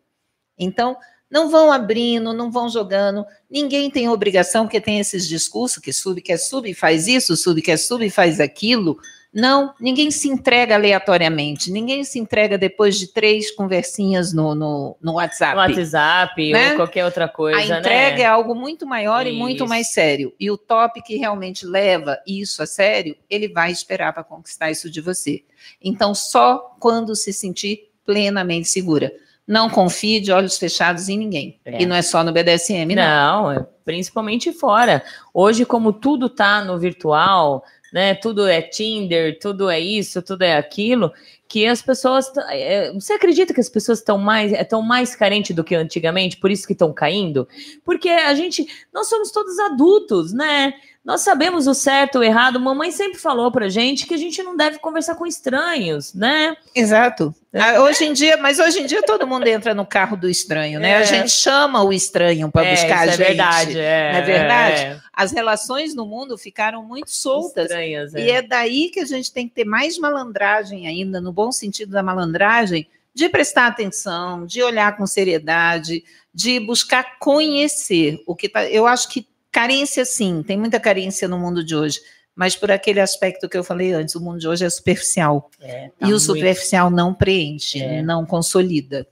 [0.59, 0.97] Então,
[1.35, 3.27] não vão abrindo, não vão jogando.
[3.51, 7.77] Ninguém tem obrigação, porque tem esses discursos que sub quer sub faz isso, sub quer
[7.77, 8.97] sub faz aquilo.
[9.33, 15.15] Não, ninguém se entrega aleatoriamente, ninguém se entrega depois de três conversinhas no, no, no
[15.15, 15.57] WhatsApp.
[15.57, 16.71] No WhatsApp né?
[16.71, 18.23] ou qualquer outra coisa, A entrega né?
[18.23, 19.69] é algo muito maior e muito Isso.
[19.69, 20.33] mais sério.
[20.39, 24.89] E o top que realmente leva isso a sério, ele vai esperar para conquistar isso
[24.89, 25.43] de você.
[25.83, 29.13] Então, só quando se sentir plenamente segura.
[29.47, 31.59] Não confie de olhos fechados em ninguém.
[31.65, 31.83] É.
[31.83, 33.43] E não é só no BDSM, não.
[33.43, 35.03] Não, é principalmente fora.
[35.33, 37.63] Hoje, como tudo tá no virtual,
[37.93, 38.15] né?
[38.15, 41.13] Tudo é Tinder, tudo é isso, tudo é aquilo,
[41.47, 42.31] que as pessoas.
[42.31, 46.39] t- é, Você acredita que as pessoas estão mais, estão mais carentes do que antigamente,
[46.39, 47.47] por isso que estão caindo?
[47.85, 48.67] Porque a gente.
[48.93, 50.73] Nós somos todos adultos, né?
[51.05, 52.59] Nós sabemos o certo, o errado.
[52.59, 56.57] Mamãe sempre falou pra gente que a gente não deve conversar com estranhos, né?
[56.75, 57.35] Exato.
[57.53, 60.81] Ah, Hoje em dia, mas hoje em dia todo mundo entra no carro do estranho,
[60.81, 60.97] né?
[60.97, 61.05] A É.
[61.05, 63.23] gente chama o estranho para É, buscar a isso gente.
[63.23, 64.81] é verdade, é, não é verdade?
[64.83, 65.01] é.
[65.13, 67.65] As relações no mundo ficaram muito soltas.
[67.65, 71.53] Estranhas, E é daí que a gente tem que ter mais malandragem ainda, no bom
[71.53, 76.03] sentido da malandragem, de prestar atenção, de olhar com seriedade,
[76.33, 78.65] de buscar conhecer o que tá.
[78.65, 82.01] Eu acho que carência, sim, tem muita carência no mundo de hoje.
[82.35, 85.49] Mas por aquele aspecto que eu falei antes, o mundo de hoje é superficial.
[85.61, 88.03] É, tá e o superficial não preenche, É.
[88.03, 89.07] não consolida.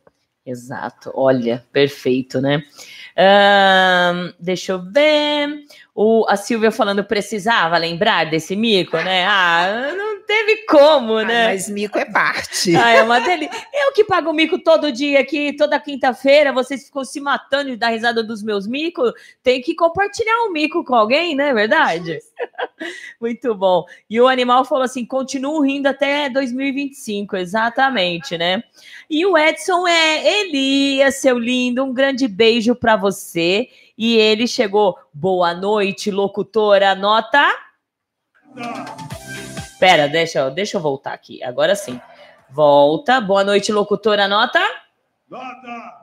[0.45, 2.65] Exato, olha, perfeito, né?
[3.17, 5.65] Ahn, deixa eu ver.
[5.95, 9.27] O, a Silvia falando, precisava lembrar desse mico, né?
[9.27, 11.49] Ah, não teve como, né?
[11.49, 12.73] mas mico é parte.
[12.83, 13.55] Ah, é uma delícia.
[13.73, 17.89] Eu que pago mico todo dia aqui, toda quinta-feira, vocês ficam se matando de dar
[17.89, 19.13] risada dos meus micos.
[19.43, 21.53] Tem que compartilhar um mico com alguém, né?
[21.53, 22.19] Verdade?
[23.21, 23.85] Muito bom.
[24.09, 28.63] E o animal falou assim: continuo rindo até 2025, exatamente, né?
[29.11, 33.69] E o Edson é Elias, seu lindo, um grande beijo para você.
[34.03, 34.99] E ele chegou.
[35.15, 36.93] Boa noite, locutora.
[36.97, 37.49] Nota.
[39.79, 41.41] Pera, deixa, eu- deixa eu voltar aqui.
[41.45, 42.01] Agora sim.
[42.51, 43.21] Volta.
[43.21, 44.27] Boa noite, locutora.
[44.27, 44.59] Nota.
[45.31, 46.03] Nota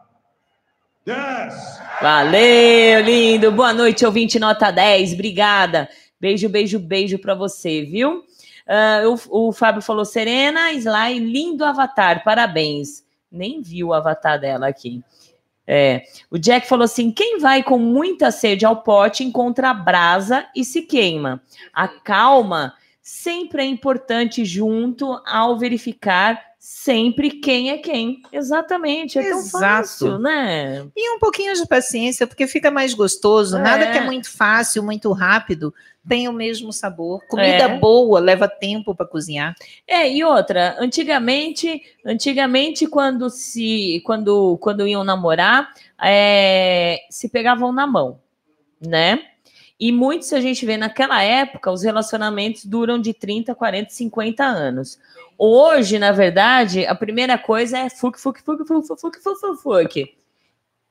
[1.05, 1.53] 10.
[2.01, 3.51] Valeu, lindo.
[3.51, 5.11] Boa noite, ouvinte nota 10.
[5.11, 5.89] Obrigada.
[6.21, 8.23] Beijo, beijo, beijo para você, viu?
[8.65, 13.03] Ah, o, o Fábio falou: Serena, Sly, lindo avatar, parabéns.
[13.29, 15.03] Nem viu o avatar dela aqui.
[15.71, 16.01] É.
[16.31, 20.65] O Jack falou assim: quem vai com muita sede ao pote encontra a brasa e
[20.65, 21.43] se queima.
[21.71, 22.73] A calma
[23.03, 28.21] sempre é importante junto ao verificar sempre quem é quem.
[28.33, 29.63] Exatamente, é tão Exato.
[29.63, 30.87] fácil, né?
[30.95, 33.57] E um pouquinho de paciência, porque fica mais gostoso.
[33.59, 33.91] Nada É.
[33.91, 35.73] que é muito fácil, muito rápido,
[36.07, 37.21] tem o mesmo sabor.
[37.27, 37.77] Comida é.
[37.77, 39.55] boa leva tempo para cozinhar.
[39.87, 47.85] É, e outra, antigamente, antigamente quando se quando quando iam namorar, é, se pegavam na
[47.85, 48.19] mão,
[48.79, 49.23] né?
[49.79, 54.43] E muito se a gente vê naquela época, os relacionamentos duram de 30, 40, 50
[54.43, 54.99] anos.
[55.37, 60.18] Hoje, na verdade, a primeira coisa é fuk fuk fuk fuk fuk fuk fuk fuk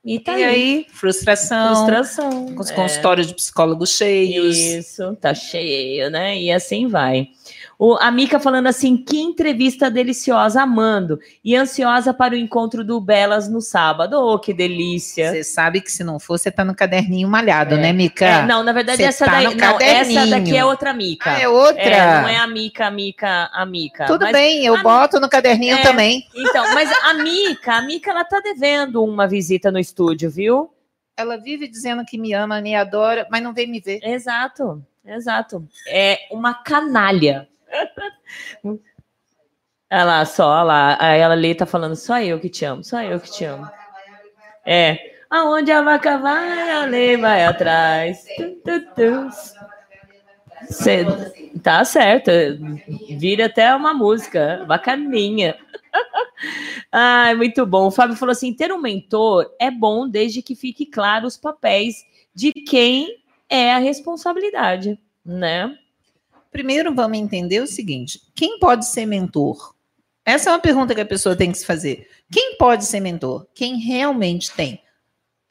[0.03, 2.55] e tá e aí, frustração, Frustração.
[2.55, 2.73] com os é.
[2.73, 4.57] consultórios de psicólogos cheios.
[4.57, 6.39] Isso, tá cheio, né?
[6.39, 7.27] E assim vai.
[7.81, 11.17] O, a Mica falando assim: que entrevista deliciosa, amando.
[11.41, 14.19] E ansiosa para o encontro do Belas no sábado.
[14.19, 15.31] Oh, que delícia.
[15.31, 17.77] Você sabe que se não for, você tá no caderninho malhado, É.
[17.77, 18.25] né, Mica?
[18.25, 19.55] É, não, na verdade, essa tá daí.
[19.55, 21.31] Não, essa daqui é outra Mica.
[21.31, 21.81] Ah, é outra?
[21.81, 24.05] É, não é a Mica, a Mica, a Mica.
[24.07, 25.81] Tudo Mas bem, eu boto no caderninho É.
[25.81, 26.27] também.
[26.35, 30.69] Então, mas a Mica, a Mica, ela tá devendo uma visita no estúdio, viu?
[31.15, 33.99] Ela vive dizendo que me ama, me adora, mas não vem me ver.
[34.03, 35.65] Exato, exato.
[35.87, 37.47] É uma canalha.
[39.91, 40.97] Olha lá, só, olha lá.
[40.99, 43.69] Aí ela ali tá falando, só eu que te amo, só eu que te amo.
[44.65, 44.97] É.
[45.29, 48.25] Aonde a vaca vai, a lei vai atrás.
[50.69, 51.05] Cê-
[51.63, 52.31] tá certo.
[53.17, 55.57] Vira até uma música, bacaninha.
[56.91, 57.87] Ai, muito bom.
[57.87, 62.03] O Fábio falou assim: ter um mentor é bom desde que fique claro os papéis
[62.33, 63.17] de quem
[63.49, 65.75] é a responsabilidade, né?
[66.51, 69.75] Primeiro, vamos entender o seguinte: quem pode ser mentor?
[70.23, 72.07] Essa é uma pergunta que a pessoa tem que se fazer.
[72.31, 73.45] Quem pode ser mentor?
[73.53, 74.81] Quem realmente tem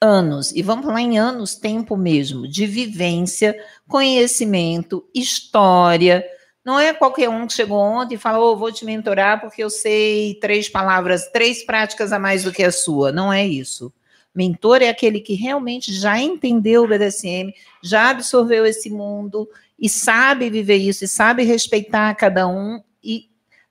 [0.01, 6.25] anos, e vamos falar em anos, tempo mesmo, de vivência, conhecimento, história.
[6.65, 9.69] Não é qualquer um que chegou ontem e falou, oh, vou te mentorar porque eu
[9.69, 13.13] sei três palavras, três práticas a mais do que a sua.
[13.13, 13.93] Não é isso.
[14.35, 17.53] Mentor é aquele que realmente já entendeu o BDSM,
[17.83, 19.47] já absorveu esse mundo
[19.79, 23.29] e sabe viver isso, e sabe respeitar cada um e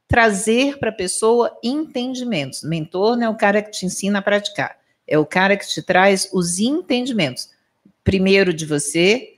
[0.08, 2.64] trazer para a pessoa entendimentos.
[2.64, 4.78] Mentor não é o cara que te ensina a praticar,
[5.08, 7.50] é o cara que te traz os entendimentos.
[8.04, 9.34] Primeiro de você,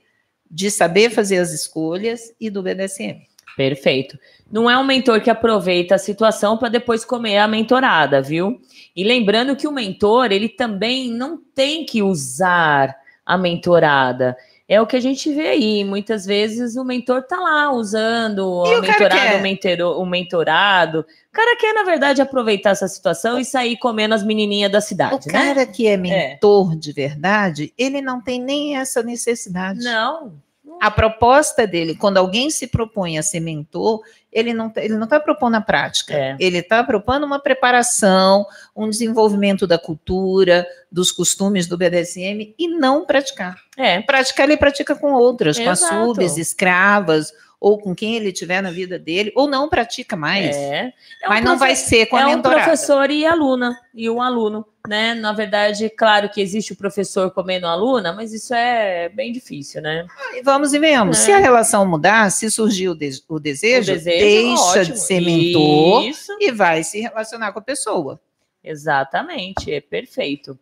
[0.48, 3.26] de saber fazer as escolhas e do BDSM.
[3.56, 4.18] Perfeito.
[4.50, 8.60] Não é um mentor que aproveita a situação para depois comer a mentorada, viu?
[8.94, 14.36] E lembrando que o mentor, ele também não tem que usar a mentorada.
[14.72, 15.84] É o que a gente vê aí.
[15.84, 19.40] Muitas vezes o mentor tá lá usando o mentorada, quer?
[19.40, 21.00] o, mentero- o mentorado.
[21.00, 25.28] O cara quer, na verdade, aproveitar essa situação e sair comendo as menininhas da cidade,
[25.28, 25.38] O né?
[25.54, 29.80] cara que é mentor de verdade, ele não tem nem essa necessidade.
[29.82, 30.34] Não.
[30.80, 34.00] A proposta dele, quando alguém se propõe a ser mentor,
[34.32, 36.14] ele não tá- ele não está propondo a prática.
[36.14, 36.36] É.
[36.38, 43.04] Ele está propondo uma preparação, um desenvolvimento da cultura, dos costumes do BDSM e não
[43.04, 43.56] praticar.
[43.76, 44.00] É.
[44.02, 46.06] Praticar ele pratica com outras, com as Exato.
[46.06, 50.56] subs, escravas, ou com quem ele tiver na vida dele, ou não pratica mais.
[50.56, 50.94] É.
[51.22, 52.62] É um Mas não vai ser com a é um mentorada.
[52.62, 55.12] professor e aluna, e um aluno, né?
[55.12, 59.82] Na verdade, claro que existe o professor comendo a aluna, mas isso é bem difícil,
[59.82, 60.06] né?
[60.34, 61.18] E vamos e vemos.
[61.18, 61.22] É.
[61.26, 64.84] Se a relação mudar, se surgir o, de- o desejo, O desejo, deixa ótimo.
[64.94, 66.32] de ser mentor Isso.
[66.40, 68.18] e vai se relacionar com a pessoa.
[68.64, 70.58] Exatamente, é perfeito.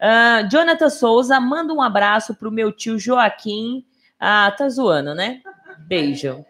[0.00, 3.84] Ah, Jonathan Souza, manda um abraço pro meu tio Joaquim.
[4.18, 5.40] Ah, tá zoando, né?
[5.78, 6.44] Beijo.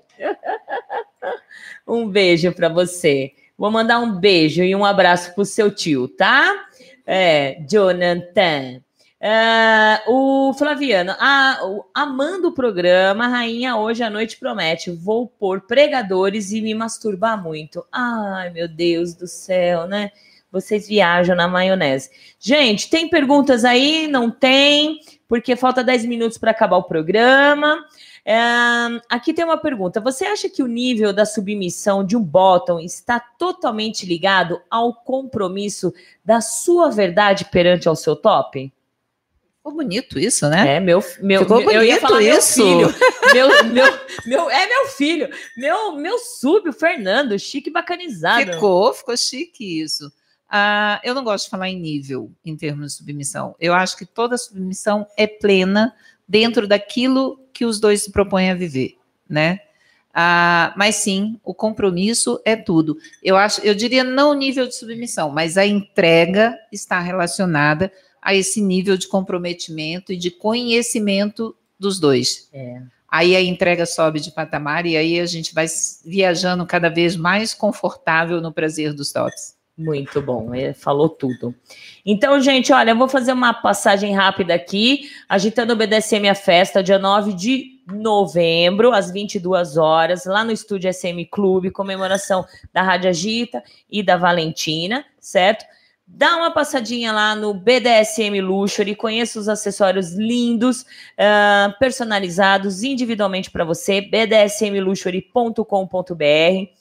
[1.87, 3.33] um beijo para você.
[3.57, 6.67] Vou mandar um beijo e um abraço pro seu tio, tá?
[7.07, 8.81] É, Jonathan.
[9.23, 14.91] Ah, o Flaviano, ah, o- amando o programa, rainha, hoje à noite promete.
[14.91, 17.85] Vou pôr pregadores e me masturbar muito.
[17.93, 20.11] Ai, meu Deus do céu, né?
[20.51, 22.11] Vocês viajam na maionese.
[22.41, 24.07] Gente, tem perguntas aí?
[24.09, 24.99] Não tem,
[25.29, 27.85] porque falta 10 minutos para acabar o programa.
[28.25, 28.39] É,
[29.09, 30.01] aqui tem uma pergunta.
[30.01, 35.93] Você acha que o nível da submissão de um bottom está totalmente ligado ao compromisso
[36.25, 38.73] da sua verdade perante ao seu top?
[39.57, 40.77] Ficou bonito isso, né?
[40.77, 42.65] É, meu, meu, Ficou meu- eu ia falar isso.
[42.65, 43.01] meu filho.
[43.33, 43.87] Meu, meu,
[44.27, 45.29] meu, é meu filho.
[45.57, 48.55] Meu, meu sub, o Fernando, chique e bacanizado.
[48.55, 50.11] Ficou, ficou chique isso.
[50.49, 53.55] Ah, eu não gosto de falar em nível, em termos de submissão.
[53.61, 55.95] Eu acho que toda submissão é plena
[56.31, 58.97] dentro daquilo que os dois se propõem a viver,
[59.29, 59.59] né?
[60.15, 62.97] Ah, mas sim, o compromisso é tudo.
[63.21, 67.93] Eu acho, eu diria não o nível de submissão, mas a entrega está relacionada
[68.23, 72.49] a esse nível de comprometimento e de conhecimento dos dois.
[72.53, 72.81] É.
[73.09, 75.67] Aí a entrega sobe de patamar e aí a gente vai
[76.05, 79.57] viajando cada vez mais confortável no prazer dos tops.
[79.81, 81.55] Muito bom, ele falou tudo.
[82.05, 86.83] Então, gente, olha, eu vou fazer uma passagem rápida aqui, agitando o BDSM a festa,
[86.83, 92.45] dia 9 de novembro, às 22 horas, lá no estúdio SM Clube, comemoração
[92.75, 95.65] da Rádio Agita e da Valentina, certo?
[96.07, 100.85] Dá uma passadinha lá no BDSM Luxury, conheça os acessórios lindos,
[101.17, 106.80] ah, personalizados individualmente para você, bdsmluxury.com.br.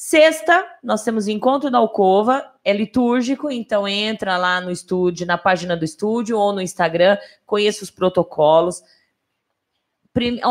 [0.00, 5.36] Sexta, nós temos o encontro da Alcova, é litúrgico, então entra lá no estúdio, na
[5.36, 8.80] página do estúdio ou no Instagram, conheça os protocolos.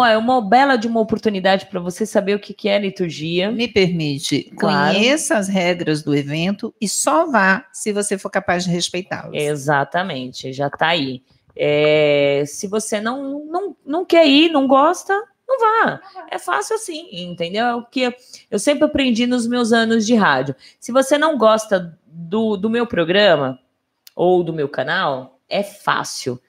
[0.04, 3.50] É uma bela de uma oportunidade para você saber o que, que é liturgia.
[3.50, 4.94] Me permite, Claro.
[4.94, 9.32] conheça as regras do evento e só vá se você for capaz de respeitá-las.
[9.34, 11.24] Exatamente, já tá aí.
[11.56, 15.18] É, se você não, não, não quer ir, não gosta,
[15.48, 16.02] não vá.
[16.30, 17.66] É fácil assim, entendeu?
[17.66, 18.14] É o que
[18.52, 20.56] eu, sempre aprendi nos meus anos de rádio.
[20.80, 23.60] Se você não gosta do, do meu programa
[24.16, 26.40] ou do meu canal, é fácil.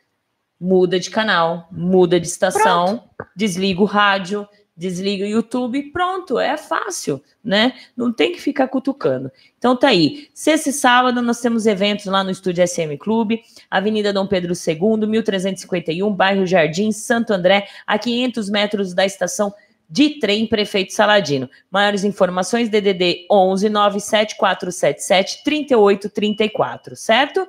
[0.60, 4.48] Muda de canal, muda de estação, desliga o rádio,
[4.78, 7.74] desliga o YouTube, pronto, é fácil, né?
[7.96, 9.30] Não tem que ficar cutucando.
[9.58, 10.28] Então tá aí.
[10.32, 15.08] Sexta e sábado nós temos eventos lá no Estúdio SM Clube, Avenida Dom Pedro II,
[15.08, 19.52] 1351, bairro Jardim, Santo André, a 500 metros da estação
[19.90, 21.50] de trem Prefeito Saladino.
[21.68, 27.48] Maiores informações, DDD 11 97477 3834, certo?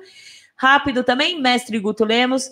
[0.56, 2.50] Rápido também, Mestre Guto Lemos,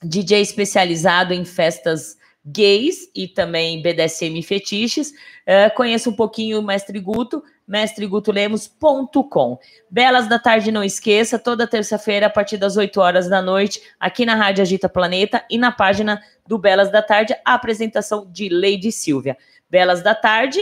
[0.00, 5.12] DJ especializado em festas gays e também BDSM fetiches.
[5.46, 9.58] Eh, conheça um pouquinho o Mestre Guto, mestregutolemos.com.
[9.88, 14.26] Belas da tarde, não esqueça, toda terça-feira, a partir das 8 horas da noite, aqui
[14.26, 18.90] na Rádio Agita Planeta e na página do Belas da Tarde, a apresentação de Lady
[18.90, 19.36] Silvia.
[19.70, 20.60] Belas da Tarde,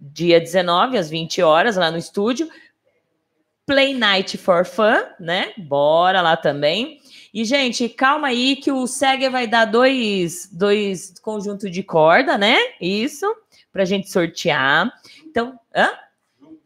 [0.00, 2.48] dia 19, às 20 horas, lá no estúdio.
[3.66, 5.52] Play Night for Fun, né?
[5.56, 6.99] Bora lá também.
[7.32, 12.56] E, gente, calma aí que o Seger vai dar dois, dois conjuntos de corda, né?
[12.80, 13.26] Isso,
[13.72, 14.92] pra gente sortear.
[15.26, 15.90] Então, hã?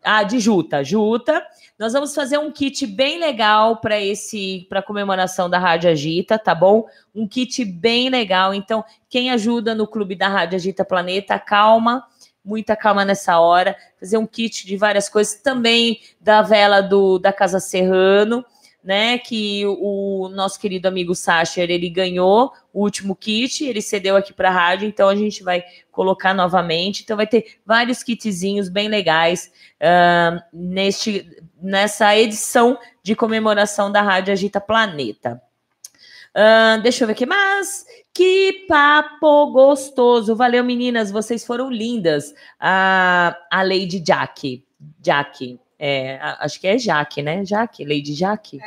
[0.02, 1.42] Ah, de Juta, Juta.
[1.78, 6.54] Nós vamos fazer um kit bem legal para esse, para comemoração da Rádio Agita, tá
[6.54, 6.86] bom?
[7.14, 8.54] Um kit bem legal.
[8.54, 12.06] Então, quem ajuda no clube da Rádio Agita Planeta, calma,
[12.44, 13.76] muita calma nessa hora.
[13.98, 18.44] Fazer um kit de várias coisas, também da vela do da Casa Serrano
[18.84, 24.30] né, que o nosso querido amigo Sacher, ele ganhou o último kit, ele cedeu aqui
[24.32, 27.02] para a rádio, então a gente vai colocar novamente.
[27.02, 29.50] Então vai ter vários kitzinhos bem legais
[29.80, 31.26] uh, neste,
[31.62, 35.40] nessa edição de comemoração da Rádio Agita Planeta.
[36.34, 37.86] Uh, deixa eu ver aqui mais.
[38.12, 40.36] Que papo gostoso.
[40.36, 41.10] Valeu, meninas.
[41.10, 42.32] Vocês foram lindas.
[42.60, 44.62] Uh, a Lady Jack.
[45.00, 45.58] Jack.
[45.78, 47.44] É, acho que é Jaque, né?
[47.44, 48.60] Jaque, Lady Jaque.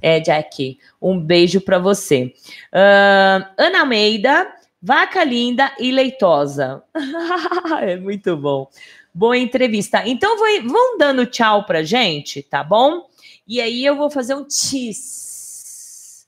[0.00, 0.78] É, Jaque.
[1.00, 2.34] Um beijo para você.
[2.72, 6.82] Uh, Ana Almeida, vaca linda e leitosa.
[7.82, 8.70] é muito bom.
[9.12, 10.02] Boa entrevista.
[10.06, 13.08] Então, vão dando tchau pra gente, tá bom?
[13.48, 16.26] E aí eu vou fazer um tis.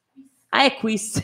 [0.51, 1.23] Ah, é quiz.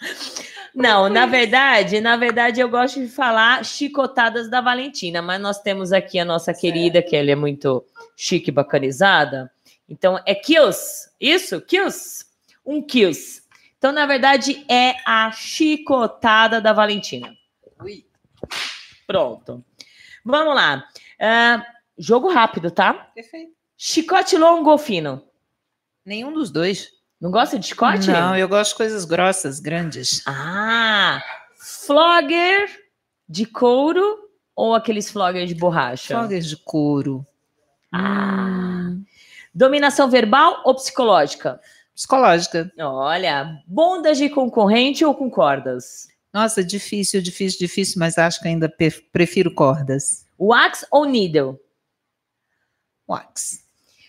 [0.74, 5.92] Não, na verdade, na verdade, eu gosto de falar chicotadas da Valentina, mas nós temos
[5.92, 7.84] aqui a nossa querida, que ela é muito
[8.16, 9.50] chique, bacanizada.
[9.88, 11.10] Então, é kills.
[11.20, 11.60] Isso?
[11.60, 12.24] Kills?
[12.64, 13.42] Um kills.
[13.76, 17.34] Então, na verdade, é a chicotada da Valentina.
[17.82, 18.06] Ui.
[19.06, 19.64] Pronto.
[20.24, 20.88] Vamos lá.
[21.18, 21.62] Uh,
[21.98, 22.92] jogo rápido, tá?
[22.92, 23.52] Perfeito.
[23.76, 25.24] Chicote longo ou fino?
[26.04, 26.92] Nenhum dos dois.
[27.20, 28.10] Não gosta de chicote?
[28.10, 30.22] Não, eu gosto de coisas grossas, grandes.
[30.26, 31.22] Ah,
[31.58, 32.70] flogger
[33.28, 34.18] de couro
[34.56, 36.14] ou aqueles flogger de borracha?
[36.14, 37.26] Flogger de couro.
[37.92, 38.00] Ah.
[38.00, 39.04] Hum.
[39.52, 41.60] Dominação verbal ou psicológica?
[41.94, 42.72] Psicológica.
[42.78, 46.08] Olha, bondas de concorrente ou com cordas?
[46.32, 48.72] Nossa, difícil, difícil, difícil, mas acho que ainda
[49.12, 50.24] prefiro cordas.
[50.38, 51.58] Wax ou needle?
[53.08, 53.64] Wax.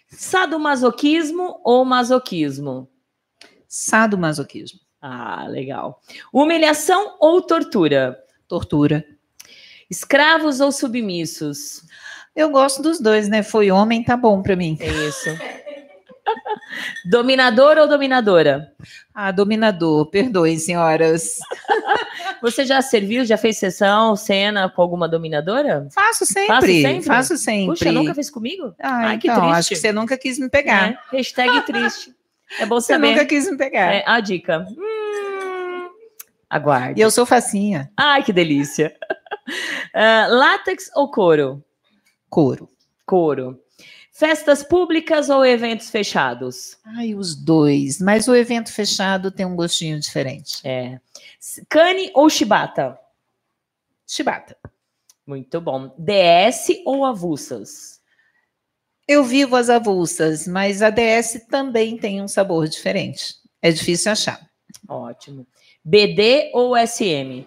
[0.10, 2.91] Sadomasoquismo ou masoquismo?
[3.72, 4.80] Sadomasoquismo.
[5.02, 6.02] Ah, legal.
[6.32, 8.20] Humilhação ou tortura?
[8.48, 9.06] Tortura.
[9.90, 11.84] Escravos ou submissos?
[12.36, 13.42] Eu gosto dos dois, né?
[13.42, 14.78] Foi homem, tá bom para mim.
[14.80, 15.30] É isso.
[17.10, 18.74] Dominador ou dominadora?
[19.14, 20.06] Ah, dominador.
[20.10, 21.40] Perdoem, senhoras.
[22.42, 25.88] Você já serviu, já fez sessão, cena com alguma dominadora?
[25.94, 26.48] Faço sempre.
[26.48, 27.02] Faço sempre.
[27.04, 27.68] Faço sempre.
[27.78, 28.74] Puxa, nunca fez comigo?
[28.80, 29.58] Ah, Ai, então, que triste.
[29.58, 30.92] acho que você nunca quis me pegar.
[30.92, 32.16] É, hashtag triste.
[32.60, 33.08] É bom saber.
[33.08, 33.94] Você nunca quis me pegar.
[33.94, 34.66] É, a dica.
[34.70, 35.90] Hum,
[36.50, 37.00] aguarde.
[37.00, 37.92] E eu sou facinha.
[37.96, 38.96] Ai, que delícia.
[39.96, 41.64] Uh, látex ou couro?
[42.30, 42.70] Couro.
[43.06, 43.60] Couro.
[44.14, 46.78] Festas públicas ou eventos fechados?
[46.86, 48.00] Ai, os dois.
[48.00, 50.62] Mas o evento fechado tem um gostinho diferente.
[50.64, 51.00] É.
[51.68, 53.00] Cane ou chibata?
[54.06, 54.56] Chibata.
[55.26, 55.92] Muito bom.
[55.98, 57.91] DS ou avulsas?
[59.12, 63.36] Eu vivo as avulsas, mas a DS também tem um sabor diferente.
[63.62, 64.40] É difícil achar.
[64.88, 65.46] Ótimo.
[65.84, 67.46] BD ou SM?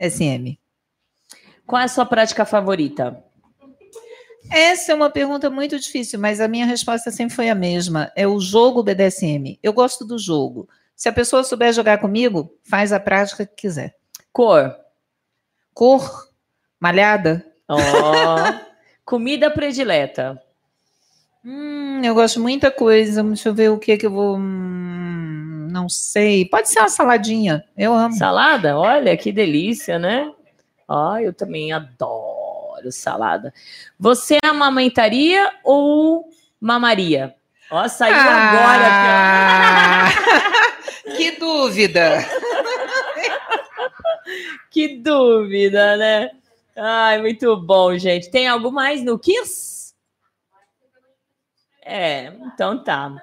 [0.00, 0.56] SM.
[1.66, 3.20] Qual é a sua prática favorita?
[4.48, 8.12] Essa é uma pergunta muito difícil, mas a minha resposta sempre foi a mesma.
[8.14, 9.58] É o jogo BDSM.
[9.60, 10.68] Eu gosto do jogo.
[10.94, 13.96] Se a pessoa souber jogar comigo, faz a prática que quiser.
[14.32, 14.72] Cor.
[15.74, 16.28] Cor.
[16.78, 17.44] Malhada.
[17.68, 17.76] Oh.
[19.04, 20.40] Comida predileta.
[21.44, 23.22] Hum, eu gosto de muita coisa.
[23.22, 24.36] Deixa eu ver o que que eu vou.
[24.36, 26.44] Hum, não sei.
[26.46, 27.64] Pode ser uma saladinha.
[27.76, 28.14] Eu amo.
[28.14, 28.78] Salada?
[28.78, 30.30] Olha que delícia, né?
[30.88, 33.52] Ah, eu também adoro salada.
[33.98, 36.28] Você amamentaria ou
[36.60, 37.34] mamaria?
[37.70, 40.12] Ó, saiu ah, agora.
[41.16, 42.24] que dúvida.
[44.70, 46.30] que dúvida, né?
[46.76, 48.30] Ai, muito bom, gente.
[48.30, 49.73] Tem algo mais no Kiss?
[51.84, 53.14] É, então tá.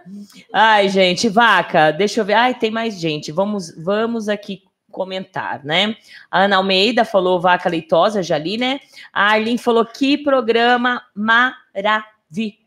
[0.53, 2.35] Ai, gente, vaca, deixa eu ver.
[2.35, 3.31] Ai, tem mais gente.
[3.31, 5.95] Vamos, vamos aqui comentar, né?
[6.29, 8.79] A Ana Almeida falou vaca leitosa, já li, né?
[9.11, 12.61] A Arlene falou que programa maravilhoso.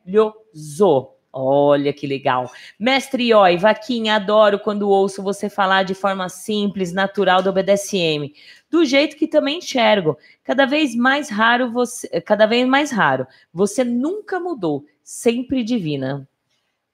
[1.37, 2.51] Olha que legal.
[2.79, 8.33] Mestre Oi, Vaquinha, adoro quando ouço você falar de forma simples, natural do BDSM.
[8.71, 10.16] Do jeito que também enxergo.
[10.45, 13.27] Cada vez mais raro você, cada vez mais raro.
[13.53, 16.26] Você nunca mudou sempre divina.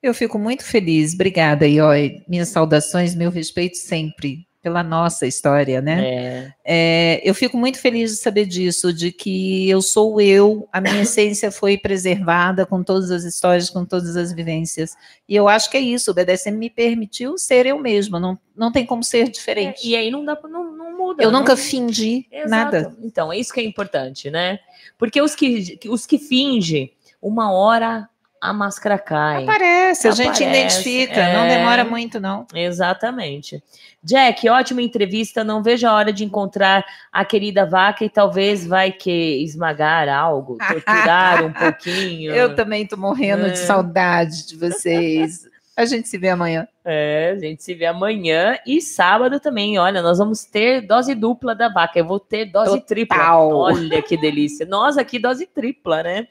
[0.03, 1.15] Eu fico muito feliz.
[1.15, 2.23] Obrigada, Ioi.
[2.29, 4.47] Minhas saudações, meu respeito sempre.
[4.63, 6.05] pela nossa história, né?
[6.05, 6.53] É.
[6.67, 11.01] É, eu fico muito feliz de saber disso, de que eu sou eu, a minha
[11.01, 14.95] essência foi preservada com todas as histórias, com todas as vivências.
[15.27, 18.71] E eu acho que é isso, o BDSM me permitiu ser eu mesma, não, não
[18.71, 19.81] tem como ser diferente.
[19.89, 21.23] E aí não dá não, não muda.
[21.23, 22.51] eu não- nunca fingi Exato.
[22.51, 22.97] nada.
[23.03, 24.59] Então, é isso que é importante, né?
[24.99, 26.93] Porque os que, os que fingem,
[27.23, 28.09] uma hora
[28.43, 29.43] a máscara cai.
[29.43, 30.45] Aparece, a gente Aparece,
[30.89, 31.59] identifica, não é.
[31.59, 32.47] demora muito, não.
[32.55, 33.63] Exatamente.
[34.03, 35.45] Jack, ótima entrevista.
[35.45, 36.83] Não vejo a hora de encontrar
[37.13, 42.33] a querida vaca e talvez vai que esmagar algo, torturar um pouquinho.
[42.33, 43.51] Eu também tô morrendo É.
[43.51, 45.47] de saudade de vocês.
[45.77, 46.67] A gente se vê amanhã.
[46.83, 49.79] É, a gente se vê amanhã e sábado também.
[49.79, 51.99] Olha, nós vamos ter dose dupla da vaca.
[51.99, 53.17] Eu vou ter dose tripla.
[53.19, 53.55] Total.
[53.55, 54.65] Olha que delícia.
[54.65, 56.27] Nós aqui, dose tripla, né?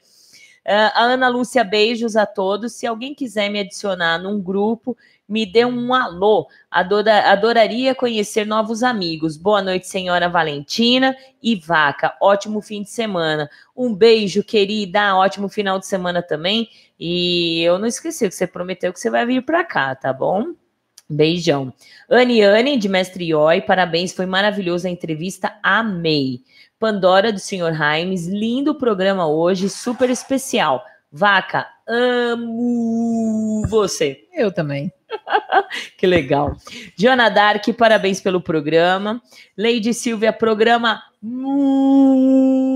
[0.66, 2.74] Ah, a Ana Lúcia, beijos a todos.
[2.74, 4.96] Se alguém quiser me adicionar num grupo,
[5.28, 6.48] me dê um alô.
[6.70, 9.36] Adora- adoraria conhecer novos amigos.
[9.36, 12.14] Boa noite, senhora Valentina e Vaca.
[12.20, 13.48] Ótimo fim de semana.
[13.76, 15.16] Um beijo, querida.
[15.16, 16.68] Ótimo final de semana também.
[16.98, 20.52] E eu não esqueci que você prometeu que você vai vir para cá, tá bom?
[21.08, 21.72] Beijão.
[22.08, 26.42] Anne, de Mestre Ioi, parabéns, foi maravilhosa a entrevista, amei.
[26.80, 27.72] Pandora, do Sr.
[27.74, 30.82] Raimes, lindo programa hoje, super especial.
[31.12, 34.24] Vaca, amo você.
[34.32, 34.90] Eu também.
[35.98, 36.56] Que legal.
[36.96, 39.20] Diana Dark, parabéns pelo programa.
[39.56, 42.72] Lady Silvia, programa muito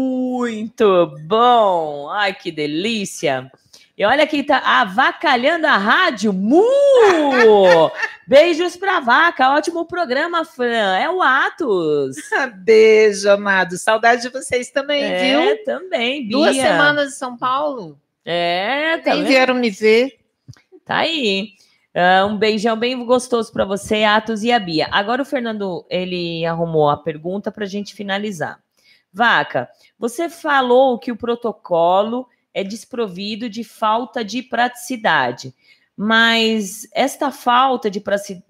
[1.26, 2.10] bom.
[2.10, 3.50] Ai, que delícia.
[3.96, 6.32] E olha quem tá avacalhando a rádio.
[6.32, 6.64] Mu!
[8.26, 9.50] Beijos pra vaca.
[9.50, 10.96] Ótimo programa, Fran.
[10.96, 12.16] É o Atos.
[12.64, 13.78] Beijo, amado.
[13.78, 15.20] Saudade de vocês também, É,
[15.54, 15.64] viu?
[15.64, 16.36] também, Bia.
[16.36, 17.96] Duas semanas em São Paulo.
[18.24, 20.18] É, tá Nem vieram me ver.
[20.84, 21.50] Tá aí.
[21.94, 24.88] Ah, um beijão bem gostoso para você, Atos e a Bia.
[24.90, 28.58] Agora o Fernando, ele arrumou a pergunta para a gente finalizar.
[29.12, 35.52] Vaca, você falou que o protocolo é desprovido de falta de praticidade,
[35.96, 38.02] mas esta falta de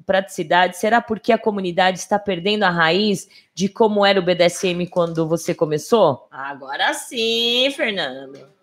[0.07, 5.29] praticidade será porque a comunidade está perdendo a raiz de como era o BDSM quando
[5.29, 6.27] você começou?
[6.31, 8.55] Agora sim, Fernando.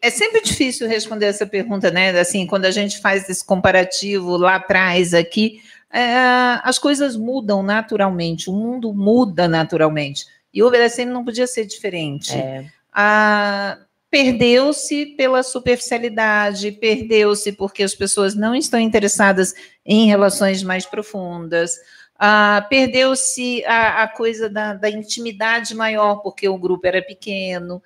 [0.00, 2.10] É sempre difícil responder essa pergunta, né?
[2.18, 8.50] Assim, quando a gente faz esse comparativo lá atrás, aqui, é, as coisas mudam naturalmente,
[8.50, 10.26] o mundo muda naturalmente.
[10.52, 12.34] E o BDSM não podia ser diferente.
[12.34, 12.66] É.
[12.92, 13.78] Ah,
[14.14, 19.52] perdeu-se pela superficialidade, perdeu-se porque as pessoas não estão interessadas
[19.84, 21.72] em relações mais profundas.
[22.16, 27.82] Ah, perdeu-se a, a coisa da, da intimidade maior porque o grupo era pequeno.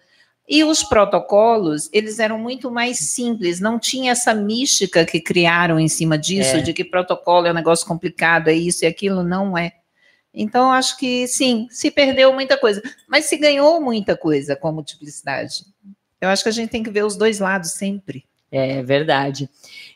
[0.46, 5.88] E os protocolos, eles eram muito mais simples, não tinha essa mística que criaram em
[5.88, 6.60] cima disso, É.
[6.60, 9.72] de que protocolo é um negócio complicado, é isso e aquilo, não é.
[10.34, 14.72] Então, acho que sim, se perdeu muita coisa, mas se ganhou muita coisa com a
[14.72, 15.64] multiplicidade.
[16.20, 18.24] Eu acho que a gente tem que ver os dois lados sempre.
[18.50, 19.48] É verdade.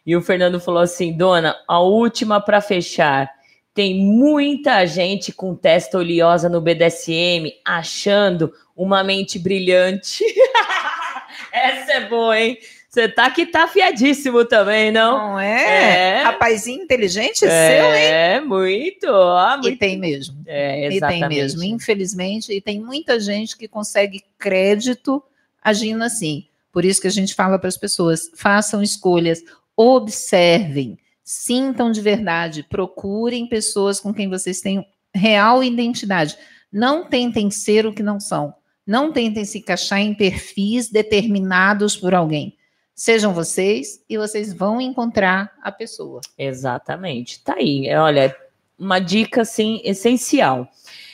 [0.05, 3.31] E o Fernando falou assim: dona, a última para fechar.
[3.75, 10.23] Tem muita gente com testa oleosa no BDSM achando uma mente brilhante.
[11.51, 12.59] Essa é boa, hein?
[12.91, 15.17] Você tá que tá afiadíssimo também, não?
[15.17, 16.19] Não é?
[16.19, 16.23] É.
[16.25, 18.05] Rapazinho inteligente é seu, hein?
[18.05, 19.07] É, muito.
[19.09, 19.79] ó, E muito.
[19.79, 20.37] tem mesmo.
[20.47, 21.29] É, E tem exatamente.
[21.29, 25.23] mesmo, infelizmente, e tem muita gente que consegue crédito
[25.63, 26.47] agindo assim.
[26.73, 29.43] Por isso que a gente fala para as pessoas: façam escolhas,
[29.77, 34.85] observem, sintam de verdade, procurem pessoas com quem vocês tenham
[35.15, 36.37] real identidade.
[36.73, 38.55] Não tentem ser o que não são.
[38.87, 42.57] Não tentem se encaixar em perfis determinados por alguém.
[42.95, 46.21] Sejam vocês e vocês vão encontrar a pessoa.
[46.37, 47.43] Exatamente.
[47.43, 47.87] Tá aí.
[47.87, 48.35] É, Olha,
[48.79, 50.69] uma dica assim essencial.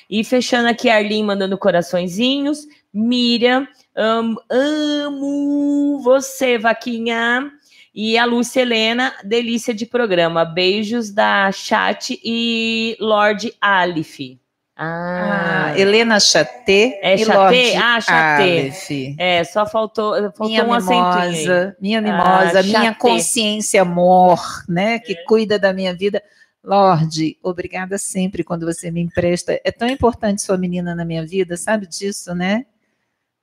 [0.08, 2.66] E fechando aqui, Arlene mandando coraçõezinhos.
[2.92, 3.68] Miriam,
[3.98, 7.50] am- amo você, Vaquinha.
[7.94, 10.44] E a Lúcia Helena, delícia de programa.
[10.44, 14.38] Beijos da Chat e Lorde Alif.
[14.76, 17.34] Ah, Ah, Helena Chaté É e Chaté?
[17.36, 18.42] Lorde Ah, Chaté.
[18.60, 18.90] Aleph.
[19.18, 21.74] é, só faltou, faltou minha um acentinho aí.
[21.80, 22.94] minha mimosa, Ah, minha Chaté.
[23.00, 26.22] consciência amor, né, que cuida da minha vida.
[26.62, 29.60] Lorde, obrigada sempre quando você me empresta.
[29.64, 32.64] É tão importante sua menina na minha vida, sabe disso, né?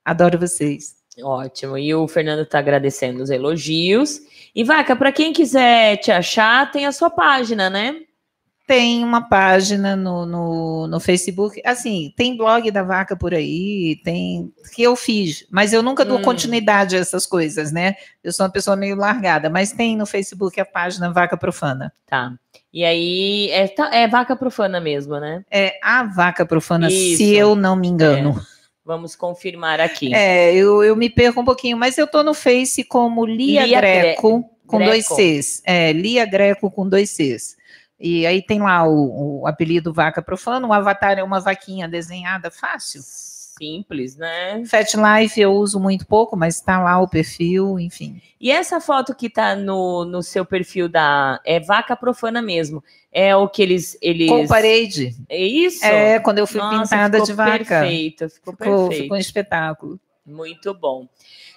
[0.06, 0.96] Adoro vocês.
[1.22, 1.78] Ótimo.
[1.78, 4.22] E o Fernando está agradecendo os elogios.
[4.54, 7.96] E Vaca, para quem quiser te achar, tem a sua página, né?
[8.68, 14.52] Tem uma página no, no, no, Facebook, assim, tem blog da vaca por aí, tem
[14.74, 16.24] que eu fiz, mas eu nunca dou hum.
[16.24, 17.94] continuidade a essas coisas, né?
[18.24, 21.94] Eu sou uma pessoa meio largada, mas tem no Facebook a página Vaca Profana.
[22.08, 22.34] Tá.
[22.74, 25.46] E aí é, é vaca profana mesmo, né?
[25.52, 27.18] É a vaca profana, Isso.
[27.18, 28.36] se eu não me engano.
[28.52, 28.55] É.
[28.86, 30.14] Vamos confirmar aqui.
[30.14, 33.82] É, eu, eu me perco um pouquinho, mas eu tô no Face como Lia, Lia
[33.82, 34.92] Greco, Gre com Greco.
[34.92, 35.64] dois Cs.
[35.66, 37.58] É, Lia Greco com dois Cs.
[38.00, 42.52] E aí tem lá o, o apelido Vaca Profana, o avatar é uma vaquinha desenhada
[42.52, 43.02] fácil.
[43.58, 44.64] Simples, né?
[44.66, 48.22] Fat Life eu uso muito pouco, mas está lá o perfil, enfim.
[48.40, 52.84] E essa foto que está no, no seu perfil da é vaca profana mesmo.
[53.12, 55.16] É o que eles eles com parede.
[55.30, 55.86] É isso?
[55.86, 57.80] É, quando eu fui Nossa, pintada de vaca.
[57.80, 59.04] Perfeito, ficou, ficou perfeito.
[59.04, 60.00] Ficou um espetáculo.
[60.26, 61.08] Muito bom.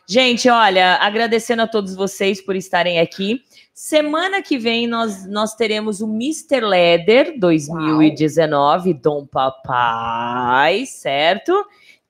[0.06, 3.42] Gente, olha, agradecendo a todos vocês por estarem aqui.
[3.74, 6.60] Semana que vem nós, nós teremos o Mr.
[6.62, 9.00] Leder 2019, Uau.
[9.00, 11.52] Dom Papai, certo?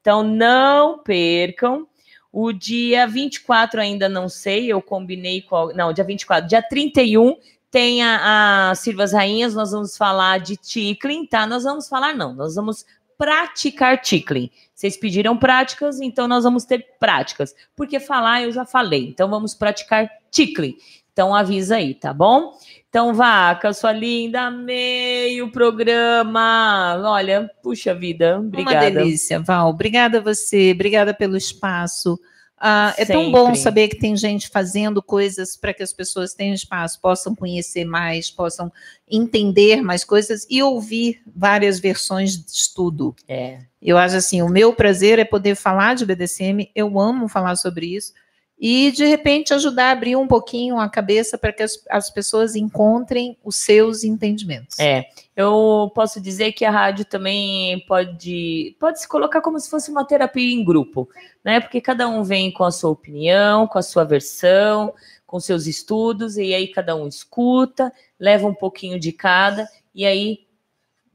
[0.09, 1.86] Então não percam.
[2.32, 5.66] O dia 24 ainda não sei, eu combinei com.
[5.74, 6.48] Não, dia 24.
[6.48, 7.36] Dia 31
[7.70, 11.47] tem a, a Silvas Rainhas, nós vamos falar de tickling, tá?
[11.47, 12.86] Nós vamos falar, não, nós vamos
[13.18, 14.51] praticar tickling.
[14.74, 17.55] Vocês pediram práticas, então nós vamos ter práticas.
[17.76, 20.74] Porque falar eu já falei, então vamos praticar tickling.
[21.12, 22.56] Então avisa aí, tá bom?
[22.89, 26.98] Então, Vaca, sua linda, amei o programa.
[27.05, 28.86] Olha, puxa vida, obrigada.
[28.86, 29.69] Uma delícia, Val.
[29.69, 32.19] Obrigada a você, obrigada pelo espaço.
[32.60, 36.55] Ah, é tão bom saber que tem gente fazendo coisas para que as pessoas tenham
[36.55, 38.73] espaço, possam conhecer mais, possam
[39.09, 43.15] entender mais coisas e ouvir várias versões de estudo.
[43.28, 43.60] É.
[43.81, 47.94] Eu acho assim, o meu prazer é poder falar de BDSM, eu amo falar sobre
[47.94, 48.12] isso,
[48.59, 52.56] e de repente ajudar a abrir um pouquinho a cabeça para que as, as pessoas
[52.56, 54.78] encontrem os seus entendimentos.
[54.80, 55.06] É,
[55.36, 60.05] eu posso dizer que a rádio também pode, pode se colocar como se fosse uma
[60.05, 61.09] terapia em grupo,
[61.44, 61.60] né?
[61.60, 64.93] Porque cada um vem com a sua opinião, com a sua versão,
[65.24, 70.40] com seus estudos, e aí cada um escuta, leva um pouquinho de cada, e aí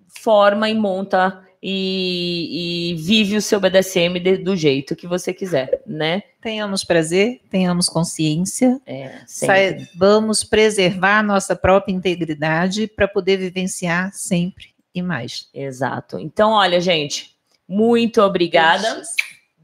[0.08, 5.82] forma e monta e, e, vive o seu BDSM de, do jeito que você quiser,
[5.88, 6.22] né?
[6.42, 14.72] Tenhamos prazer, tenhamos consciência, é, saibamos preservar a nossa própria integridade para poder vivenciar sempre
[14.94, 15.48] e mais.
[15.54, 16.20] Exato.
[16.20, 17.34] Então, olha, gente,
[17.66, 18.96] muito obrigada.
[18.96, 19.16] Beijos.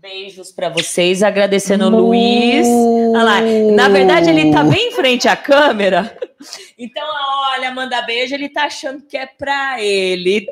[0.01, 2.65] Beijos para vocês, agradecendo o Luiz.
[2.65, 3.41] Olha lá,
[3.75, 6.17] na verdade ele tá bem em frente à câmera.
[6.77, 7.03] Então,
[7.51, 10.47] olha, manda beijo, ele tá achando que é para ele.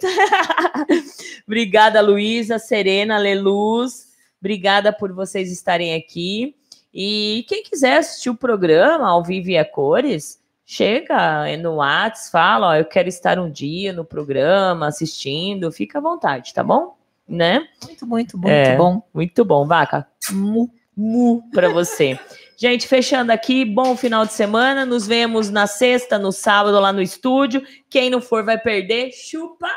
[1.47, 4.07] Obrigada, Luísa, Serena, Leluz.
[4.37, 6.53] Obrigada por vocês estarem aqui.
[6.93, 12.67] E quem quiser assistir o programa ao vivo e a cores, chega no WhatsApp, fala,
[12.67, 16.96] ó, eu quero estar um dia no programa assistindo, fica à vontade, tá bom?
[17.27, 17.67] Né?
[17.83, 19.01] Muito, muito, muito é, bom.
[19.13, 20.07] Muito bom, vaca.
[20.31, 22.19] Mu, mu para você.
[22.59, 24.83] Gente, fechando aqui, bom final de semana.
[24.83, 27.61] Nos vemos na sexta, no sábado, lá no estúdio.
[27.87, 29.69] Quem não for vai perder, chupa.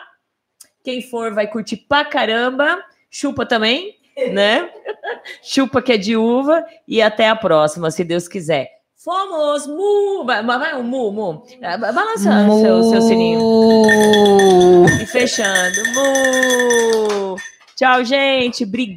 [0.83, 2.83] Quem for vai curtir pra caramba.
[3.11, 3.99] Chupa também,
[4.33, 4.71] né?
[5.43, 6.65] chupa que é de uva.
[6.89, 8.80] E até a próxima, se Deus quiser.
[9.03, 9.67] Fomos!
[9.67, 10.25] Mu!
[10.27, 11.43] Vai, vai um mu, mu.
[11.79, 12.61] Balançando mu.
[12.61, 13.41] Seu, seu sininho.
[15.01, 15.83] E fechando.
[15.95, 17.37] Mu!
[17.75, 18.65] Tchau, gente.
[18.65, 18.97] Obrigada.